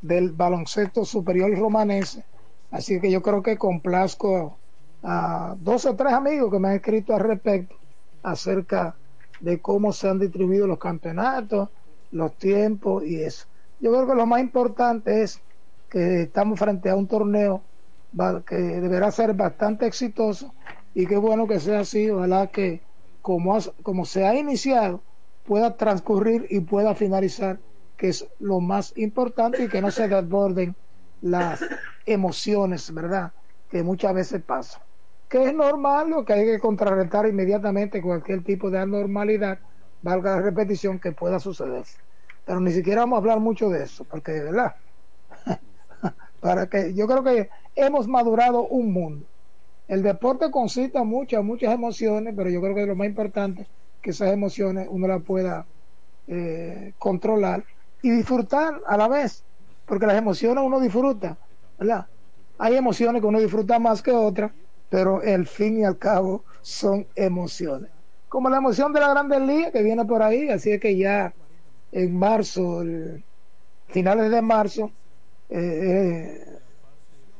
[0.00, 2.24] del baloncesto superior romanense.
[2.70, 4.56] Así que yo creo que complazco
[5.02, 7.76] a dos o tres amigos que me han escrito al respecto
[8.30, 8.96] acerca
[9.40, 11.68] de cómo se han distribuido los campeonatos,
[12.10, 13.46] los tiempos y eso.
[13.80, 15.40] Yo creo que lo más importante es
[15.88, 17.62] que estamos frente a un torneo
[18.46, 20.52] que deberá ser bastante exitoso
[20.94, 22.80] y qué bueno que sea así, ojalá que
[23.22, 25.02] como, como se ha iniciado
[25.44, 27.58] pueda transcurrir y pueda finalizar,
[27.96, 30.74] que es lo más importante y que no se desborden
[31.20, 31.64] las
[32.04, 33.32] emociones, ¿verdad?
[33.70, 34.87] Que muchas veces pasan
[35.28, 39.60] que es normal, lo que hay que contrarrestar inmediatamente cualquier tipo de anormalidad,
[40.00, 41.84] valga la repetición, que pueda suceder.
[42.44, 44.76] Pero ni siquiera vamos a hablar mucho de eso, porque de verdad,
[46.40, 49.28] para que yo creo que hemos madurado un mundo.
[49.88, 54.32] El deporte concita muchas, muchas emociones, pero yo creo que lo más importante que esas
[54.32, 55.68] emociones uno las pueda
[56.26, 57.64] eh, controlar
[58.02, 59.46] y disfrutar a la vez,
[59.86, 61.38] porque las emociones uno disfruta,
[61.78, 62.06] ¿verdad?
[62.58, 64.52] Hay emociones que uno disfruta más que otras,
[64.90, 67.90] pero el fin y al cabo son emociones.
[68.28, 71.32] Como la emoción de la Grandes Ligas que viene por ahí, así es que ya
[71.92, 72.84] en marzo,
[73.88, 74.90] finales de marzo,
[75.48, 76.44] eh, eh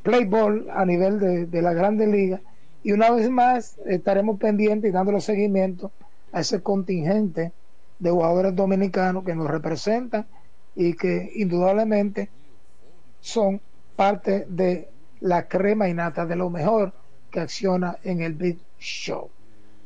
[0.03, 2.41] Playball a nivel de, de la Grandes Ligas
[2.83, 5.91] y una vez más estaremos pendientes y dándole seguimiento
[6.33, 7.53] a ese contingente
[7.99, 10.27] de jugadores dominicanos que nos representan
[10.75, 12.31] y que indudablemente
[13.21, 13.61] son
[13.97, 14.89] parte de
[15.21, 16.93] la crema innata de lo mejor
[17.41, 19.29] acciona en el Big Show.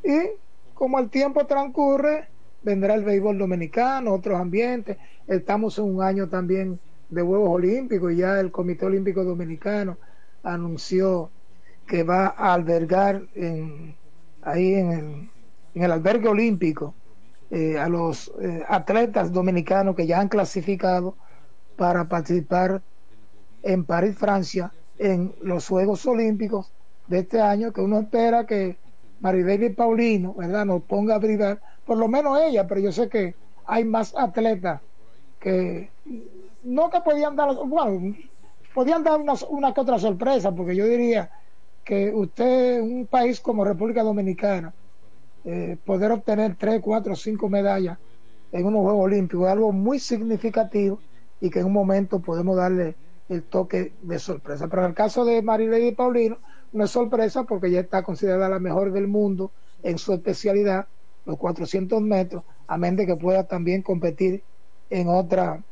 [0.05, 0.31] Y
[0.75, 2.29] como el tiempo transcurre,
[2.63, 4.97] vendrá el béisbol dominicano, otros ambientes.
[5.27, 9.97] Estamos en un año también de Juegos Olímpicos y ya el Comité Olímpico Dominicano
[10.43, 11.31] anunció
[11.87, 13.95] que va a albergar en,
[14.43, 15.31] ahí en el,
[15.75, 16.95] en el albergue olímpico
[17.51, 21.17] eh, a los eh, atletas dominicanos que ya han clasificado
[21.77, 22.81] para participar
[23.63, 26.73] en París, Francia, en los Juegos Olímpicos
[27.13, 28.79] de este año, que uno espera que
[29.21, 33.11] Maribel y Paulino, ¿verdad?, nos ponga a brillar, por lo menos ella, pero yo sé
[33.11, 33.35] que
[33.67, 34.81] hay más atletas
[35.39, 35.91] que
[36.63, 38.17] no que podían dar, bueno,
[38.75, 41.31] podían dar una, que otra sorpresa, porque yo diría
[41.85, 44.73] que usted, un país como República Dominicana,
[45.45, 47.99] eh, poder obtener tres, cuatro, cinco medallas
[48.53, 50.99] en unos Juegos Olímpicos es algo muy significativo
[51.41, 52.95] y que en un momento podemos darle
[53.29, 54.69] el toque de sorpresa.
[54.69, 56.39] Pero en el caso de Marilady y Paulino,
[56.73, 60.87] no es sorpresa porque ya está considerada la mejor del mundo en su especialidad,
[61.25, 64.43] los 400 metros, a menos que pueda también competir
[64.91, 65.63] en otra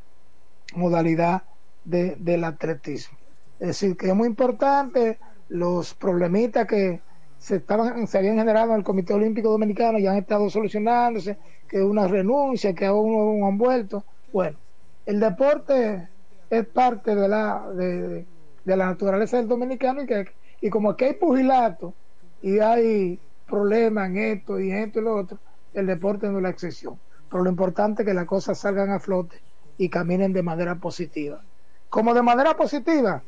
[0.74, 1.43] modalidad
[1.85, 3.18] de, del atletismo.
[3.59, 5.18] Es decir, que es muy importante
[5.48, 7.01] los problemitas que
[7.39, 11.82] se estaban se habían generado en el Comité Olímpico Dominicano ya han estado solucionándose, que
[11.82, 14.05] una renuncia, que uno han vuelto.
[14.32, 14.59] Bueno,
[15.06, 16.09] el deporte
[16.51, 18.27] es parte de la de,
[18.64, 20.27] de la naturaleza del dominicano y que
[20.60, 21.94] y como aquí hay pugilato
[22.42, 25.38] y hay problemas en esto y en esto y lo otro,
[25.74, 26.98] el deporte no es la excepción.
[27.30, 29.40] Pero lo importante es que las cosas salgan a flote
[29.78, 31.42] y caminen de manera positiva.
[31.88, 33.22] Como de manera positiva,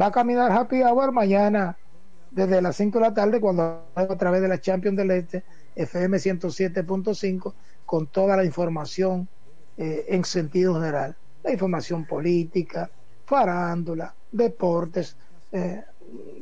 [0.00, 1.76] va a caminar Happy Hour mañana
[2.30, 5.42] desde las 5 de la tarde cuando a través de la Champions del Este,
[5.74, 7.54] FM 107.5,
[7.84, 9.28] con toda la información
[9.76, 11.16] eh, en sentido general.
[11.42, 12.90] La información política,
[13.24, 15.16] farándula, deportes,
[15.52, 15.82] eh,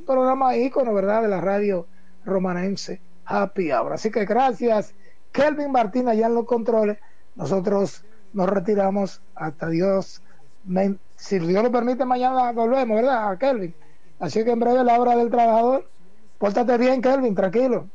[0.07, 1.87] programa ícono, ¿verdad?, de la radio
[2.25, 3.95] romanense Happy Hour.
[3.95, 4.95] Así que gracias,
[5.33, 6.99] Kelvin Martín, allá en los controles.
[7.35, 9.23] Nosotros nos retiramos.
[9.35, 10.23] Hasta Dios.
[11.17, 13.75] si Dios lo permite, mañana volvemos, ¿verdad, Kelvin?
[14.19, 15.89] Así que en breve la hora del trabajador.
[16.39, 17.89] Pórtate bien, Kelvin, tranquilo.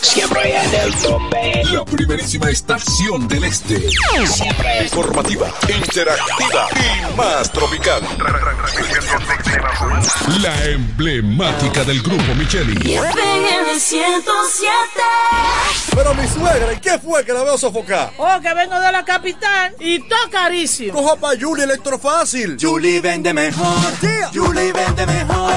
[0.00, 1.62] Siempre en el tope.
[1.72, 3.90] La primerísima estación del este.
[4.26, 8.02] Siempre informativa, interactiva y más tropical.
[10.40, 12.72] La emblemática del grupo Micheli.
[12.94, 14.72] FM 107.
[15.94, 18.12] Pero mi suegra, ¿y qué fue que la veo sofocar?
[18.16, 20.94] Oh, que vengo de la capital y está carísimo.
[20.94, 22.56] Coja pa' Julie Electrofácil.
[22.60, 23.76] Julie vende mejor.
[24.32, 25.52] Julie vende mejor.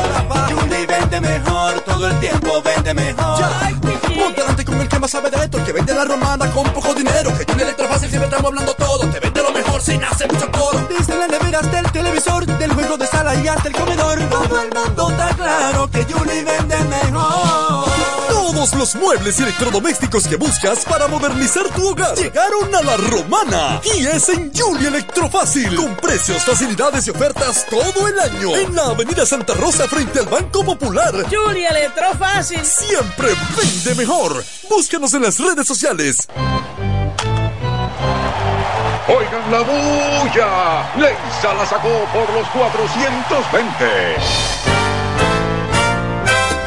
[0.50, 1.61] Julie vende mejor.
[1.86, 4.11] Todo el tiempo vende mejor.
[4.20, 6.72] Ponte delante con el que más sabe de esto, el que vende la romana con
[6.74, 7.36] poco dinero.
[7.38, 9.10] Que Julie Electrofácil siempre estamos hablando todo.
[9.10, 10.88] Te vende lo mejor sin hacer mucho coro.
[10.90, 14.20] Desde la nevera hasta el televisor, del juego de sala y hasta el comedor.
[14.30, 17.86] Todo el mundo está claro que Julie vende mejor.
[18.30, 23.82] Todos los muebles y electrodomésticos que buscas para modernizar tu hogar llegaron a la romana.
[23.98, 25.76] Y es en Julie Electrofácil.
[25.76, 28.56] Con precios, facilidades y ofertas todo el año.
[28.56, 31.14] En la Avenida Santa Rosa frente al Banco Popular.
[31.30, 32.64] Julie Electrofácil.
[32.66, 34.44] Siempre vende mejor.
[34.68, 36.28] Búscanos en las redes sociales.
[39.08, 40.96] Oigan la bulla.
[40.98, 44.16] Leisa la sacó por los 420.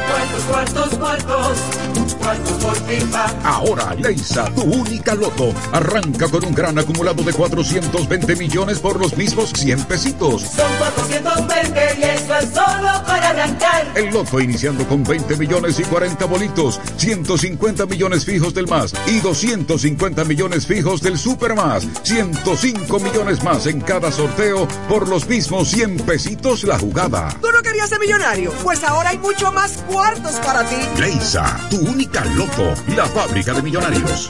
[0.07, 1.84] Cuartos, cuartos, cuartos.
[2.13, 3.25] Cuartos por FIFA.
[3.43, 9.15] Ahora, Leisa, tu única loto, arranca con un gran acumulado de 420 millones por los
[9.17, 10.41] mismos 100 pesitos.
[10.43, 13.91] Son 420 y eso es solo para arrancar.
[13.95, 19.19] El loto iniciando con 20 millones y 40 bolitos, 150 millones fijos del más y
[19.19, 25.69] 250 millones fijos del super más, 105 millones más en cada sorteo por los mismos
[25.69, 27.29] 100 pesitos la jugada.
[27.41, 28.51] ¿Tú no querías ser millonario?
[28.63, 30.75] Pues ahora hay mucho más cuartos para ti.
[30.99, 34.29] Leisa, tu única loto, la fábrica de millonarios.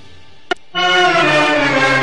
[0.73, 2.00] Thank you.